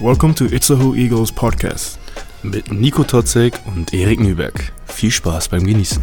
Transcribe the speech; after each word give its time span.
Welcome 0.00 0.34
to 0.36 0.46
Itzehoe 0.46 0.96
Eagles 0.96 1.30
Podcast 1.30 1.98
mit 2.42 2.72
Nico 2.72 3.04
Totzek 3.04 3.58
und 3.66 3.92
Erik 3.92 4.20
Nüberg. 4.20 4.72
Viel 4.86 5.10
Spaß 5.10 5.48
beim 5.48 5.66
Genießen. 5.66 6.02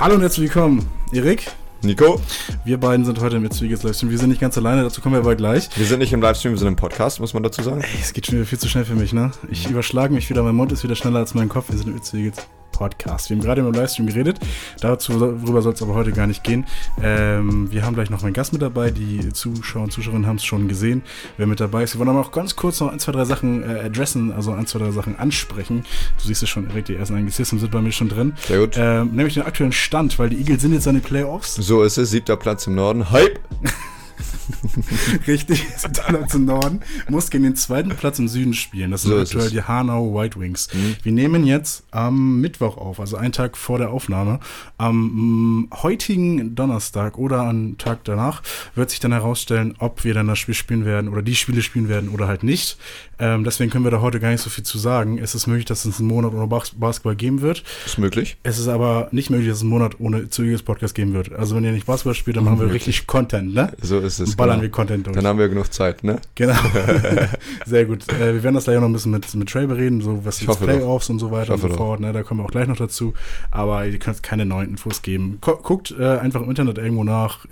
Hallo 0.00 0.14
und 0.14 0.22
herzlich 0.22 0.44
willkommen, 0.54 0.86
Erik. 1.12 1.50
Nico, 1.82 2.20
Wir 2.64 2.78
beiden 2.78 3.04
sind 3.04 3.20
heute 3.20 3.36
im 3.36 3.44
Itzehoe 3.44 3.64
Eagles 3.66 3.82
Livestream. 3.82 4.10
Wir 4.10 4.18
sind 4.18 4.30
nicht 4.30 4.40
ganz 4.40 4.56
alleine, 4.56 4.82
dazu 4.84 5.00
kommen 5.02 5.14
wir 5.14 5.20
aber 5.20 5.36
gleich. 5.36 5.68
wir 5.76 5.84
sind 5.86 5.98
nicht 5.98 6.12
im 6.14 6.22
Livestream, 6.22 6.52
wir 6.52 6.58
sind 6.58 6.68
im 6.68 6.76
Podcast, 6.76 7.20
muss 7.20 7.34
man 7.34 7.42
dazu 7.42 7.62
sagen. 7.62 7.82
Ey, 7.82 7.88
es 8.00 8.14
geht 8.14 8.26
schon 8.26 8.36
wieder 8.36 8.46
viel 8.46 8.58
zu 8.58 8.68
schnell 8.68 8.84
für 8.86 8.94
mich, 8.94 9.12
ne? 9.12 9.30
Ich 9.50 9.68
überschlage 9.68 10.14
mich 10.14 10.30
wieder, 10.30 10.42
mein 10.42 10.54
Mund 10.54 10.72
ist 10.72 10.82
wieder 10.84 10.96
schneller 10.96 11.18
als 11.18 11.34
mein 11.34 11.48
Kopf. 11.50 11.66
Wir 11.68 11.76
sind 11.78 11.88
im 11.88 11.96
Itzehoe 11.96 12.20
Eagles 12.22 12.46
Podcast. 12.78 13.28
Wir 13.28 13.36
haben 13.36 13.42
gerade 13.42 13.60
im 13.60 13.72
Livestream 13.72 14.06
geredet, 14.06 14.38
dazu, 14.80 15.18
darüber 15.18 15.62
soll 15.62 15.72
es 15.72 15.82
aber 15.82 15.94
heute 15.94 16.12
gar 16.12 16.28
nicht 16.28 16.44
gehen. 16.44 16.64
Ähm, 17.02 17.70
wir 17.72 17.84
haben 17.84 17.94
gleich 17.94 18.08
noch 18.08 18.22
einen 18.22 18.32
Gast 18.32 18.52
mit 18.52 18.62
dabei, 18.62 18.92
die 18.92 19.32
Zuschauer 19.32 19.82
und 19.84 19.92
Zuschauerinnen 19.92 20.28
haben 20.28 20.36
es 20.36 20.44
schon 20.44 20.68
gesehen, 20.68 21.02
wer 21.36 21.48
mit 21.48 21.58
dabei 21.58 21.82
ist. 21.82 21.94
Wir 21.94 21.98
wollen 21.98 22.10
aber 22.10 22.20
auch 22.20 22.30
ganz 22.30 22.54
kurz 22.54 22.78
noch 22.80 22.92
ein, 22.92 23.00
zwei, 23.00 23.12
drei 23.12 23.24
Sachen 23.24 23.64
äh, 23.64 23.80
adressen, 23.86 24.32
also 24.32 24.52
ein, 24.52 24.66
zwei, 24.66 24.78
drei 24.78 24.92
Sachen 24.92 25.18
ansprechen. 25.18 25.84
Du 26.20 26.28
siehst 26.28 26.42
es 26.42 26.48
schon, 26.48 26.70
Erik, 26.70 26.84
die 26.84 26.94
ersten 26.94 27.16
Anglizismen 27.16 27.60
sind 27.60 27.72
bei 27.72 27.80
mir 27.80 27.92
schon 27.92 28.08
drin. 28.08 28.34
Sehr 28.46 28.60
gut. 28.60 28.76
Ähm, 28.76 29.10
nämlich 29.12 29.34
den 29.34 29.42
aktuellen 29.42 29.72
Stand, 29.72 30.18
weil 30.20 30.30
die 30.30 30.36
Eagles 30.36 30.62
sind 30.62 30.72
jetzt 30.72 30.86
an 30.86 30.94
den 30.94 31.02
Playoffs. 31.02 31.56
So 31.56 31.82
ist 31.82 31.98
es, 31.98 32.10
siebter 32.10 32.36
Platz 32.36 32.66
im 32.68 32.76
Norden. 32.76 33.10
Hype! 33.10 33.40
Richtig, 35.26 35.64
sind 35.76 36.04
alle 36.06 36.26
zum 36.26 36.44
Norden. 36.44 36.80
Muss 37.08 37.30
gegen 37.30 37.44
den 37.44 37.56
zweiten 37.56 37.90
Platz 37.90 38.18
im 38.18 38.28
Süden 38.28 38.54
spielen. 38.54 38.90
Das 38.90 39.02
sind 39.02 39.12
So 39.12 39.18
aktuell 39.18 39.50
die 39.50 39.62
Hanau 39.62 40.14
White 40.14 40.38
Wings. 40.38 40.68
Mhm. 40.72 40.96
Wir 41.02 41.12
nehmen 41.12 41.46
jetzt 41.46 41.84
am 41.90 42.40
Mittwoch 42.40 42.76
auf, 42.76 43.00
also 43.00 43.16
einen 43.16 43.32
Tag 43.32 43.56
vor 43.56 43.78
der 43.78 43.90
Aufnahme. 43.90 44.40
Am 44.76 45.62
mm, 45.64 45.70
heutigen 45.82 46.54
Donnerstag 46.54 47.18
oder 47.18 47.42
am 47.42 47.78
Tag 47.78 48.04
danach 48.04 48.42
wird 48.74 48.90
sich 48.90 49.00
dann 49.00 49.12
herausstellen, 49.12 49.74
ob 49.78 50.04
wir 50.04 50.14
dann 50.14 50.26
das 50.26 50.38
Spiel 50.38 50.54
spielen 50.54 50.84
werden 50.84 51.08
oder 51.08 51.22
die 51.22 51.34
Spiele 51.34 51.62
spielen 51.62 51.88
werden 51.88 52.08
oder 52.08 52.28
halt 52.28 52.42
nicht. 52.42 52.78
Ähm, 53.20 53.44
deswegen 53.44 53.70
können 53.70 53.84
wir 53.84 53.90
da 53.90 54.00
heute 54.00 54.20
gar 54.20 54.30
nicht 54.30 54.42
so 54.42 54.50
viel 54.50 54.64
zu 54.64 54.78
sagen. 54.78 55.18
Es 55.18 55.34
ist 55.34 55.46
möglich, 55.46 55.64
dass 55.64 55.84
es 55.84 55.98
einen 55.98 56.08
Monat 56.08 56.32
ohne 56.34 56.46
Bas 56.46 56.70
Basketball 56.70 57.16
geben 57.16 57.40
wird. 57.40 57.64
Ist 57.84 57.98
möglich. 57.98 58.36
Es 58.42 58.58
ist 58.58 58.68
aber 58.68 59.08
nicht 59.10 59.30
möglich, 59.30 59.48
dass 59.48 59.58
es 59.58 59.62
einen 59.62 59.70
Monat 59.70 59.98
ohne 59.98 60.28
zu 60.28 60.42
Podcast 60.64 60.94
geben 60.94 61.14
wird. 61.14 61.32
Also 61.32 61.56
wenn 61.56 61.64
ihr 61.64 61.72
nicht 61.72 61.86
Basketball 61.86 62.14
spielt, 62.14 62.36
dann 62.36 62.44
machen 62.44 62.60
wir 62.60 62.72
richtig 62.72 63.06
Content, 63.06 63.54
ne? 63.54 63.72
So 63.80 64.00
ist 64.08 64.20
es. 64.20 64.36
Ballern 64.36 64.56
genau. 64.56 64.62
wir 64.62 64.70
Content 64.70 65.06
durch. 65.06 65.14
Dann 65.16 65.26
haben 65.26 65.38
wir 65.38 65.48
genug 65.48 65.72
Zeit, 65.72 66.02
ne? 66.04 66.18
Genau. 66.34 66.54
Sehr 67.66 67.84
gut. 67.84 68.08
Äh, 68.12 68.34
wir 68.34 68.42
werden 68.42 68.54
das 68.54 68.64
gleich 68.64 68.76
noch 68.78 68.86
ein 68.86 68.92
bisschen 68.92 69.12
mit, 69.12 69.34
mit 69.34 69.48
Trey 69.48 69.66
bereden, 69.66 70.00
so 70.00 70.24
was 70.24 70.38
die 70.38 70.46
Playoffs 70.46 71.10
und 71.10 71.18
so 71.18 71.30
weiter 71.30 71.54
und 71.54 71.60
so 71.60 71.68
doch. 71.68 71.76
fort. 71.76 72.00
Ne? 72.00 72.12
Da 72.12 72.22
kommen 72.22 72.40
wir 72.40 72.44
auch 72.44 72.50
gleich 72.50 72.66
noch 72.68 72.76
dazu. 72.76 73.14
Aber 73.50 73.86
ihr 73.86 73.98
könnt 73.98 74.22
keine 74.22 74.44
neuen 74.46 74.70
Infos 74.70 75.02
geben. 75.02 75.38
Gu- 75.40 75.56
Guckt 75.62 75.94
äh, 75.98 76.18
einfach 76.18 76.42
im 76.42 76.48
Internet 76.48 76.78
irgendwo 76.78 77.04
nach, 77.04 77.46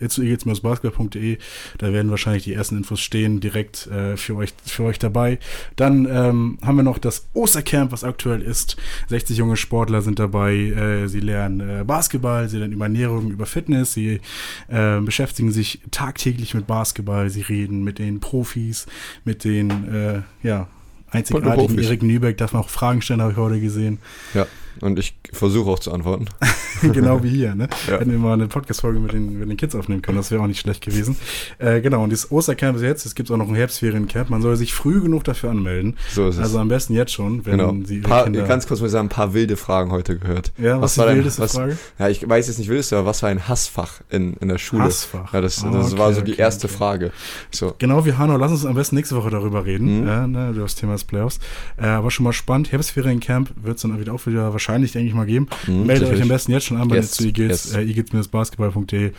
basketball.de. 0.62 1.38
Da 1.78 1.92
werden 1.92 2.10
wahrscheinlich 2.10 2.44
die 2.44 2.54
ersten 2.54 2.76
Infos 2.76 3.00
stehen, 3.00 3.40
direkt 3.40 3.86
äh, 3.88 4.16
für, 4.16 4.36
euch, 4.36 4.54
für 4.64 4.84
euch 4.84 4.98
dabei. 4.98 5.38
Dann 5.76 6.06
ähm, 6.06 6.58
haben 6.62 6.76
wir 6.76 6.82
noch 6.82 6.98
das 6.98 7.26
Ostercamp, 7.34 7.92
was 7.92 8.04
aktuell 8.04 8.42
ist. 8.42 8.76
60 9.08 9.36
junge 9.38 9.56
Sportler 9.56 10.02
sind 10.02 10.18
dabei. 10.18 10.54
Äh, 10.54 11.08
sie 11.08 11.20
lernen 11.20 11.60
äh, 11.80 11.84
Basketball, 11.84 12.48
sie 12.48 12.58
lernen 12.58 12.72
über 12.74 12.86
Ernährung, 12.86 13.30
über 13.30 13.46
Fitness. 13.46 13.92
Sie 13.94 14.20
äh, 14.68 15.00
beschäftigen 15.00 15.50
sich 15.52 15.80
tagtäglich 15.90 16.45
mit 16.54 16.66
Basketball. 16.66 17.30
Sie 17.30 17.42
reden 17.42 17.84
mit 17.84 17.98
den 17.98 18.20
Profis, 18.20 18.86
mit 19.24 19.44
den 19.44 19.70
äh, 19.92 20.22
ja, 20.42 20.68
einzigartigen. 21.10 21.78
Erik 21.78 22.02
Nübeck. 22.02 22.38
Darf 22.38 22.52
man 22.52 22.62
auch 22.62 22.68
Fragen 22.68 23.02
stellen, 23.02 23.22
habe 23.22 23.32
ich 23.32 23.38
heute 23.38 23.60
gesehen. 23.60 23.98
Ja. 24.34 24.46
Und 24.80 24.98
ich 24.98 25.16
versuche 25.32 25.70
auch 25.70 25.78
zu 25.78 25.92
antworten. 25.92 26.26
genau 26.92 27.22
wie 27.22 27.30
hier, 27.30 27.54
ne? 27.54 27.68
Ja. 27.88 27.98
Hätten 27.98 28.10
wir 28.10 28.18
mal 28.18 28.34
eine 28.34 28.46
Podcast-Folge 28.48 28.98
mit 29.00 29.12
den, 29.12 29.38
mit 29.38 29.48
den 29.48 29.56
Kids 29.56 29.74
aufnehmen 29.74 30.02
können, 30.02 30.18
das 30.18 30.30
wäre 30.30 30.42
auch 30.42 30.46
nicht 30.46 30.60
schlecht 30.60 30.84
gewesen. 30.84 31.16
Äh, 31.58 31.80
genau, 31.80 32.02
und 32.04 32.12
das 32.12 32.30
Ostercamp 32.30 32.76
ist 32.76 32.82
jetzt, 32.82 33.06
es 33.06 33.14
gibt 33.14 33.30
auch 33.30 33.36
noch 33.36 33.48
ein 33.48 33.54
Herbstferiencamp, 33.54 34.28
man 34.30 34.42
soll 34.42 34.56
sich 34.56 34.74
früh 34.74 35.00
genug 35.00 35.24
dafür 35.24 35.50
anmelden. 35.50 35.96
So 36.12 36.28
ist 36.28 36.36
es. 36.36 36.42
Also 36.42 36.58
am 36.58 36.68
besten 36.68 36.92
jetzt 36.94 37.12
schon, 37.12 37.46
wenn 37.46 37.58
genau. 37.58 37.74
sie 37.86 38.00
Paar, 38.00 38.24
Kinder... 38.24 38.42
ganz 38.44 38.66
kurz 38.66 38.80
mal 38.80 38.88
sagen, 38.88 39.06
ein 39.06 39.10
paar 39.10 39.32
wilde 39.34 39.56
Fragen 39.56 39.90
heute 39.90 40.18
gehört. 40.18 40.52
ja, 40.58 40.80
was, 40.80 40.80
war 40.80 40.84
ist 40.84 40.96
die 40.96 41.00
dein- 41.08 41.16
wildeste 41.18 41.42
was, 41.42 41.52
Frage? 41.54 41.78
Ja, 41.98 42.08
ich 42.08 42.28
weiß 42.28 42.46
jetzt 42.48 42.58
nicht 42.58 42.68
wildeste, 42.68 42.96
aber 42.98 43.06
was 43.06 43.22
war 43.22 43.30
ein 43.30 43.48
Hassfach 43.48 44.00
in, 44.10 44.34
in 44.34 44.48
der 44.48 44.58
Schule? 44.58 44.82
Hassfach. 44.84 45.32
Ja, 45.32 45.40
das, 45.40 45.64
Ah, 45.64 45.70
das 45.70 45.92
okay, 45.92 45.98
war 45.98 46.12
so 46.12 46.20
die 46.20 46.32
okay, 46.32 46.40
erste 46.42 46.66
okay. 46.66 46.76
Frage. 46.76 47.12
So. 47.50 47.74
Genau 47.78 48.04
wie 48.04 48.12
Hanno, 48.12 48.36
lass 48.36 48.50
uns 48.52 48.64
am 48.66 48.74
besten 48.74 48.96
nächste 48.96 49.16
Woche 49.16 49.30
darüber 49.30 49.64
reden, 49.64 50.02
Mhm. 50.02 50.08
äh, 50.08 50.26
ne, 50.26 50.54
das 50.54 50.74
Thema 50.74 50.92
des 50.92 51.04
Playoffs. 51.04 51.38
Äh, 51.78 51.86
aber 51.86 52.10
schon 52.10 52.24
mal 52.24 52.32
spannend, 52.32 52.70
Herbstferiencamp 52.72 53.50
wird 53.62 53.76
es 53.76 53.82
dann 53.82 53.98
wieder 53.98 54.12
auch 54.12 54.26
wieder 54.26 54.52
wahrscheinlich, 54.52 54.65
denke 54.66 55.08
ich 55.08 55.14
mal, 55.14 55.26
geben. 55.26 55.48
Mhm, 55.66 55.86
Meldet 55.86 55.88
euch 55.88 55.98
sicherlich. 55.98 56.22
am 56.22 56.28
besten 56.28 56.52
jetzt 56.52 56.64
schon 56.66 56.76
an 56.76 56.88
bei 56.88 56.96
Yes, 56.96 57.16
den 57.16 57.26
Eagles, 57.28 57.72
yes. 57.72 57.74
äh, 57.74 57.82
eagles-basketball.de. 57.82 59.12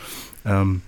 Ähm, 0.44 0.82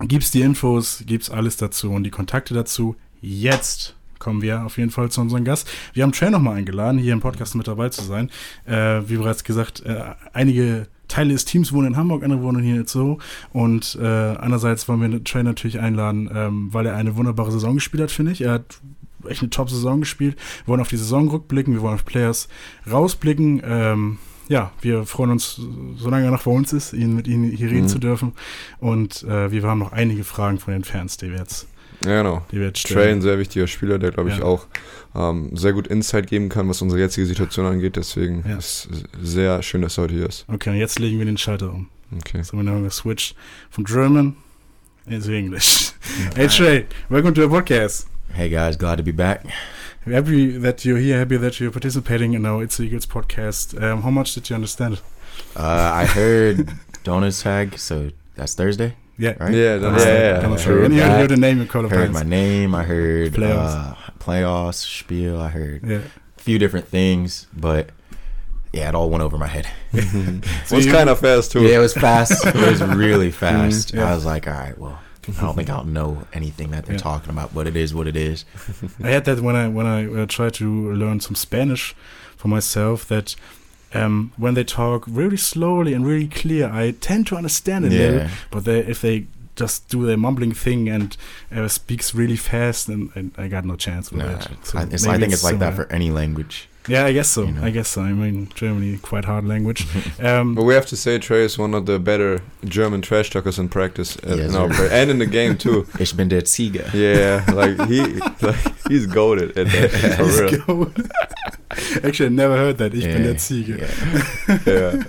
gibt's 0.00 0.30
die 0.30 0.40
Infos, 0.42 1.02
gibt's 1.06 1.30
alles 1.30 1.56
dazu 1.56 1.90
und 1.90 2.04
die 2.04 2.10
Kontakte 2.10 2.54
dazu. 2.54 2.96
Jetzt 3.20 3.94
kommen 4.18 4.40
wir 4.42 4.64
auf 4.64 4.78
jeden 4.78 4.90
Fall 4.90 5.10
zu 5.10 5.20
unserem 5.20 5.44
Gast. 5.44 5.68
Wir 5.94 6.04
haben 6.04 6.12
Trey 6.12 6.30
nochmal 6.30 6.56
eingeladen, 6.56 6.98
hier 6.98 7.12
im 7.12 7.20
Podcast 7.20 7.54
mit 7.54 7.66
dabei 7.66 7.88
zu 7.88 8.02
sein. 8.02 8.30
Äh, 8.66 9.02
wie 9.08 9.16
bereits 9.16 9.42
gesagt, 9.44 9.84
äh, 9.84 10.14
einige 10.32 10.86
Teile 11.08 11.32
des 11.32 11.44
Teams 11.44 11.72
wohnen 11.72 11.88
in 11.88 11.96
Hamburg, 11.96 12.22
andere 12.22 12.40
wohnen 12.40 12.62
hier 12.62 12.76
in 12.76 12.86
so. 12.86 13.18
Und 13.52 13.98
äh, 14.00 14.06
andererseits 14.06 14.88
wollen 14.88 15.00
wir 15.12 15.24
Trey 15.24 15.42
natürlich 15.42 15.80
einladen, 15.80 16.30
ähm, 16.32 16.68
weil 16.72 16.86
er 16.86 16.94
eine 16.96 17.16
wunderbare 17.16 17.50
Saison 17.52 17.74
gespielt 17.74 18.02
hat, 18.02 18.10
finde 18.10 18.32
ich. 18.32 18.42
Er 18.42 18.52
hat 18.52 18.80
echt 19.28 19.40
eine 19.42 19.50
Top-Saison 19.50 20.00
gespielt. 20.00 20.36
Wir 20.64 20.68
wollen 20.68 20.80
auf 20.80 20.88
die 20.88 20.96
Saison 20.96 21.28
rückblicken, 21.28 21.74
wir 21.74 21.82
wollen 21.82 21.94
auf 21.94 22.04
Players 22.04 22.48
rausblicken. 22.90 23.62
Ähm, 23.64 24.18
ja, 24.48 24.72
wir 24.80 25.04
freuen 25.06 25.30
uns, 25.30 25.60
solange 25.96 26.26
er 26.26 26.30
noch 26.30 26.42
bei 26.42 26.50
uns 26.50 26.72
ist, 26.72 26.92
ihn 26.92 27.14
mit 27.14 27.26
Ihnen 27.28 27.50
hier 27.50 27.70
reden 27.70 27.82
Mhm. 27.84 27.88
zu 27.88 27.98
dürfen. 27.98 28.32
Und 28.80 29.22
äh, 29.22 29.50
wir 29.50 29.62
haben 29.62 29.78
noch 29.78 29.92
einige 29.92 30.24
Fragen 30.24 30.58
von 30.58 30.72
den 30.74 30.84
Fans, 30.84 31.16
die 31.16 31.30
wir 31.30 31.38
jetzt, 31.38 31.66
Ja, 32.04 32.22
genau. 32.22 32.44
die 32.50 32.58
wir 32.58 32.66
jetzt 32.66 32.82
Trey, 32.82 32.92
stellen. 32.92 33.18
ein 33.18 33.22
sehr 33.22 33.38
wichtiger 33.38 33.66
Spieler, 33.66 33.98
der, 33.98 34.10
glaube 34.10 34.30
ich, 34.30 34.38
Ja. 34.38 34.44
auch 34.44 34.66
ähm, 35.14 35.54
sehr 35.56 35.72
gut 35.74 35.86
Insight 35.88 36.26
geben 36.26 36.48
kann, 36.48 36.68
was 36.68 36.82
unsere 36.82 37.00
jetzige 37.00 37.26
Situation 37.26 37.66
angeht. 37.66 37.96
Deswegen 37.96 38.44
Ja. 38.48 38.56
ist 38.56 38.88
es 38.90 39.04
sehr 39.22 39.62
schön, 39.62 39.82
dass 39.82 39.98
er 39.98 40.04
heute 40.04 40.14
hier 40.14 40.26
ist. 40.28 40.44
Okay, 40.48 40.70
und 40.70 40.76
jetzt 40.76 40.98
legen 40.98 41.18
wir 41.18 41.26
den 41.26 41.36
Schalter 41.38 41.72
um. 41.72 41.88
Okay. 42.18 42.42
So, 42.42 42.56
wir 42.60 42.70
haben 42.70 42.90
switched 42.90 43.34
from 43.70 43.84
German 43.84 44.36
into 45.06 45.30
English. 45.32 45.92
Hey 46.34 46.46
Trey, 46.48 46.86
welcome 47.08 47.32
to 47.32 47.42
the 47.42 47.48
podcast. 47.48 48.11
Hey 48.34 48.48
guys, 48.48 48.76
glad 48.76 48.96
to 48.96 49.02
be 49.02 49.10
back. 49.12 49.44
Happy 50.04 50.56
that 50.58 50.84
you're 50.84 50.98
here, 50.98 51.18
happy 51.18 51.36
that 51.36 51.60
you're 51.60 51.70
participating 51.70 52.34
in 52.34 52.44
our 52.46 52.64
Itzehoe 52.64 52.86
Eagles 52.86 53.06
podcast. 53.06 53.80
Um, 53.80 54.02
how 54.02 54.10
much 54.10 54.34
did 54.34 54.48
you 54.50 54.54
understand? 54.56 55.00
Uh, 55.56 55.62
I 55.94 56.04
heard 56.06 56.70
Donuts 57.04 57.42
Tag, 57.42 57.78
so 57.78 58.10
that's 58.34 58.54
Thursday, 58.54 58.96
Yeah. 59.18 59.34
right? 59.38 59.54
Yeah, 59.54 59.76
that- 59.76 59.92
Uh, 59.92 59.98
yeah, 59.98 60.04
yeah, 60.06 60.38
That 60.40 60.50
was 60.50 60.62
true. 60.62 60.76
right. 60.76 60.84
And 60.86 60.94
you 60.94 61.02
heard 61.02 61.30
the 61.30 61.36
name 61.36 61.58
you 61.60 61.66
called 61.66 61.90
Heard 61.90 62.12
my 62.12 62.22
name. 62.22 62.74
I 62.74 62.82
heard 62.84 63.34
Playoffs. 63.34 63.76
uh, 63.76 63.94
playoffs, 64.18 64.74
spiel. 64.98 65.40
I 65.40 65.48
heard 65.48 65.82
Yeah. 65.86 65.98
a 65.98 66.42
few 66.42 66.58
different 66.58 66.88
things, 66.88 67.46
but 67.56 67.90
yeah, 68.72 68.88
it 68.88 68.94
all 68.94 69.10
went 69.10 69.22
over 69.22 69.36
my 69.38 69.46
head. 69.48 69.68
So 70.66 70.76
was 70.76 70.86
kind 70.86 71.10
of 71.10 71.20
fast, 71.20 71.52
too. 71.52 71.62
Yeah, 71.62 71.76
it 71.76 71.80
was 71.80 71.92
fast. 71.94 72.46
it 72.46 72.54
was 72.54 72.80
really 72.82 73.30
fast. 73.44 73.92
yeah. 73.94 74.10
I 74.10 74.14
was 74.14 74.24
like, 74.24 74.48
all 74.48 74.54
right, 74.54 74.76
well, 74.78 74.98
I 75.28 75.40
don't 75.42 75.54
think 75.54 75.70
I'll 75.70 75.84
know 75.84 76.24
anything 76.32 76.70
that 76.72 76.86
they're 76.86 76.96
Yeah. 76.96 77.00
talking 77.02 77.30
about, 77.30 77.54
but 77.54 77.66
it 77.66 77.76
is 77.76 77.94
what 77.94 78.06
it 78.06 78.16
is. 78.16 78.44
I 79.02 79.10
had 79.10 79.24
that 79.26 79.40
when 79.40 79.54
I 79.56 79.68
when 79.68 79.86
I 79.86 80.22
uh, 80.22 80.26
tried 80.26 80.54
to 80.54 80.92
learn 80.92 81.20
some 81.20 81.34
Spanish 81.36 81.94
for 82.36 82.48
myself. 82.48 83.06
That 83.06 83.36
um, 83.94 84.32
when 84.36 84.54
they 84.54 84.64
talk 84.64 85.04
really 85.06 85.36
slowly 85.36 85.92
and 85.94 86.04
really 86.06 86.28
clear, 86.28 86.68
I 86.72 86.90
tend 86.92 87.26
to 87.28 87.36
understand 87.36 87.84
it. 87.84 87.92
a 87.92 87.96
little, 87.96 88.18
Yeah. 88.20 88.30
But 88.50 88.64
they, 88.64 88.80
if 88.80 89.00
they 89.00 89.26
just 89.54 89.88
do 89.90 90.06
their 90.06 90.16
mumbling 90.16 90.52
thing 90.54 90.88
and 90.88 91.16
uh, 91.54 91.68
speaks 91.68 92.14
really 92.14 92.36
fast, 92.36 92.88
and, 92.88 93.10
and 93.14 93.32
I 93.36 93.48
got 93.48 93.64
no 93.64 93.76
chance 93.76 94.10
with 94.10 94.22
Nah, 94.22 94.38
it. 94.38 94.48
So 94.66 94.78
I, 94.78 94.82
it's, 94.84 95.06
I 95.06 95.18
think 95.18 95.32
it's 95.32 95.44
like 95.44 95.58
that 95.58 95.74
for 95.74 95.86
any 95.92 96.10
language. 96.10 96.68
Yeah, 96.88 97.04
I 97.06 97.12
guess 97.12 97.28
so. 97.28 97.44
you 97.44 97.52
know. 97.52 97.62
I 97.62 97.70
guess 97.70 97.88
so. 97.88 98.02
I 98.02 98.12
mean, 98.12 98.48
Germany 98.54 98.98
quite 98.98 99.24
hard 99.24 99.44
language. 99.46 99.86
um, 100.20 100.54
But 100.56 100.64
we 100.64 100.74
have 100.74 100.86
to 100.86 100.96
say 100.96 101.18
Trey 101.18 101.44
is 101.44 101.56
one 101.58 101.74
of 101.74 101.86
the 101.86 101.98
better 101.98 102.40
German 102.64 103.02
trash 103.02 103.30
talkers 103.30 103.58
in 103.58 103.68
practice 103.68 104.16
uh, 104.26 104.34
Yes, 104.36 104.50
in 104.50 104.56
our 104.56 104.68
pra- 104.68 104.90
and 104.90 105.08
in 105.10 105.18
the 105.18 105.26
game 105.26 105.56
too. 105.56 105.86
Ich 106.00 106.16
bin 106.16 106.28
der 106.28 106.42
Sieger. 106.42 106.90
Yeah, 106.92 107.44
like 107.54 107.88
he 107.88 108.02
like 108.40 108.88
he's 108.88 109.06
goaded 109.06 109.56
at 109.56 109.68
that 109.68 109.90
for 110.16 110.24
let's 110.24 110.68
real. 110.68 110.92
Actually, 112.04 112.26
I 112.26 112.30
never 112.30 112.56
heard 112.56 112.78
that. 112.78 112.94
Ich 112.94 113.04
bin 113.04 113.24
Yeah, 113.24 113.32
der 113.32 113.38
Ziege. 113.38 113.78
yeah. 113.78 114.58
Yeah. 114.66 115.04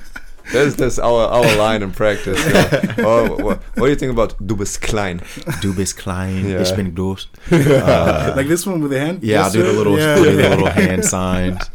That's 0.52 0.76
that's 0.76 1.00
our 1.00 1.28
our 1.28 1.56
line 1.56 1.84
in 1.84 1.92
practice. 1.92 2.38
Yeah. 2.46 2.96
oh, 3.06 3.30
what, 3.44 3.64
what 3.78 3.86
do 3.86 3.90
you 3.90 3.96
think 3.96 4.12
about 4.12 4.36
Du 4.46 4.56
bist 4.56 4.82
klein? 4.82 5.22
Du 5.62 5.74
bist 5.74 5.98
klein. 5.98 6.50
Yeah. 6.50 6.62
Ich 6.62 6.76
bin 6.76 6.94
groß. 6.94 7.28
Uh, 7.54 8.34
like 8.36 8.48
this 8.48 8.66
one 8.66 8.82
with 8.82 8.92
the 8.92 9.00
hand. 9.00 9.24
Yeah, 9.24 9.44
I'll 9.44 9.52
do 9.52 9.64
the 9.64 9.74
little, 9.74 9.98
Yeah. 9.98 10.16
do 10.16 10.36
the 10.36 10.50
little 10.50 10.68
hand 10.82 11.06
signs. 11.06 11.70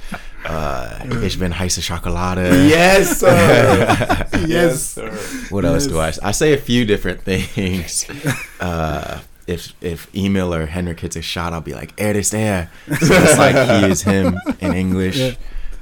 Uh, 0.45 1.05
ich 1.23 1.39
bin 1.39 1.53
heiße 1.53 1.83
Schokolade. 1.83 2.69
Yes, 2.69 3.21
sir. 3.21 4.27
yes. 4.47 4.95
sir. 4.95 5.11
What 5.51 5.65
else 5.65 5.87
do 5.87 5.99
I? 5.99 6.07
Yes. 6.07 6.19
I 6.23 6.33
say 6.33 6.53
a 6.53 6.59
few 6.59 6.85
different 6.85 7.23
things. 7.23 8.07
Uh, 8.61 9.21
if 9.47 9.73
if 9.81 10.09
Emil 10.15 10.55
or 10.55 10.67
Henrik 10.67 11.01
hits 11.01 11.17
a 11.17 11.23
shot, 11.23 11.53
I'll 11.53 11.61
be 11.61 11.75
like, 11.75 11.93
"Er 11.99 12.17
ist 12.17 12.35
er." 12.35 12.71
So 12.87 13.15
it's 13.15 13.39
like 13.39 13.57
he 13.57 13.91
is 13.91 14.03
him 14.03 14.37
in 14.61 14.75
English. 14.75 15.19
Yeah. 15.19 15.33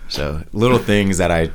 So 0.08 0.42
little 0.52 0.78
things 0.78 1.18
that 1.18 1.30
I 1.30 1.50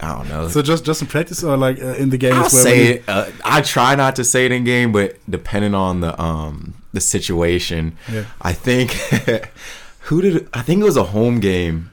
I 0.00 0.16
don't 0.16 0.28
know. 0.28 0.48
So 0.48 0.62
just 0.62 0.84
just 0.84 1.02
in 1.02 1.08
practice 1.08 1.44
or 1.44 1.56
like 1.56 1.80
uh, 1.80 1.94
in 1.94 2.10
the 2.10 2.16
game 2.18 2.32
I'll 2.34 2.46
as 2.46 2.52
well? 2.52 2.62
say 2.64 2.86
it. 2.94 3.04
Uh, 3.06 3.30
I 3.44 3.60
try 3.60 3.94
not 3.94 4.16
to 4.16 4.24
say 4.24 4.46
it 4.46 4.52
in 4.52 4.64
game, 4.64 4.90
but 4.92 5.16
depending 5.28 5.74
on 5.74 6.00
the 6.00 6.20
um 6.20 6.74
the 6.92 7.00
situation, 7.00 7.96
Yeah. 8.10 8.24
I 8.40 8.52
think 8.52 8.90
who 10.00 10.22
did 10.22 10.48
I 10.52 10.62
think 10.62 10.80
it 10.80 10.84
was 10.84 10.96
a 10.96 11.04
home 11.04 11.40
game. 11.40 11.90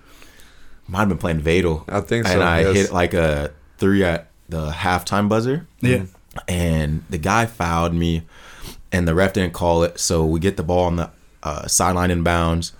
Might 0.87 0.99
have 0.99 1.09
been 1.09 1.17
playing 1.19 1.41
Wedel. 1.41 1.83
I 1.87 2.01
think 2.01 2.25
so, 2.25 2.33
And 2.33 2.43
I 2.43 2.61
yes. 2.61 2.75
hit 2.75 2.91
like 2.93 3.13
a 3.13 3.51
three 3.77 4.03
at 4.03 4.29
the 4.47 4.71
halftime 4.71 5.29
buzzer. 5.29 5.67
Yeah. 5.81 6.05
And 6.47 7.03
the 7.09 7.17
guy 7.19 7.45
fouled 7.45 7.93
me, 7.93 8.23
and 8.91 9.07
the 9.07 9.13
ref 9.13 9.33
didn't 9.33 9.53
call 9.53 9.83
it. 9.83 9.99
So 9.99 10.25
we 10.25 10.39
get 10.39 10.57
the 10.57 10.63
ball 10.63 10.85
on 10.85 10.95
the 10.95 11.09
uh, 11.43 11.67
sideline 11.67 12.09
in 12.11 12.23
bounds, 12.23 12.73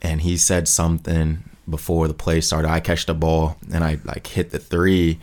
and 0.00 0.22
he 0.22 0.36
said 0.38 0.66
something 0.68 1.42
before 1.68 2.08
the 2.08 2.14
play 2.14 2.40
started. 2.40 2.68
I 2.68 2.80
catch 2.80 3.06
the 3.06 3.14
ball, 3.14 3.56
and 3.72 3.84
I 3.84 3.98
like 4.04 4.26
hit 4.26 4.50
the 4.50 4.58
three, 4.58 5.18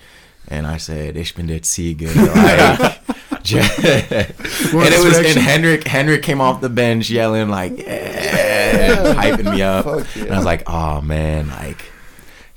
and 0.47 0.65
I 0.67 0.77
said, 0.77 1.17
"Ich 1.17 1.35
bin 1.35 1.47
der 1.47 1.59
Sieger." 1.59 2.09
Like, 3.39 3.55
and 3.55 4.93
it 4.93 5.03
was 5.03 5.17
and? 5.17 5.39
Henrik. 5.39 5.87
Henrik 5.87 6.23
came 6.23 6.41
off 6.41 6.61
the 6.61 6.69
bench 6.69 7.09
yelling 7.09 7.49
like, 7.49 7.77
"Yeah," 7.77 9.15
hyping 9.15 9.51
me 9.51 9.61
up, 9.61 9.85
yeah. 9.85 10.23
and 10.23 10.33
I 10.33 10.37
was 10.37 10.45
like, 10.45 10.63
"Oh 10.67 11.01
man, 11.01 11.47
like." 11.49 11.88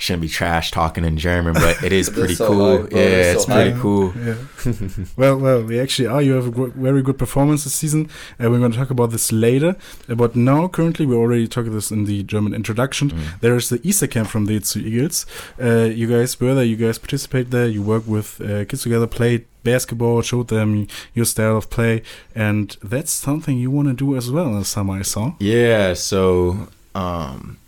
Shouldn't 0.03 0.23
be 0.23 0.29
trash 0.29 0.73
talking 0.73 1.05
in 1.05 1.17
German, 1.17 1.55
but 1.55 1.81
it 1.85 1.93
is 1.93 2.11
pretty 2.19 2.35
so 2.35 2.49
cool. 2.49 2.83
hype, 2.83 2.91
yeah, 2.93 2.99
It's 2.99 3.35
it's 3.37 3.45
so 3.47 3.53
pretty 3.55 3.71
hype. 3.71 3.81
cool. 3.81 4.13
Yeah. 4.27 5.07
well, 5.17 5.37
well, 5.39 5.63
we 5.63 5.79
actually 5.79 6.09
are. 6.09 6.21
You 6.21 6.33
have 6.33 6.49
a 6.49 6.51
gr- 6.51 6.71
very 6.89 7.03
good 7.03 7.19
performance 7.19 7.63
this 7.63 7.75
season. 7.75 8.09
Uh, 8.41 8.51
we're 8.51 8.59
going 8.59 8.73
to 8.73 8.79
talk 8.79 8.91
about 8.91 9.11
this 9.13 9.31
later. 9.31 9.77
Uh, 10.09 10.17
but 10.17 10.35
now, 10.35 10.67
currently, 10.67 11.07
we 11.07 11.15
already 11.15 11.47
talked 11.47 11.71
this 11.71 11.93
in 11.93 12.05
the 12.07 12.25
German 12.25 12.53
introduction. 12.53 13.11
Mm. 13.11 13.41
There 13.41 13.55
is 13.55 13.69
the 13.69 13.81
Easter 13.89 14.09
camp 14.09 14.27
from 14.29 14.47
the 14.47 14.59
Itzehoe 14.59 14.85
Eagles. 14.87 15.25
Uh, 15.63 15.85
you 16.01 16.09
guys 16.09 16.41
were 16.41 16.55
there. 16.57 16.65
You 16.65 16.77
guys 16.77 16.99
participate 16.99 17.53
there. 17.53 17.69
You 17.69 17.81
work 17.83 18.05
with 18.07 18.41
uh, 18.41 18.65
kids 18.65 18.83
together, 18.83 19.07
played 19.07 19.45
basketball, 19.63 20.21
showed 20.23 20.49
them 20.49 20.89
your 21.15 21.27
style 21.27 21.57
of 21.57 21.71
play, 21.71 22.03
and 22.35 22.77
that's 22.83 23.13
something 23.13 23.57
you 23.57 23.71
want 23.71 23.87
to 23.87 23.95
do 23.95 24.17
as 24.17 24.33
well. 24.33 24.57
As 24.59 24.67
some 24.67 24.91
I 24.91 25.03
saw. 25.03 25.35
Yeah, 25.39 25.95
so 25.95 26.67
um, 26.97 27.59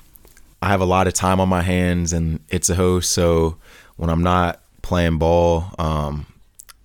I 0.65 0.69
have 0.69 0.81
a 0.81 0.87
lot 0.87 1.07
of 1.07 1.13
time 1.13 1.41
on 1.41 1.49
my 1.51 1.61
hands, 1.61 2.15
and 2.15 2.41
it's 2.49 2.71
a 2.71 2.75
host. 2.75 3.11
So 3.11 3.59
when 3.97 4.09
I'm 4.09 4.23
not 4.23 4.63
playing 4.81 5.19
ball, 5.19 5.67
um, 5.79 6.25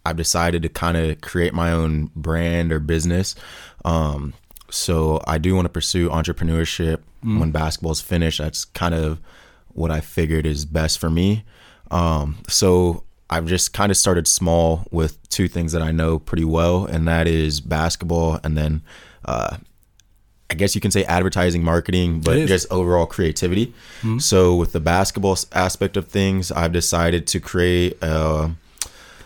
I've 0.06 0.18
decided 0.18 0.64
to 0.64 0.70
kind 0.70 0.98
of 0.98 1.22
create 1.22 1.54
my 1.54 1.72
own 1.72 2.12
brand 2.14 2.74
or 2.74 2.80
business. 2.82 3.36
Um, 3.86 4.34
so 4.70 5.22
I 5.26 5.38
do 5.38 5.56
want 5.56 5.66
to 5.66 5.70
pursue 5.70 6.10
entrepreneurship 6.10 7.00
when 7.22 7.52
basketball's 7.52 8.02
finished. 8.02 8.40
That's 8.40 8.66
kind 8.66 8.94
of 8.94 9.20
what 9.70 9.92
I 9.92 10.02
figured 10.02 10.46
is 10.46 10.66
best 10.66 11.00
for 11.00 11.10
me. 11.10 11.46
Um, 11.90 12.38
so 12.50 13.04
I've 13.30 13.46
just 13.46 13.72
kind 13.72 13.92
of 13.92 13.98
started 13.98 14.28
small 14.28 14.88
with 14.92 15.18
two 15.30 15.48
things 15.48 15.72
that 15.72 15.82
I 15.82 15.92
know 15.92 16.20
pretty 16.20 16.46
well, 16.46 16.86
and 16.86 17.08
that 17.08 17.28
is 17.28 17.62
basketball 17.62 18.42
and 18.44 18.58
then 18.58 18.82
uh, 19.24 19.56
I 20.52 20.56
guess 20.56 20.74
you 20.74 20.82
can 20.82 20.92
say 20.92 21.04
advertising, 21.06 21.64
marketing, 21.64 22.22
but 22.22 22.36
just 22.48 22.72
overall 22.72 23.06
creativity. 23.06 23.74
So 24.20 24.56
with 24.56 24.72
the 24.72 24.80
basketball 24.80 25.38
aspect 25.52 25.96
of 25.96 26.08
things, 26.08 26.52
I've 26.52 26.72
decided 26.72 27.28
to 27.28 27.40
create 27.40 27.98
a, 28.02 28.52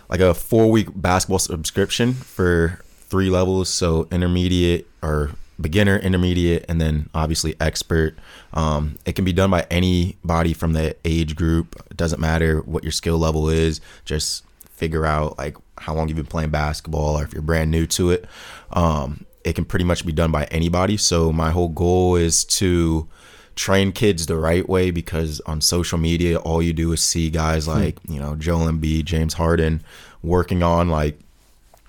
like 0.09 0.19
a 0.19 0.33
four 0.33 0.69
week 0.69 0.89
basketball 0.93 1.39
subscription 1.39 2.13
for 2.13 2.81
three 3.07 3.29
levels. 3.29 3.69
So 3.69 4.07
intermediate 4.11 4.87
or 5.01 5.31
beginner, 5.61 5.97
intermediate, 5.97 6.65
and 6.67 6.81
then 6.81 7.09
obviously 7.13 7.55
expert. 7.61 8.15
Um, 8.53 8.97
it 9.05 9.13
can 9.15 9.23
be 9.23 9.31
done 9.33 9.49
by 9.49 9.65
anybody 9.71 10.53
from 10.53 10.73
the 10.73 10.95
age 11.05 11.35
group. 11.35 11.75
It 11.89 11.95
doesn't 11.95 12.19
matter 12.19 12.59
what 12.61 12.83
your 12.83 12.91
skill 12.91 13.17
level 13.17 13.49
is. 13.49 13.79
Just 14.03 14.43
figure 14.71 15.05
out 15.05 15.37
like 15.37 15.55
how 15.77 15.93
long 15.93 16.09
you've 16.09 16.17
been 16.17 16.25
playing 16.25 16.49
basketball 16.49 17.17
or 17.17 17.23
if 17.23 17.31
you're 17.33 17.41
brand 17.41 17.71
new 17.71 17.85
to 17.87 18.09
it. 18.11 18.25
Um, 18.71 19.25
it 19.43 19.53
can 19.53 19.65
pretty 19.65 19.85
much 19.85 20.05
be 20.05 20.11
done 20.11 20.31
by 20.31 20.45
anybody. 20.45 20.97
So 20.97 21.31
my 21.31 21.51
whole 21.51 21.69
goal 21.69 22.15
is 22.15 22.45
to 22.45 23.07
train 23.55 23.91
kids 23.91 24.25
the 24.25 24.37
right 24.37 24.67
way 24.67 24.89
because 24.89 25.39
on 25.41 25.61
social 25.61 25.97
media 25.97 26.39
all 26.39 26.61
you 26.61 26.73
do 26.73 26.91
is 26.91 27.03
see 27.03 27.29
guys 27.29 27.67
like, 27.67 27.97
you 28.07 28.19
know, 28.19 28.35
Joel 28.35 28.71
Embiid, 28.71 29.05
James 29.05 29.35
Harden 29.35 29.83
working 30.23 30.63
on 30.63 30.89
like 30.89 31.19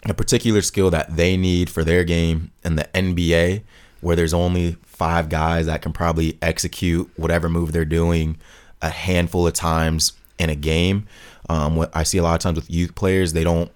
a 0.05 0.15
particular 0.15 0.61
skill 0.61 0.91
that 0.91 1.17
they 1.17 1.37
need 1.37 1.71
for 1.71 1.85
their 1.85 2.05
game 2.05 2.51
in 2.65 2.77
the 2.77 2.85
NBA 2.93 3.63
where 4.01 4.17
there's 4.17 4.35
only 4.35 4.77
five 4.83 5.29
guys 5.29 5.67
that 5.67 5.81
can 5.81 5.93
probably 5.93 6.37
execute 6.43 7.11
whatever 7.17 7.49
move 7.49 7.73
they're 7.73 7.87
doing 7.87 8.37
a 8.83 8.91
handful 8.91 9.47
of 9.47 9.55
times 9.55 10.13
in 10.39 10.51
a 10.51 10.55
game. 10.55 11.07
Um, 11.49 11.77
what 11.77 11.91
I 11.95 12.03
see 12.03 12.19
a 12.19 12.23
lot 12.23 12.35
of 12.35 12.41
times 12.41 12.57
with 12.57 12.71
youth 12.71 12.95
players, 12.95 13.33
they 13.33 13.45
don't 13.45 13.71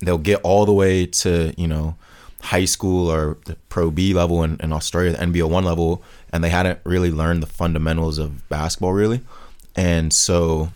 they'll 0.00 0.18
get 0.18 0.40
all 0.42 0.66
the 0.66 0.72
way 0.72 1.06
to 1.06 1.54
you 1.56 1.66
know 1.66 1.96
high 2.42 2.64
school 2.64 3.10
or 3.10 3.38
the 3.46 3.56
pro 3.68 3.90
B 3.90 4.12
level 4.12 4.42
in, 4.42 4.58
in 4.60 4.72
Australia, 4.72 5.12
the 5.12 5.18
NBL1 5.18 5.64
level, 5.64 6.02
and 6.32 6.42
they 6.42 6.50
hadn't 6.50 6.80
really 6.84 7.10
learned 7.10 7.42
the 7.42 7.46
fundamentals 7.46 8.18
of 8.18 8.46
basketball 8.48 8.92
really. 8.92 9.20
And 9.76 10.12
so 10.12 10.70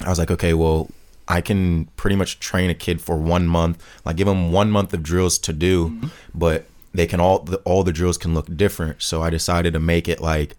I 0.00 0.08
was 0.08 0.18
like, 0.18 0.30
okay, 0.30 0.54
well, 0.54 0.88
I 1.28 1.40
can 1.40 1.86
pretty 1.96 2.16
much 2.16 2.40
train 2.40 2.70
a 2.70 2.74
kid 2.74 3.00
for 3.00 3.16
one 3.16 3.46
month, 3.46 3.82
like 4.04 4.16
give 4.16 4.26
them 4.26 4.52
one 4.52 4.70
month 4.70 4.92
of 4.94 5.02
drills 5.02 5.38
to 5.40 5.52
do, 5.52 6.00
but 6.34 6.66
they 6.94 7.06
can 7.06 7.20
all 7.20 7.40
the, 7.40 7.58
all 7.58 7.82
the 7.84 7.92
drills 7.92 8.18
can 8.18 8.34
look 8.34 8.54
different. 8.56 9.02
So 9.02 9.22
I 9.22 9.30
decided 9.30 9.72
to 9.72 9.80
make 9.80 10.08
it 10.08 10.20
like 10.20 10.56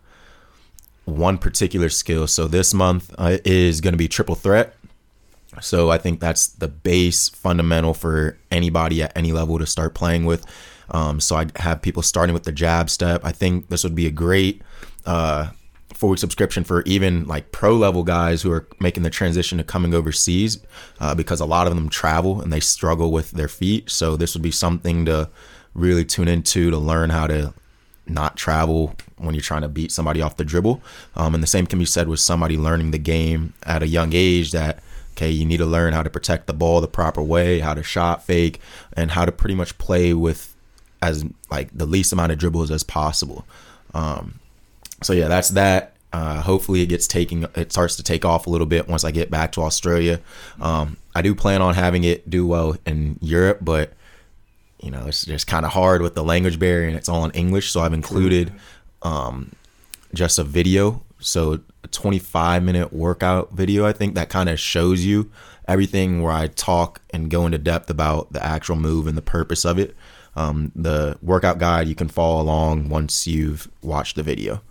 one 1.06 1.38
particular 1.38 1.90
skill. 1.90 2.28
So 2.28 2.48
this 2.48 2.74
month 2.74 3.14
uh, 3.18 3.38
is 3.46 3.82
going 3.82 3.94
to 3.94 3.98
be 3.98 4.08
triple 4.08 4.36
threat. 4.36 4.76
So 5.62 5.92
I 5.92 5.98
think 5.98 6.20
that's 6.20 6.48
the 6.48 6.68
base 6.68 7.30
fundamental 7.30 7.94
for 7.94 8.38
anybody 8.52 9.02
at 9.04 9.16
any 9.16 9.32
level 9.32 9.60
to 9.60 9.66
start 9.66 9.94
playing 9.94 10.26
with. 10.26 10.46
Um, 10.90 11.20
so 11.20 11.36
I 11.36 11.48
have 11.58 11.82
people 11.82 12.04
starting 12.04 12.34
with 12.34 12.44
the 12.44 12.52
jab 12.52 12.90
step. 12.90 13.22
I 13.24 13.32
think 13.32 13.70
this 13.70 13.84
would 13.84 13.96
be 13.96 14.08
a 14.08 14.12
great 14.12 14.62
uh, 15.06 15.50
four 15.94 16.12
week 16.12 16.20
subscription 16.20 16.64
for 16.64 16.82
even 16.84 17.26
like 17.26 17.52
pro 17.52 17.74
level 17.74 18.04
guys 18.04 18.42
who 18.42 18.52
are 18.52 18.68
making 18.80 19.04
the 19.04 19.10
transition 19.10 19.58
to 19.58 19.64
coming 19.64 19.94
overseas 19.94 20.60
uh, 21.00 21.16
because 21.16 21.40
a 21.40 21.46
lot 21.46 21.68
of 21.68 21.76
them 21.76 21.90
travel 21.90 22.42
and 22.42 22.52
they 22.52 22.60
struggle 22.60 23.12
with 23.12 23.32
their 23.32 23.48
feet. 23.48 23.90
So 23.90 24.18
this 24.18 24.34
would 24.34 24.44
be 24.44 24.52
something 24.52 25.06
to 25.06 25.30
really 25.74 26.06
tune 26.06 26.28
into 26.28 26.70
to 26.70 26.78
learn 26.78 27.10
how 27.10 27.28
to 27.28 27.54
not 28.06 28.36
travel 28.36 28.96
when 29.18 29.34
you're 29.34 29.42
trying 29.42 29.62
to 29.62 29.70
beat 29.70 29.92
somebody 29.92 30.22
off 30.22 30.38
the 30.38 30.44
dribble. 30.44 30.82
Um, 31.16 31.34
and 31.34 31.42
the 31.42 31.48
same 31.48 31.66
can 31.66 31.80
be 31.80 31.86
said 31.86 32.08
with 32.08 32.20
somebody 32.20 32.58
learning 32.58 32.92
the 32.92 33.00
game 33.00 33.54
at 33.64 33.82
a 33.82 33.88
young 33.88 34.12
age 34.14 34.52
that, 34.52 34.80
okay, 35.14 35.30
you 35.30 35.46
need 35.46 35.58
to 35.58 35.66
learn 35.66 35.94
how 35.94 36.04
to 36.04 36.10
protect 36.10 36.48
the 36.48 36.54
ball 36.54 36.82
the 36.82 36.88
proper 36.88 37.22
way, 37.22 37.60
how 37.60 37.74
to 37.74 37.84
shot 37.84 38.24
fake, 38.24 38.60
and 38.94 39.12
how 39.12 39.26
to 39.26 39.32
pretty 39.32 39.56
much 39.56 39.78
play 39.78 40.14
with 40.14 40.56
as 41.02 41.26
like 41.52 41.70
the 41.74 41.86
least 41.86 42.14
amount 42.14 42.32
of 42.32 42.38
dribbles 42.38 42.72
as 42.72 42.84
possible. 42.84 43.46
Um, 43.94 44.40
so 45.02 45.14
yeah, 45.14 45.28
that's 45.28 45.50
that. 45.50 45.96
Uh, 46.12 46.42
hopefully 46.42 46.82
it 46.82 46.88
gets 46.88 47.08
taking, 47.08 47.46
it 47.56 47.72
starts 47.72 47.96
to 47.96 48.04
take 48.04 48.24
off 48.24 48.46
a 48.46 48.50
little 48.50 48.68
bit 48.68 48.88
once 48.88 49.04
I 49.04 49.12
get 49.12 49.32
back 49.32 49.52
to 49.54 49.62
Australia. 49.62 50.20
Um, 50.62 50.98
I 51.16 51.22
do 51.24 51.34
plan 51.34 51.62
on 51.62 51.74
having 51.74 52.04
it 52.04 52.30
do 52.30 52.46
well 52.46 52.76
in 52.86 53.18
Europe, 53.20 53.60
but 53.62 53.94
you 54.80 54.92
know, 54.92 55.06
it's 55.08 55.26
just 55.26 55.48
kind 55.48 55.66
of 55.66 55.72
hard 55.72 56.02
with 56.02 56.14
the 56.14 56.24
language 56.24 56.60
barrier 56.60 56.88
and 56.88 56.96
it's 56.96 57.10
all 57.10 57.26
in 57.26 57.32
English. 57.32 57.72
So 57.72 57.82
I've 57.82 57.94
included 57.94 58.52
um, 59.02 59.54
just 60.14 60.38
a 60.38 60.44
video. 60.44 61.02
So 61.20 61.62
25 61.92 62.64
minute 62.64 62.94
workout 62.94 63.52
video, 63.54 63.86
I 63.86 63.94
think 63.94 64.16
that 64.16 64.30
kind 64.30 64.50
of 64.50 64.60
shows 64.60 65.06
you 65.06 65.32
everything 65.68 66.22
where 66.22 66.34
I 66.34 66.48
talk 66.48 67.02
and 67.12 67.30
go 67.30 67.46
into 67.46 67.58
depth 67.58 67.90
about 67.90 68.34
the 68.34 68.44
actual 68.44 68.76
move 68.76 69.08
and 69.08 69.18
the 69.18 69.22
purpose 69.22 69.66
of 69.66 69.80
it. 69.80 69.96
Um, 70.36 70.72
the 70.76 71.18
workout 71.22 71.60
guide, 71.60 71.88
you 71.88 71.96
can 71.96 72.08
follow 72.08 72.42
along 72.42 72.90
once 72.90 73.28
you've 73.28 73.70
watched 73.82 74.16
the 74.16 74.24
video. 74.24 74.62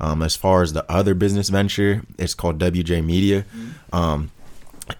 Um, 0.00 0.22
as 0.22 0.34
far 0.34 0.62
as 0.62 0.72
the 0.72 0.90
other 0.90 1.14
business 1.14 1.50
venture, 1.50 2.02
it's 2.18 2.32
called 2.32 2.58
WJ 2.58 3.04
Media. 3.04 3.44
Um, 3.92 4.30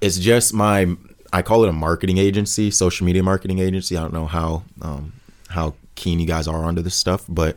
it's 0.01 0.19
just 0.19 0.53
my 0.53 0.95
I 1.33 1.43
call 1.43 1.65
it 1.65 1.69
a 1.69 1.73
marketing 1.73 2.19
agency, 2.19 2.71
social 2.71 3.07
media 3.07 3.23
marketing 3.23 3.61
agency. 3.61 3.97
I 3.97 4.03
don't 4.03 4.13
know 4.13 4.27
how 4.27 4.65
um, 4.83 5.15
how 5.49 5.75
keen 5.95 6.21
you 6.21 6.27
guys 6.27 6.47
are 6.47 6.65
onto 6.65 6.83
this 6.83 6.95
stuff, 6.95 7.25
but 7.29 7.57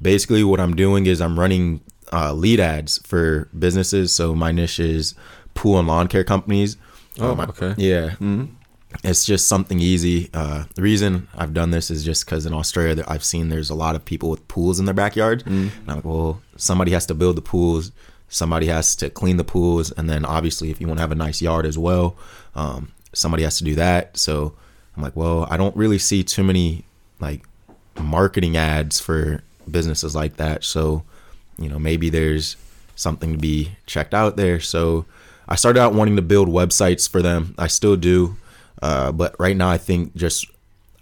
basically 0.00 0.44
what 0.44 0.60
I'm 0.60 0.76
doing 0.76 1.06
is 1.06 1.20
I'm 1.20 1.38
running 1.38 1.80
uh, 2.16 2.32
lead 2.32 2.60
ads 2.60 2.98
for 3.10 3.48
businesses. 3.58 4.12
So 4.12 4.34
my 4.34 4.52
niche 4.52 4.78
is 4.80 5.14
pool 5.54 5.78
and 5.80 5.88
lawn 5.88 6.06
care 6.08 6.24
companies. 6.24 6.76
Oh, 7.18 7.32
Um, 7.32 7.40
okay. 7.40 7.74
Yeah, 7.76 8.10
Mm-hmm. 8.10 8.44
it's 9.10 9.24
just 9.24 9.48
something 9.48 9.80
easy. 9.80 10.30
Uh, 10.32 10.64
the 10.76 10.82
reason 10.82 11.28
I've 11.40 11.54
done 11.60 11.70
this 11.76 11.90
is 11.90 12.04
just 12.04 12.24
because 12.24 12.46
in 12.46 12.52
Australia 12.52 13.04
I've 13.08 13.24
seen 13.24 13.48
there's 13.48 13.70
a 13.70 13.74
lot 13.84 13.94
of 13.96 14.04
people 14.04 14.28
with 14.30 14.46
pools 14.48 14.78
in 14.80 14.84
their 14.86 14.94
backyard. 15.04 15.42
And 15.46 15.70
I'm 15.88 15.96
like, 15.96 16.04
well, 16.04 16.40
somebody 16.56 16.92
has 16.92 17.06
to 17.06 17.14
build 17.14 17.36
the 17.36 17.42
pools, 17.42 17.90
somebody 18.28 18.66
has 18.66 18.94
to 18.96 19.10
clean 19.10 19.36
the 19.36 19.44
pools, 19.44 19.90
and 19.96 20.08
then 20.10 20.24
obviously 20.24 20.70
if 20.70 20.80
you 20.80 20.86
want 20.88 20.98
to 20.98 21.02
have 21.06 21.12
a 21.12 21.16
nice 21.26 21.40
yard 21.42 21.66
as 21.66 21.76
well, 21.78 22.16
um, 22.54 22.80
somebody 23.12 23.42
has 23.42 23.58
to 23.58 23.64
do 23.64 23.74
that. 23.76 24.16
So 24.16 24.54
I'm 24.96 25.02
like, 25.02 25.16
well, 25.16 25.46
I 25.50 25.56
don't 25.56 25.76
really 25.76 25.98
see 25.98 26.22
too 26.24 26.44
many 26.44 26.84
like 27.20 27.42
marketing 28.00 28.56
ads 28.56 29.00
for 29.00 29.42
businesses 29.70 30.14
like 30.14 30.36
that. 30.36 30.64
So 30.64 31.02
you 31.58 31.68
know 31.68 31.78
maybe 31.78 32.10
there's 32.10 32.56
something 32.96 33.32
to 33.32 33.38
be 33.38 33.72
checked 33.86 34.14
out 34.14 34.36
there. 34.36 34.60
So 34.60 35.04
I 35.48 35.56
started 35.56 35.80
out 35.80 35.94
wanting 35.94 36.16
to 36.16 36.22
build 36.22 36.48
websites 36.48 37.08
for 37.08 37.22
them. 37.22 37.54
I 37.58 37.66
still 37.66 37.96
do, 37.96 38.36
uh, 38.82 39.12
but 39.12 39.34
right 39.38 39.56
now 39.56 39.68
I 39.68 39.78
think 39.78 40.14
just 40.16 40.46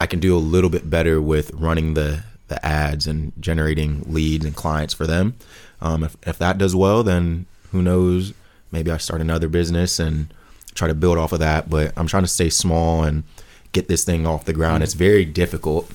I 0.00 0.06
can 0.06 0.21
do 0.21 0.37
a 0.37 0.38
little 0.38 0.71
bit 0.71 0.88
better 0.88 1.21
with 1.21 1.52
running 1.52 1.94
the 1.94 2.25
the 2.49 2.64
ads 2.64 3.06
and 3.06 3.32
generating 3.40 4.04
leads 4.06 4.44
and 4.44 4.54
clients 4.54 4.92
for 4.92 5.06
them. 5.06 5.35
Um, 5.80 6.04
if 6.04 6.16
if 6.26 6.38
that 6.38 6.59
does 6.59 6.76
well, 6.76 7.02
then 7.02 7.47
who 7.71 7.82
knows? 7.82 8.32
Maybe 8.71 8.90
I 8.90 8.97
start 8.97 9.21
another 9.21 9.49
business 9.49 9.99
and 9.99 10.32
try 10.75 10.88
to 10.88 10.94
build 10.94 11.18
off 11.18 11.32
of 11.32 11.40
that. 11.40 11.71
But 11.71 11.92
I'm 11.97 12.06
trying 12.06 12.25
to 12.25 12.28
stay 12.28 12.50
small 12.50 13.04
and 13.04 13.25
get 13.73 13.88
this 13.88 14.04
thing 14.04 14.26
off 14.26 14.44
the 14.44 14.52
ground. 14.52 14.82
It's 14.82 14.94
very 14.94 15.25
difficult. 15.25 15.90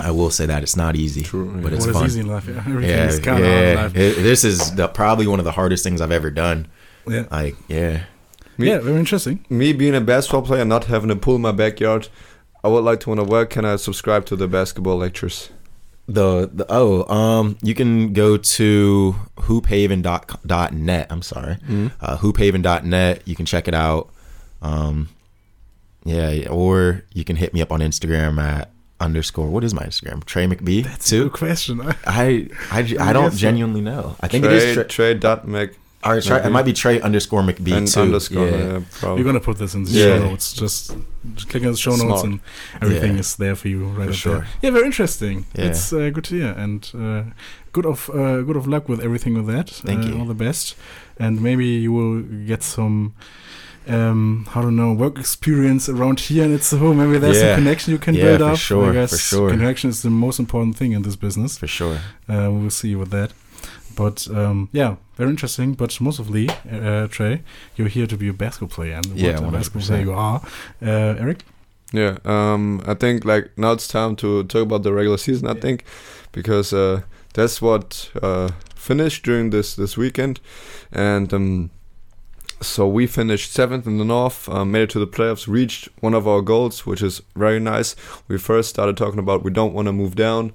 I 0.00 0.10
will 0.12 0.30
say 0.30 0.46
that 0.46 0.62
it's 0.62 0.76
not 0.76 0.94
easy, 0.96 1.22
True, 1.22 1.50
but 1.62 1.72
yeah. 1.72 1.76
it's 1.76 1.86
what 1.86 1.90
is 1.90 1.96
fun. 1.96 2.06
easy 2.06 2.20
in 2.20 2.26
life? 2.28 2.46
Yeah, 2.46 2.58
everything 2.58 2.90
Yeah, 2.90 3.06
is 3.08 3.18
kind 3.20 3.38
of 3.42 3.46
hard 3.50 3.58
in 3.64 3.74
yeah. 3.76 3.82
life. 3.82 3.96
It- 3.96 4.22
this 4.22 4.44
is 4.44 4.74
the, 4.76 4.86
probably 4.88 5.26
one 5.26 5.38
of 5.40 5.44
the 5.44 5.52
hardest 5.52 5.82
things 5.84 6.00
I've 6.00 6.12
ever 6.12 6.30
done. 6.30 6.66
Yeah. 7.06 7.24
Like, 7.30 7.56
yeah, 7.68 8.04
Me- 8.58 8.68
yeah, 8.68 8.78
very 8.80 8.98
interesting. 8.98 9.44
Me 9.50 9.72
being 9.72 9.94
a 9.94 10.00
basketball 10.00 10.42
player, 10.42 10.64
not 10.64 10.84
having 10.84 11.10
a 11.10 11.16
pool 11.16 11.36
in 11.36 11.42
my 11.42 11.52
backyard, 11.52 12.08
I 12.62 12.68
would 12.68 12.84
like 12.84 13.00
to 13.00 13.14
know 13.14 13.22
where 13.24 13.46
can 13.46 13.64
I 13.64 13.76
subscribe 13.76 14.24
to 14.26 14.36
the 14.36 14.46
basketball 14.48 14.96
lectures? 14.98 15.50
the 16.10 16.48
the 16.50 16.64
oh 16.70 17.04
um 17.14 17.58
you 17.62 17.74
can 17.74 18.14
go 18.14 18.38
to 18.38 19.14
hoophaven.net 19.40 21.06
i'm 21.10 21.20
sorry 21.22 21.56
Mhm. 21.68 21.92
uh 22.00 22.16
hoophaven.net 22.16 23.22
you 23.26 23.34
can 23.36 23.44
check 23.46 23.68
it 23.68 23.74
out 23.74 24.08
um 24.62 25.08
yeah 26.04 26.46
or 26.48 27.04
you 27.12 27.24
can 27.24 27.36
hit 27.36 27.52
me 27.52 27.60
up 27.60 27.70
on 27.70 27.80
instagram 27.80 28.40
at 28.40 28.70
underscore 29.00 29.48
what 29.48 29.62
is 29.64 29.72
my 29.74 29.82
instagram 29.82 30.24
trey 30.24 30.46
mcbee 30.46 30.82
That's 30.84 31.06
a 31.06 31.10
too 31.10 31.22
good 31.24 31.32
question. 31.32 31.80
I, 32.06 32.48
I, 32.70 32.80
I 33.00 33.12
don't 33.12 33.34
genuinely 33.34 33.80
know 33.80 34.16
i 34.20 34.28
think 34.28 34.44
trade, 34.44 34.56
it 34.56 34.62
is 34.62 34.74
trey, 34.74 34.84
trade 34.84 35.20
dot 35.20 35.46
Mac 35.46 35.70
all 36.04 36.12
right, 36.12 36.22
Trey- 36.22 36.44
it 36.44 36.50
might 36.50 36.64
be 36.64 36.72
trey 36.72 37.00
underscore 37.00 37.42
mcbee 37.42 37.72
and 37.76 37.88
too 37.88 38.02
underscore. 38.02 38.46
yeah. 38.48 38.56
Yeah, 38.56 38.80
probably. 38.92 39.20
We're 39.20 39.26
gonna 39.26 39.40
put 39.40 39.58
this 39.58 39.74
in 39.74 39.82
the 39.82 39.90
Yeah. 39.90 40.04
show 40.04 40.28
notes. 40.28 40.52
Just, 40.52 40.96
just 41.34 41.48
click 41.48 41.64
on 41.64 41.72
the 41.72 41.76
show 41.76 41.96
notes 41.96 42.22
and 42.22 42.38
everything 42.80 43.14
Yeah. 43.14 43.18
is 43.20 43.34
there 43.34 43.56
for 43.56 43.66
you 43.66 43.84
right 43.84 44.04
For 44.04 44.10
up 44.10 44.14
sure. 44.16 44.34
there. 44.38 44.46
Yeah, 44.62 44.70
very 44.70 44.86
interesting. 44.86 45.46
Yeah. 45.56 45.64
It's 45.64 45.92
uh, 45.92 46.10
good 46.10 46.22
to 46.30 46.36
hear 46.36 46.52
and 46.56 46.88
uh, 46.94 47.22
good 47.72 47.84
of 47.84 48.08
uh, 48.10 48.42
good 48.42 48.54
of 48.56 48.68
luck 48.68 48.88
with 48.88 49.00
everything 49.00 49.34
with 49.34 49.48
that. 49.48 49.70
Thank 49.70 50.04
uh, 50.04 50.08
you. 50.08 50.18
All 50.20 50.24
the 50.24 50.34
best, 50.34 50.76
and 51.18 51.42
maybe 51.42 51.66
you 51.66 51.90
will 51.92 52.22
get 52.46 52.62
some. 52.62 53.12
Um, 53.88 54.46
I 54.54 54.60
don't 54.60 54.76
know, 54.76 54.92
work 54.92 55.18
experience 55.18 55.88
around 55.88 56.20
here 56.20 56.44
and 56.44 56.52
in 56.52 56.58
Itzehoe. 56.58 56.94
Maybe 56.94 57.18
there's 57.18 57.36
Yeah. 57.38 57.54
some 57.54 57.64
connection 57.64 57.92
you 57.92 57.98
can 57.98 58.14
Yeah, 58.14 58.24
build 58.24 58.40
for 58.40 58.50
up. 58.52 58.58
sure, 58.58 58.90
I 58.90 58.92
guess 58.92 59.10
for 59.10 59.16
sure. 59.18 59.50
connection 59.50 59.90
is 59.90 60.02
the 60.02 60.10
most 60.10 60.38
important 60.38 60.76
thing 60.76 60.92
in 60.92 61.02
this 61.02 61.16
business. 61.16 61.58
for 61.58 61.66
sure 61.68 61.98
Uh, 62.28 62.48
we 62.52 62.58
will 62.62 62.70
see 62.70 62.94
with 62.96 63.10
that. 63.10 63.32
But 63.96 64.28
um, 64.30 64.68
yeah, 64.72 64.96
very 65.16 65.30
interesting. 65.30 65.74
But 65.74 66.00
mostly, 66.00 66.48
uh, 66.70 67.08
Trey, 67.08 67.40
you're 67.76 67.88
here 67.88 68.06
to 68.06 68.16
be 68.16 68.28
a 68.28 68.32
basketball 68.32 68.68
player, 68.68 68.94
and 68.96 69.06
Yeah, 69.06 69.32
what 69.32 69.38
a 69.38 69.42
100%. 69.46 69.52
basketball 69.52 69.82
player 69.86 70.02
you 70.04 70.12
are. 70.12 70.40
Uh, 70.82 71.20
Eric, 71.22 71.38
Yeah, 71.92 72.18
um, 72.24 72.80
I 72.86 72.94
think 72.94 73.24
like 73.24 73.48
now 73.56 73.72
it's 73.72 73.88
time 73.88 74.14
to 74.16 74.44
talk 74.44 74.62
about 74.62 74.82
the 74.82 74.92
regular 74.92 75.16
season. 75.18 75.48
I 75.48 75.52
Yeah. 75.54 75.60
think 75.62 75.84
because 76.32 76.72
uh, 76.76 77.00
that's 77.32 77.62
what 77.62 78.10
uh, 78.22 78.48
finished 78.76 79.24
during 79.24 79.50
this 79.50 79.74
this 79.74 79.96
weekend, 79.96 80.40
and 80.92 81.32
um, 81.32 81.70
so 82.60 82.86
we 82.88 83.06
finished 83.06 83.52
seventh 83.52 83.86
in 83.86 83.98
the 83.98 84.04
North, 84.04 84.48
um, 84.48 84.72
made 84.72 84.82
it 84.82 84.90
to 84.90 84.98
the 84.98 85.06
playoffs, 85.06 85.46
reached 85.46 85.88
one 86.00 86.14
of 86.14 86.26
our 86.26 86.40
goals, 86.42 86.84
which 86.86 87.02
is 87.02 87.22
very 87.36 87.60
nice. 87.60 87.94
We 88.28 88.38
first 88.38 88.68
started 88.70 88.96
talking 88.96 89.18
about 89.20 89.44
we 89.44 89.50
don't 89.52 89.74
want 89.74 89.86
to 89.86 89.92
move 89.92 90.14
down, 90.16 90.52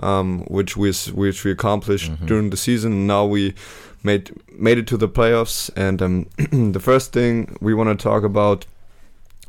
um, 0.00 0.40
which 0.48 0.76
we 0.76 0.92
which 1.12 1.44
we 1.44 1.50
accomplished 1.50 2.10
Mhm. 2.12 2.26
during 2.26 2.50
the 2.50 2.56
season. 2.56 3.06
Now 3.06 3.24
we 3.26 3.54
made 4.02 4.30
made 4.52 4.78
it 4.78 4.86
to 4.88 4.96
the 4.96 5.08
playoffs, 5.08 5.70
and 5.76 6.00
um, 6.02 6.26
the 6.72 6.80
first 6.80 7.12
thing 7.12 7.56
we 7.60 7.74
want 7.74 7.88
to 7.98 8.02
talk 8.02 8.22
about 8.24 8.66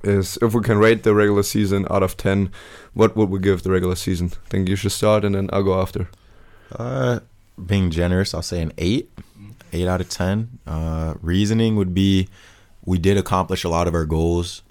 is 0.04 0.38
if 0.42 0.54
we 0.56 0.62
can 0.62 0.80
rate 0.80 1.04
the 1.04 1.14
regular 1.14 1.44
season 1.44 1.86
out 1.92 2.02
of 2.02 2.18
10 2.18 2.50
what 2.96 3.16
would 3.16 3.30
we 3.30 3.38
give 3.38 3.62
the 3.62 3.70
regular 3.70 3.94
season 3.96 4.32
i 4.46 4.50
think 4.50 4.68
you 4.68 4.76
should 4.76 4.92
start 4.92 5.24
and 5.24 5.36
then 5.36 5.48
i'll 5.54 5.62
go 5.62 5.80
after 5.80 6.10
Uh, 6.72 7.20
being 7.64 7.92
generous, 7.92 8.34
I'll 8.34 8.42
say 8.42 8.62
an 8.64 8.72
eight, 8.80 9.12
eight 9.74 9.88
out 9.88 10.02
of 10.02 10.10
ten. 10.10 10.60
Uh, 10.66 11.16
reasoning 11.22 11.76
would 11.76 11.94
be 11.94 12.28
we 12.86 12.98
did 12.98 13.18
accomplish 13.18 13.64
a 13.64 13.70
lot 13.70 13.88
of 13.88 13.94
our 13.94 14.06
goals 14.06 14.64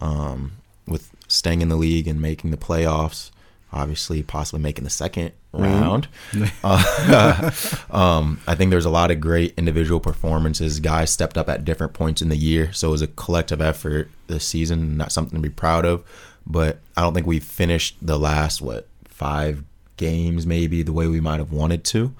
um, 0.00 0.52
with 0.86 1.10
staying 1.28 1.62
in 1.62 1.68
the 1.68 1.76
league 1.76 2.06
and 2.06 2.20
making 2.20 2.50
the 2.50 2.56
playoffs. 2.56 3.30
Obviously, 3.72 4.22
possibly 4.22 4.62
making 4.62 4.84
the 4.84 4.90
2nd 4.90 5.32
round. 5.52 6.08
Uh, 6.62 7.50
um, 7.90 8.40
I 8.46 8.54
think 8.54 8.70
there's 8.70 8.84
a 8.84 8.90
lot 8.90 9.10
of 9.10 9.20
great 9.20 9.52
individual 9.56 10.00
performances. 10.00 10.78
Guys 10.80 11.10
stepped 11.10 11.36
up 11.36 11.48
at 11.48 11.64
different 11.64 11.92
points 11.92 12.22
in 12.22 12.28
the 12.28 12.36
year, 12.36 12.72
so 12.72 12.88
it 12.88 12.92
was 12.92 13.02
a 13.02 13.08
collective 13.08 13.60
effort 13.60 14.10
this 14.28 14.44
season. 14.44 14.96
Not 14.96 15.12
something 15.12 15.36
to 15.36 15.42
be 15.42 15.52
proud 15.52 15.84
of, 15.84 16.04
but 16.46 16.78
I 16.96 17.02
don't 17.02 17.14
think 17.14 17.26
we 17.26 17.40
finished 17.40 17.96
the 18.00 18.18
last 18.18 18.62
what 18.62 18.88
five 19.04 19.64
games 19.96 20.46
maybe 20.46 20.82
the 20.82 20.92
way 20.92 21.06
we 21.06 21.20
might 21.20 21.38
have 21.38 21.52
wanted 21.52 21.84
to. 21.84 22.14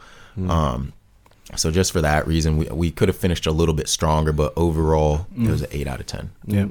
Um, 0.48 0.92
so 1.56 1.70
just 1.70 1.92
for 1.92 2.00
that 2.00 2.26
reason, 2.26 2.56
we 2.56 2.66
we 2.66 2.90
could 2.90 3.08
have 3.08 3.16
finished 3.16 3.46
a 3.46 3.52
little 3.52 3.74
bit 3.74 3.88
stronger, 3.88 4.32
but 4.32 4.52
overall 4.56 5.26
it 5.36 5.48
was 5.50 5.62
an 5.62 5.68
eight 5.72 5.86
out 5.86 6.00
of 6.00 6.06
ten. 6.06 6.30
Yeah. 6.46 6.66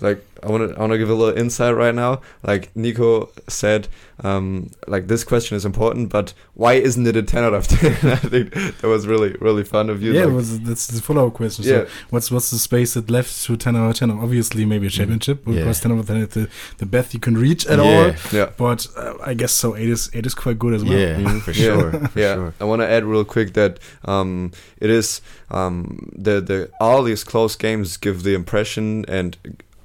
Like 0.00 0.24
i 0.42 0.48
want 0.48 0.68
to 0.68 0.76
i 0.76 0.80
want 0.80 0.92
to 0.92 0.98
give 0.98 1.08
a 1.08 1.14
little 1.14 1.38
insight 1.38 1.74
right 1.74 1.94
now 1.94 2.20
like 2.42 2.68
nico 2.76 3.28
said 3.48 3.86
um 4.24 4.68
like 4.88 5.06
this 5.06 5.22
question 5.24 5.56
is 5.56 5.64
important 5.64 6.08
but 6.08 6.34
why 6.54 6.74
isn't 6.74 7.06
it 7.06 7.16
a 7.16 7.22
10 7.22 7.44
out 7.44 7.54
of 7.54 7.66
10 7.68 7.92
i 8.10 8.16
think 8.16 8.52
that 8.52 8.88
was 8.88 9.06
really 9.06 9.36
really 9.40 9.62
fun 9.64 9.88
of 9.88 10.02
you 10.02 10.12
yeah, 10.12 10.24
like, 10.24 10.34
was, 10.34 10.60
that's 10.60 10.86
the 10.88 11.00
follow-up 11.00 11.34
question. 11.34 11.64
Yeah. 11.64 11.84
So, 11.84 11.88
what's 12.10 12.30
what's 12.30 12.50
the 12.50 12.58
space 12.58 12.94
that 12.94 13.10
left 13.10 13.44
to 13.44 13.56
ten 13.56 13.74
out 13.76 13.90
of 13.90 13.96
ten? 13.96 14.10
Obviously, 14.10 14.64
maybe 14.64 14.86
a 14.86 14.90
championship 14.90 15.42
Yeah. 15.46 15.54
because 15.54 15.80
ten 15.80 15.90
out 15.92 15.98
of 15.98 16.06
ten 16.06 16.18
is 16.18 16.28
the, 16.28 16.48
the 16.78 16.86
best 16.86 17.12
you 17.14 17.20
can 17.20 17.36
reach 17.36 17.66
at 17.66 17.78
Yeah. 17.78 17.84
all. 17.84 18.14
yeah 18.32 18.50
But 18.56 18.86
uh, 18.96 19.14
I 19.24 19.34
guess 19.34 19.52
so. 19.52 19.74
Eight 19.76 19.88
is 19.88 20.10
eight 20.14 20.26
is 20.26 20.34
quite 20.34 20.58
good 20.58 20.74
as 20.74 20.84
well. 20.84 20.98
Yeah, 20.98 21.16
Mhm. 21.18 21.40
for 21.46 21.50
Yeah. 21.52 21.64
sure. 21.64 21.90
For 22.08 22.18
yeah 22.20 22.34
sure. 22.34 22.54
i 22.60 22.64
want 22.64 22.82
to 22.82 22.88
add 22.88 23.04
real 23.04 23.24
quick 23.24 23.54
that 23.54 23.78
um 24.04 24.52
it 24.80 24.90
is 24.90 25.20
um 25.50 26.08
the 26.16 26.40
the 26.40 26.70
all 26.80 27.02
these 27.02 27.24
close 27.24 27.56
games 27.56 27.96
give 27.96 28.22
the 28.22 28.34
impression 28.34 29.04
and 29.08 29.36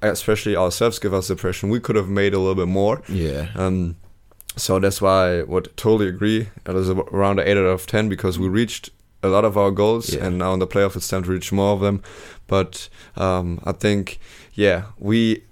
especially 0.01 0.55
ourselves 0.55 0.99
give 0.99 1.13
us 1.13 1.27
the 1.27 1.33
impression 1.33 1.69
we 1.69 1.79
could 1.79 1.95
have 1.95 2.07
made 2.09 2.33
a 2.33 2.39
little 2.39 2.55
bit 2.55 2.67
more 2.67 3.01
Yeah. 3.09 3.47
Um, 3.55 3.95
so 4.55 4.79
that's 4.79 5.01
why 5.01 5.39
I 5.39 5.43
would 5.43 5.75
totally 5.77 6.09
agree. 6.09 6.49
It 6.65 6.73
was 6.73 6.89
around 6.89 7.39
an 7.39 7.47
8 7.47 7.57
out 7.57 7.65
of 7.65 7.85
10 7.87 8.09
because 8.09 8.37
we 8.39 8.47
reached 8.49 8.89
a 9.23 9.27
lot 9.27 9.45
of 9.45 9.57
our 9.57 9.71
goals 9.71 10.13
Yeah. 10.13 10.25
and 10.25 10.37
now 10.37 10.53
in 10.53 10.59
the 10.59 10.67
playoff 10.67 10.95
it's 10.95 11.07
time 11.07 11.23
to 11.23 11.31
reach 11.31 11.51
more 11.51 11.73
of 11.73 11.81
them. 11.81 12.01
But 12.47 12.89
um, 13.15 13.59
I 13.63 13.71
think, 13.73 14.19
yeah, 14.53 14.83
we, 14.97 15.43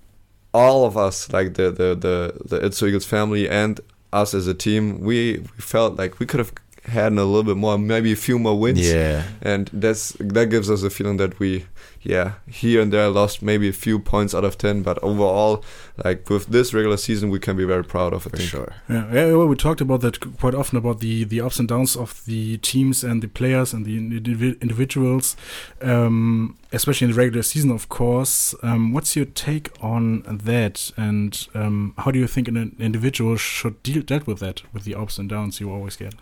all 0.54 0.86
of 0.86 0.98
us, 0.98 1.32
like 1.32 1.54
the, 1.54 1.70
the, 1.72 1.96
the, 1.96 2.34
the 2.46 2.60
Itzehoe 2.60 2.88
Eagles 2.90 3.06
family 3.06 3.48
and 3.48 3.80
us 4.12 4.34
as 4.34 4.48
a 4.48 4.54
team, 4.54 5.00
we, 5.00 5.40
we 5.40 5.62
felt 5.62 5.96
like 5.98 6.20
we 6.20 6.26
could 6.26 6.40
have 6.40 6.54
had 6.88 7.12
a 7.12 7.16
little 7.16 7.44
bit 7.44 7.58
more, 7.58 7.78
maybe 7.78 8.12
a 8.14 8.16
few 8.16 8.40
more 8.40 8.58
wins. 8.58 8.90
Yeah. 8.92 9.24
And 9.42 9.70
that's 9.74 10.14
that 10.20 10.50
gives 10.50 10.70
us 10.70 10.84
a 10.84 10.90
feeling 10.90 11.18
that 11.18 11.38
we, 11.38 11.66
yeah, 12.02 12.34
here 12.48 12.82
and 12.82 12.94
there 12.94 13.10
lost 13.10 13.42
maybe 13.42 13.68
a 13.68 13.74
few 13.74 14.00
points 14.00 14.34
out 14.34 14.46
of 14.46 14.58
10, 14.58 14.84
but 14.84 14.98
overall, 15.04 15.64
like 16.04 16.30
with 16.30 16.48
this 16.48 16.74
regular 16.74 16.98
season, 16.98 17.30
we 17.30 17.40
can 17.40 17.58
be 17.58 17.66
very 17.66 17.84
proud 17.84 18.14
of 18.14 18.26
it. 18.28 18.32
For 18.32 18.42
sure. 18.42 18.74
Yeah, 18.88 19.14
yeah, 19.14 19.34
well, 19.34 19.48
we 19.48 19.56
talked 19.56 19.82
about 19.82 20.02
that 20.02 20.20
quite 20.38 20.56
often 20.56 20.78
about 20.78 21.00
the 21.00 21.26
the 21.26 21.42
ups 21.42 21.60
and 21.60 21.68
downs 21.68 21.98
of 21.98 22.24
the 22.26 22.58
teams 22.58 23.04
and 23.04 23.22
the 23.22 23.28
players 23.28 23.74
and 23.74 23.86
the 23.86 23.98
indivi- 23.98 24.60
individuals, 24.62 25.36
um, 25.82 26.58
especially 26.72 27.06
in 27.06 27.12
the 27.12 27.18
regular 27.18 27.44
season, 27.44 27.72
of 27.72 27.90
course. 27.90 28.56
Um, 28.64 28.94
what's 28.94 29.16
your 29.16 29.26
take 29.26 29.72
on 29.84 30.24
that, 30.24 30.92
and 30.96 31.48
um, 31.54 31.94
how 31.98 32.12
do 32.12 32.20
you 32.20 32.28
think 32.28 32.48
an 32.48 32.76
individual 32.80 33.36
should 33.36 33.84
deal 33.84 34.02
dealt 34.02 34.26
with 34.26 34.40
that, 34.40 34.62
with 34.74 34.86
the 34.86 34.96
ups 34.96 35.18
and 35.18 35.30
downs 35.30 35.60
you 35.60 35.70
always 35.70 35.98
get? 35.98 36.16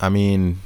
I 0.00 0.08
mean, 0.08 0.58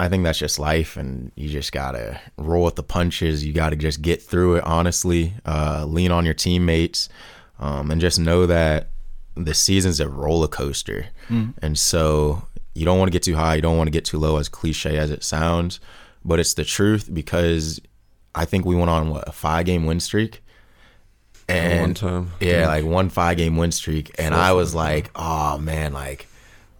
I 0.00 0.08
think 0.08 0.24
that's 0.24 0.38
just 0.38 0.58
life, 0.58 0.96
and 0.96 1.30
you 1.36 1.48
just 1.48 1.72
gotta 1.72 2.20
roll 2.36 2.64
with 2.64 2.76
the 2.76 2.82
punches. 2.82 3.44
You 3.44 3.52
gotta 3.52 3.76
just 3.76 4.02
get 4.02 4.22
through 4.22 4.56
it. 4.56 4.64
Honestly, 4.64 5.34
uh, 5.46 5.84
lean 5.86 6.10
on 6.10 6.24
your 6.24 6.34
teammates, 6.34 7.08
um, 7.60 7.90
and 7.90 8.00
just 8.00 8.18
know 8.18 8.46
that 8.46 8.88
the 9.34 9.54
season's 9.54 10.00
a 10.00 10.08
roller 10.08 10.48
coaster, 10.48 11.06
and 11.62 11.78
so 11.78 12.42
you 12.74 12.84
don't 12.84 12.98
want 12.98 13.08
to 13.08 13.12
get 13.12 13.22
too 13.22 13.36
high. 13.36 13.54
You 13.56 13.62
don't 13.62 13.76
want 13.76 13.86
to 13.86 13.92
get 13.92 14.04
too 14.04 14.18
low. 14.18 14.36
As 14.38 14.48
cliche 14.48 14.96
as 14.98 15.10
it 15.10 15.22
sounds, 15.22 15.78
but 16.24 16.40
it's 16.40 16.54
the 16.54 16.64
truth 16.64 17.08
because 17.12 17.80
I 18.34 18.44
think 18.44 18.64
we 18.64 18.74
went 18.74 18.90
on 18.90 19.10
what 19.10 19.28
a 19.28 19.32
five 19.32 19.66
game 19.66 19.86
win 19.86 20.00
streak, 20.00 20.42
and 21.48 21.80
one 21.80 21.94
time. 21.94 22.30
yeah, 22.40 22.66
like 22.66 22.84
one 22.84 23.08
five 23.08 23.36
game 23.36 23.56
win 23.56 23.70
streak, 23.72 24.10
and 24.18 24.34
I 24.34 24.52
was 24.52 24.74
like, 24.74 25.10
oh 25.14 25.58
man, 25.58 25.92
like 25.92 26.26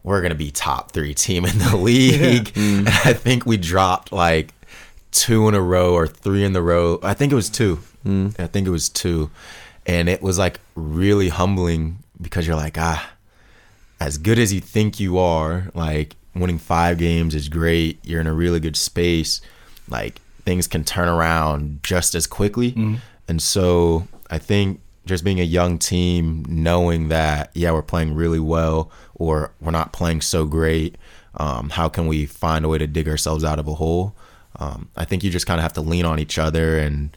we're 0.03 0.23
gonna 0.23 0.35
be 0.35 0.51
top 0.51 0.93
three 0.93 1.15
team 1.15 1.45
in 1.45 1.59
the 1.59 1.77
league. 1.89 2.53
And 2.57 2.89
I 2.89 3.13
think 3.13 3.47
we 3.47 3.57
dropped 3.57 4.13
like 4.13 4.55
two 5.11 5.49
in 5.49 5.55
a 5.55 5.61
row 5.61 5.95
or 5.95 6.07
three 6.07 6.45
in 6.45 6.53
the 6.53 6.63
row. 6.63 6.99
I 7.03 7.15
think 7.15 7.33
it 7.33 7.37
was 7.37 7.51
two. 7.51 7.81
I 8.39 8.47
think 8.49 8.67
it 8.67 8.71
was 8.71 8.89
two, 8.89 9.31
and 9.87 10.09
it 10.09 10.23
was 10.23 10.39
like 10.39 10.61
really 10.75 11.29
humbling 11.29 11.99
because 12.21 12.47
you're 12.47 12.57
like, 12.57 12.77
ah, 12.79 13.13
as 14.01 14.19
good 14.19 14.39
as 14.39 14.53
you 14.53 14.61
think 14.61 14.99
you 14.99 15.19
are, 15.19 15.71
like 15.75 16.17
winning 16.35 16.59
five 16.59 16.99
games 16.99 17.35
is 17.35 17.49
great. 17.49 18.01
You're 18.05 18.21
in 18.21 18.27
a 18.27 18.33
really 18.33 18.59
good 18.59 18.77
space, 18.77 19.41
like 19.89 20.21
things 20.45 20.67
can 20.67 20.85
turn 20.85 21.09
around 21.09 21.81
just 21.83 22.15
as 22.15 22.27
quickly. 22.27 22.73
Mm-hmm. 22.73 22.97
And 23.29 23.41
so 23.41 24.09
I 24.31 24.39
think 24.39 24.81
just 25.07 25.25
being 25.25 25.41
a 25.41 25.45
young 25.45 25.79
team, 25.79 26.45
knowing 26.49 27.09
that, 27.09 27.51
yeah, 27.55 27.73
we're 27.73 27.83
playing 27.83 28.15
really 28.15 28.41
well 28.41 28.91
or 29.23 29.53
we're 29.61 29.71
not 29.71 29.93
playing 29.93 30.21
so 30.21 30.45
great, 30.47 30.97
um, 31.37 31.71
how 31.71 31.89
can 31.89 32.07
we 32.07 32.27
find 32.27 32.65
a 32.65 32.69
way 32.69 32.79
to 32.79 32.87
dig 32.87 33.09
ourselves 33.09 33.45
out 33.45 33.59
of 33.59 33.67
a 33.69 33.75
hole? 33.75 34.15
Um, 34.59 34.89
I 34.97 35.05
think 35.05 35.23
you 35.25 35.31
just 35.31 35.47
kind 35.47 35.59
of 35.59 35.63
have 35.63 35.73
to 35.75 35.81
lean 35.81 36.05
on 36.05 36.19
each 36.19 36.39
other 36.39 36.79
and 36.79 37.17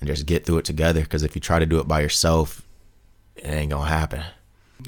and 0.00 0.08
just 0.08 0.26
get 0.26 0.44
through 0.44 0.58
it 0.58 0.64
together. 0.64 1.00
Because 1.02 1.22
if 1.22 1.34
you 1.36 1.40
try 1.40 1.58
to 1.60 1.66
do 1.66 1.78
it 1.78 1.86
by 1.86 2.00
yourself, 2.00 2.62
it 3.36 3.46
ain't 3.46 3.70
gonna 3.70 3.88
happen. 3.88 4.22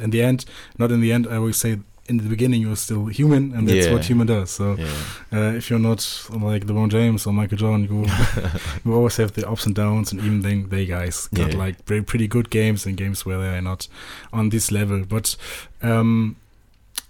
In 0.02 0.10
the 0.10 0.22
end, 0.22 0.44
not 0.78 0.90
in 0.90 1.00
the 1.00 1.12
end, 1.12 1.26
I 1.30 1.36
always 1.36 1.56
say 1.56 1.78
in 2.06 2.16
the 2.18 2.28
beginning 2.28 2.60
you're 2.60 2.76
still 2.76 3.06
human, 3.06 3.54
and 3.54 3.66
that's 3.68 3.86
Yeah. 3.86 3.92
what 3.92 4.04
human 4.04 4.26
does. 4.26 4.50
So 4.50 4.74
Yeah. 4.76 4.86
uh, 5.32 5.52
if 5.56 5.70
you're 5.70 5.78
not 5.90 6.00
like 6.30 6.66
LeBron 6.66 6.90
James 6.90 7.26
or 7.26 7.32
Michael 7.32 7.56
Jordan, 7.58 7.84
you 7.88 8.04
you 8.84 8.92
always 8.92 9.16
have 9.16 9.32
the 9.32 9.48
ups 9.48 9.66
and 9.66 9.74
downs, 9.74 10.12
and 10.12 10.20
even 10.20 10.40
then 10.42 10.68
they 10.68 10.84
guys 10.86 11.28
got 11.32 11.52
Yeah. 11.52 11.58
like 11.64 11.84
pretty, 11.86 12.02
pretty 12.04 12.26
good 12.28 12.50
games 12.50 12.86
and 12.86 12.96
games 12.96 13.24
where 13.24 13.38
they 13.38 13.56
are 13.56 13.62
not 13.62 13.88
on 14.32 14.50
this 14.50 14.70
level. 14.72 15.04
But 15.08 15.36
um, 15.82 16.36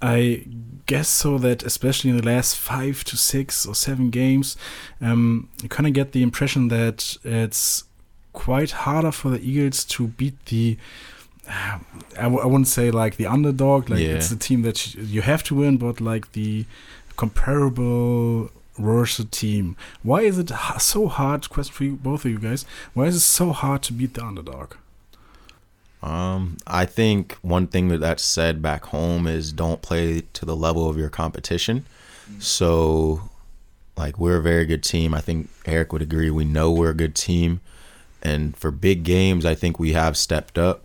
I 0.03 0.47
guess 0.87 1.09
so 1.09 1.39
that 1.39 1.63
especially 1.63 2.11
in 2.11 2.17
the 2.19 2.25
last 2.27 2.57
five 2.57 3.05
to 3.05 3.17
six 3.17 3.65
or 3.67 3.75
seven 3.75 4.11
games, 4.11 4.57
um, 5.01 5.49
you 5.63 5.69
kind 5.69 5.87
of 5.87 5.93
get 5.95 6.13
the 6.13 6.23
impression 6.23 6.69
that 6.69 7.17
it's 7.25 7.85
quite 8.33 8.73
harder 8.73 9.13
for 9.13 9.31
the 9.31 9.41
Eagles 9.41 9.85
to 9.85 10.09
beat 10.09 10.45
the. 10.47 10.77
I 11.49 12.23
w- 12.23 12.41
I 12.43 12.47
wouldn't 12.47 12.69
say 12.69 12.91
like 12.91 13.17
the 13.17 13.27
underdog, 13.27 13.89
like 13.91 14.01
Yeah. 14.01 14.15
it's 14.17 14.29
the 14.29 14.37
team 14.37 14.63
that 14.63 14.95
you 14.95 15.23
have 15.23 15.43
to 15.45 15.55
win, 15.55 15.77
but 15.79 16.01
like 16.01 16.33
the 16.33 16.65
comparable 17.17 18.51
worse 18.79 19.21
team. 19.31 19.77
Why 20.03 20.23
is 20.23 20.39
it 20.39 20.51
ha- 20.51 20.79
so 20.79 21.07
hard? 21.09 21.49
Question 21.49 21.73
for 21.75 21.85
you, 21.85 21.97
both 21.97 22.25
of 22.25 22.31
you 22.31 22.39
guys. 22.39 22.65
Why 22.93 23.05
is 23.05 23.17
it 23.17 23.21
so 23.21 23.53
hard 23.53 23.83
to 23.85 23.93
beat 23.93 24.15
the 24.15 24.25
underdog? 24.25 24.73
Um, 26.05 26.59
I 26.67 26.85
think 26.85 27.33
one 27.41 27.67
thing 27.67 27.89
that 27.89 27.99
that's 27.99 28.23
said 28.23 28.61
back 28.61 28.85
home 28.85 29.27
is 29.27 29.53
don't 29.53 29.81
play 29.81 30.21
to 30.35 30.45
the 30.45 30.55
level 30.55 30.89
of 30.89 30.99
your 30.99 31.09
competition. 31.09 31.87
Mm. 32.31 32.43
So, 32.43 33.31
like, 33.97 34.19
we're 34.19 34.37
a 34.37 34.43
very 34.43 34.67
good 34.67 34.83
team. 34.83 35.15
I 35.15 35.23
think 35.23 35.49
Eric 35.65 35.95
would 35.95 36.03
agree. 36.03 36.31
We 36.31 36.45
know 36.45 36.71
we're 36.71 36.91
a 36.91 36.95
good 36.95 37.15
team. 37.15 37.63
And 38.23 38.55
for 38.55 38.71
big 38.71 39.03
games, 39.03 39.47
I 39.47 39.55
think 39.55 39.79
we 39.79 39.95
have 39.95 40.19
stepped 40.19 40.59
up. 40.59 40.83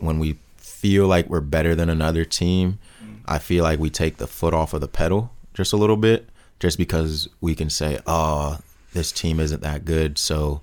When 0.00 0.18
we 0.18 0.36
feel 0.58 1.06
like 1.06 1.30
we're 1.30 1.40
better 1.40 1.74
than 1.74 1.88
another 1.88 2.26
team, 2.26 2.78
mm. 3.02 3.20
I 3.24 3.38
feel 3.38 3.64
like 3.64 3.78
we 3.78 3.88
take 3.88 4.18
the 4.18 4.26
foot 4.26 4.52
off 4.52 4.74
of 4.74 4.82
the 4.82 4.88
pedal 4.88 5.30
just 5.54 5.72
a 5.72 5.78
little 5.78 5.96
bit, 5.96 6.28
just 6.60 6.76
because 6.76 7.26
we 7.40 7.54
can 7.54 7.70
say, 7.70 8.00
oh, 8.06 8.58
this 8.92 9.12
team 9.12 9.40
isn't 9.40 9.62
that 9.62 9.86
good. 9.86 10.18
So, 10.18 10.60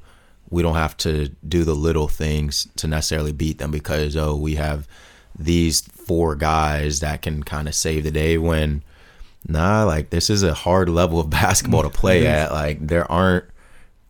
we 0.53 0.61
don't 0.61 0.75
have 0.75 0.95
to 0.95 1.29
do 1.47 1.63
the 1.63 1.73
little 1.73 2.07
things 2.07 2.67
to 2.75 2.87
necessarily 2.87 3.31
beat 3.31 3.57
them 3.57 3.71
because 3.71 4.15
oh 4.15 4.35
we 4.35 4.53
have 4.53 4.87
these 5.37 5.81
four 5.81 6.35
guys 6.35 6.99
that 6.99 7.23
can 7.23 7.41
kind 7.41 7.67
of 7.67 7.73
save 7.73 8.03
the 8.03 8.11
day 8.11 8.37
when 8.37 8.83
nah 9.47 9.83
like 9.83 10.11
this 10.11 10.29
is 10.29 10.43
a 10.43 10.53
hard 10.53 10.87
level 10.87 11.19
of 11.19 11.29
basketball 11.41 11.81
to 11.81 11.89
mm, 11.89 11.93
play 11.93 12.27
at. 12.27 12.51
Like 12.51 12.85
there 12.87 13.11
aren't 13.11 13.45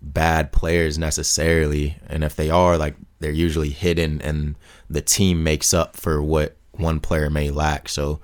bad 0.01 0.51
players 0.51 0.97
necessarily 0.97 1.95
and 2.07 2.25
if 2.25 2.35
they 2.35 2.49
are 2.49 2.77
like 2.77 2.95
they're 3.19 3.31
usually 3.31 3.69
hidden 3.69 4.21
and 4.21 4.55
the 4.89 5.01
team 5.01 5.45
makes 5.45 5.73
up 5.73 5.95
for 5.95 6.21
what 6.21 6.57
one 6.73 6.99
player 6.99 7.29
may 7.29 7.51
lack. 7.51 7.87
So 7.87 8.19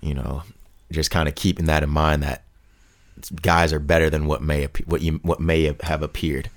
you 0.00 0.12
know 0.12 0.42
just 0.90 1.12
kind 1.12 1.28
of 1.28 1.36
keeping 1.36 1.66
that 1.66 1.84
in 1.84 1.90
mind 1.90 2.24
that 2.24 2.42
guys 3.42 3.72
are 3.72 3.78
better 3.78 4.10
than 4.10 4.26
what 4.26 4.42
may 4.42 4.66
what 4.86 5.02
you 5.02 5.20
what 5.22 5.38
may 5.38 5.72
have 5.84 6.02
appeared 6.02 6.50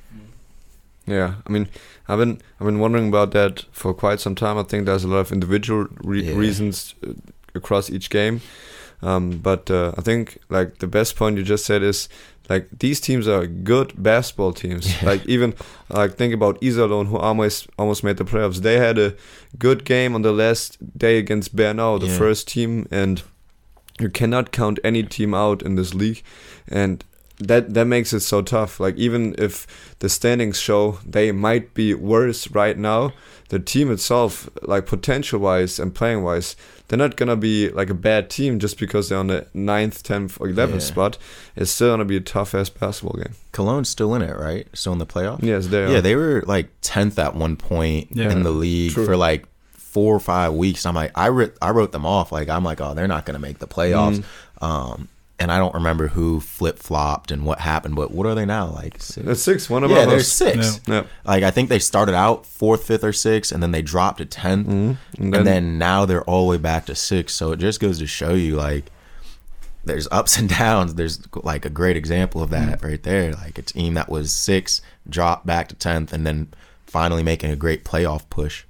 Yeah, 1.08 1.36
I 1.48 1.50
mean, 1.52 1.68
I've 2.08 2.20
been 2.20 2.42
I've 2.60 2.66
been 2.66 2.80
wondering 2.80 3.08
about 3.08 3.32
that 3.32 3.64
for 3.72 3.94
quite 3.94 4.20
some 4.20 4.36
time. 4.36 4.58
I 4.58 4.64
think 4.64 4.86
there's 4.86 5.06
a 5.06 5.08
lot 5.08 5.20
of 5.20 5.32
individual 5.32 5.88
re- 6.04 6.24
Yeah. 6.24 6.36
reasons 6.36 6.96
uh, 7.08 7.14
across 7.56 7.90
each 7.90 8.10
game, 8.10 8.42
um, 9.02 9.40
but 9.42 9.72
uh, 9.72 9.94
I 9.98 10.02
think 10.02 10.38
like 10.50 10.80
the 10.80 10.88
best 10.88 11.16
point 11.16 11.38
you 11.38 11.44
just 11.44 11.66
said 11.66 11.82
is 11.82 12.10
like 12.50 12.68
these 12.80 13.00
teams 13.00 13.28
are 13.28 13.48
good 13.48 13.94
basketball 13.98 14.52
teams. 14.54 14.86
Yeah. 15.02 15.10
Like 15.10 15.26
even 15.26 15.54
like 15.90 16.16
think 16.18 16.34
about 16.34 16.60
Iserlohn, 16.62 17.08
who 17.08 17.18
almost 17.18 17.68
almost 17.78 18.04
made 18.04 18.18
the 18.18 18.26
playoffs. 18.26 18.62
They 18.62 18.78
had 18.78 18.98
a 19.00 19.14
good 19.58 19.86
game 19.86 20.14
on 20.16 20.24
the 20.24 20.34
last 20.34 20.78
day 20.98 21.18
against 21.20 21.56
Bernau, 21.56 22.00
the 22.00 22.08
Yeah. 22.08 22.18
first 22.18 22.48
team, 22.50 22.86
and 22.92 23.24
you 24.00 24.10
cannot 24.10 24.52
count 24.52 24.80
any 24.84 25.04
team 25.04 25.34
out 25.34 25.62
in 25.62 25.76
this 25.76 25.94
league, 25.94 26.22
and 26.68 27.04
that 27.40 27.74
that 27.74 27.86
makes 27.86 28.14
it 28.14 28.22
so 28.22 28.42
tough. 28.42 28.80
Like 28.80 28.96
even 28.98 29.36
if 29.38 29.68
the 30.00 30.10
standings 30.10 30.60
show 30.60 31.00
they 31.06 31.32
might 31.32 31.74
be 31.74 31.94
worse 31.94 32.50
right 32.52 32.78
now, 32.78 33.14
the 33.50 33.60
team 33.60 33.92
itself, 33.92 34.50
like 34.64 34.86
potential 34.86 35.40
wise 35.40 35.80
and 35.80 35.94
playing 35.94 36.24
wise, 36.24 36.56
they're 36.88 36.98
not 36.98 37.16
gonna 37.16 37.36
be 37.36 37.70
like 37.70 37.90
a 37.90 37.94
bad 37.94 38.30
team 38.30 38.58
just 38.60 38.80
because 38.80 39.10
they're 39.10 39.20
on 39.20 39.28
the 39.28 39.46
9th, 39.54 40.02
tenth, 40.02 40.40
or 40.42 40.50
eleventh 40.50 40.82
Yeah. 40.82 40.88
spot. 40.88 41.18
It's 41.56 41.70
still 41.72 41.90
gonna 41.94 42.06
be 42.06 42.18
a 42.18 42.22
tough 42.22 42.56
ass 42.56 42.70
basketball 42.70 43.22
game. 43.22 43.36
Cologne's 43.52 43.90
still 43.90 44.16
in 44.16 44.22
it, 44.24 44.36
right? 44.36 44.68
Still 44.74 44.94
in 44.94 45.00
the 45.00 45.06
playoffs? 45.06 45.44
Yes, 45.44 45.68
they 45.68 45.84
are. 45.84 45.90
Yeah, 45.92 46.02
they 46.02 46.16
were 46.16 46.44
like 46.48 46.70
tenth 46.82 47.20
at 47.20 47.36
one 47.36 47.56
point 47.56 48.08
Yeah. 48.12 48.32
in 48.32 48.44
the 48.44 48.52
league 48.52 48.94
True. 48.94 49.06
for 49.06 49.16
like 49.18 49.46
four 49.78 50.16
or 50.16 50.20
five 50.20 50.54
weeks. 50.54 50.86
I'm 50.86 50.96
like, 50.96 51.12
I 51.16 51.30
wrote, 51.30 51.56
I 51.62 51.70
wrote 51.72 51.92
them 51.92 52.06
off. 52.06 52.32
Like, 52.32 52.50
I'm 52.50 52.64
like, 52.64 52.82
oh, 52.82 52.94
they're 52.96 53.08
not 53.08 53.26
gonna 53.26 53.40
make 53.40 53.60
the 53.60 53.68
playoffs. 53.68 54.24
Mm-hmm. 54.62 54.66
Um, 54.66 55.08
and 55.40 55.52
I 55.52 55.58
don't 55.60 55.74
remember 55.76 56.08
who 56.10 56.40
flip 56.40 56.80
flopped 56.80 57.32
and 57.32 57.46
what 57.46 57.60
happened, 57.60 57.96
but 57.96 58.12
what 58.12 58.26
are 58.26 58.34
they 58.36 58.46
now? 58.46 58.68
Like, 58.68 59.02
six? 59.02 59.26
That's 59.26 59.42
six. 59.42 59.70
One 59.70 59.84
of 59.84 59.92
yeah, 59.92 60.02
them. 60.02 60.10
they're 60.10 60.20
six. 60.22 60.82
Yeah. 60.88 61.04
Like, 61.26 61.44
I 61.44 61.52
think 61.52 61.70
they 61.70 61.80
started 61.80 62.16
out 62.16 62.46
fourth, 62.46 62.86
fifth, 62.86 63.04
or 63.04 63.14
sixth, 63.14 63.52
and 63.52 63.62
then 63.62 63.72
they 63.72 63.82
dropped 63.84 64.18
to 64.18 64.26
10th 64.26 64.66
Mhm. 64.66 64.98
and 65.20 65.34
then, 65.48 65.78
now 65.78 66.06
they're 66.06 66.24
all 66.24 66.46
the 66.48 66.52
way 66.52 66.58
back 66.58 66.86
to 66.88 66.96
six. 66.96 67.34
So 67.36 67.52
it 67.52 67.60
just 67.60 67.80
goes 67.80 68.00
to 68.00 68.08
show 68.08 68.34
you, 68.34 68.56
like, 68.56 68.92
there's 69.86 70.08
ups 70.12 70.38
and 70.38 70.50
downs. 70.50 70.96
There's 70.96 71.20
like 71.44 71.64
a 71.66 71.70
great 71.70 71.96
example 71.96 72.42
of 72.44 72.50
that 72.50 72.84
right 72.84 73.02
there. 73.04 73.32
Like 73.34 73.58
a 73.58 73.62
team 73.62 73.94
that 73.94 74.10
was 74.10 74.34
six, 74.34 74.82
dropped 75.08 75.46
back 75.46 75.70
to 75.70 75.76
tenth, 75.76 76.12
and 76.12 76.26
then 76.28 76.50
finally 76.86 77.24
making 77.24 77.52
a 77.52 77.56
great 77.56 77.86
playoff 77.86 78.24
push. 78.30 78.66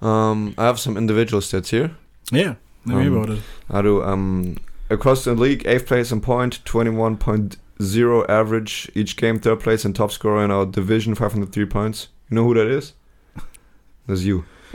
Um, 0.00 0.54
I 0.56 0.64
have 0.64 0.78
some 0.78 0.96
individual 0.96 1.40
stats 1.42 1.68
here. 1.68 1.90
Yeah, 2.30 2.54
tell 2.86 2.96
me 2.96 3.08
Um, 3.08 3.16
about 3.16 3.30
it. 3.30 3.40
I 3.68 3.82
do. 3.82 4.02
Um, 4.02 4.56
across 4.90 5.24
the 5.24 5.34
league, 5.34 5.66
eighth 5.66 5.86
place 5.86 6.12
in 6.12 6.20
point, 6.20 6.64
twenty-one 6.64 7.16
point 7.16 7.56
zero 7.82 8.26
average 8.28 8.90
each 8.94 9.16
game. 9.16 9.38
Third 9.38 9.60
place 9.60 9.84
and 9.84 9.94
top 9.94 10.12
scorer 10.12 10.44
in 10.44 10.50
our 10.50 10.66
division, 10.66 11.14
five 11.14 11.32
hundred 11.32 11.52
three 11.52 11.66
points. 11.66 12.08
You 12.30 12.36
know 12.36 12.44
who 12.44 12.54
that 12.54 12.66
is? 12.66 12.94
That's 14.06 14.22
you. 14.22 14.44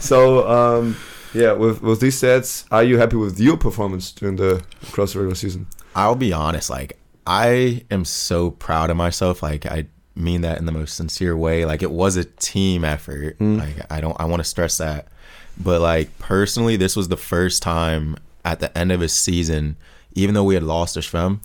so 0.00 0.48
um, 0.48 0.96
yeah, 1.34 1.52
with 1.52 1.82
with 1.82 2.00
these 2.00 2.20
stats, 2.20 2.64
are 2.70 2.82
you 2.82 2.98
happy 2.98 3.16
with 3.16 3.38
your 3.38 3.56
performance 3.56 4.10
during 4.12 4.36
the 4.36 4.64
across 4.82 5.12
the 5.12 5.18
regular 5.18 5.34
season? 5.34 5.66
I'll 5.94 6.14
be 6.14 6.32
honest, 6.32 6.70
like 6.70 6.98
I 7.26 7.84
am 7.90 8.04
so 8.04 8.50
proud 8.50 8.90
of 8.90 8.96
myself. 8.96 9.42
Like 9.42 9.66
I 9.66 9.86
mean 10.14 10.42
that 10.42 10.58
in 10.58 10.66
the 10.66 10.72
most 10.72 10.96
sincere 10.96 11.36
way. 11.36 11.64
Like 11.64 11.82
it 11.82 11.90
was 11.90 12.16
a 12.16 12.24
team 12.24 12.84
effort. 12.84 13.36
Like 13.58 13.76
I 13.90 14.00
don't 14.00 14.18
I 14.18 14.24
want 14.24 14.40
to 14.40 14.44
stress 14.44 14.78
that. 14.78 15.08
But 15.58 15.80
like 15.80 16.18
personally, 16.18 16.76
this 16.76 16.96
was 16.96 17.08
the 17.08 17.16
first 17.16 17.62
time 17.62 18.16
at 18.44 18.60
the 18.60 18.76
end 18.76 18.92
of 18.92 19.02
a 19.02 19.08
season, 19.08 19.76
even 20.14 20.34
though 20.34 20.44
we 20.44 20.54
had 20.54 20.62
lost 20.62 20.94
to 20.94 21.00
Schwelm, 21.00 21.40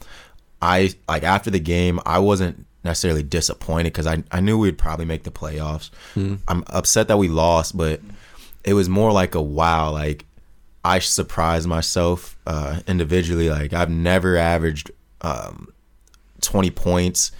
I 0.61 0.93
like 1.07 1.23
after 1.23 1.49
the 1.49 1.59
game, 1.59 1.99
I 2.05 2.19
wasn't 2.19 2.65
necessarily 2.83 3.23
disappointed 3.23 3.93
because 3.93 4.07
I, 4.07 4.23
I 4.31 4.39
knew 4.39 4.57
we'd 4.57 4.77
probably 4.77 5.05
make 5.05 5.23
the 5.23 5.31
playoffs. 5.31 5.89
I'm 6.47 6.63
upset 6.67 7.07
that 7.07 7.17
we 7.17 7.27
lost, 7.27 7.77
but 7.77 8.01
it 8.63 8.73
was 8.73 8.89
more 8.89 9.11
like 9.11 9.35
a 9.35 9.41
wow, 9.41 9.91
like 9.91 10.25
I 10.83 10.99
surprised 10.99 11.67
myself 11.67 12.37
uh, 12.45 12.81
individually. 12.87 13.49
Like 13.49 13.73
I've 13.73 13.89
never 13.89 14.37
averaged 14.37 14.91
um, 15.21 15.73
20 16.41 16.71
points. 16.71 17.31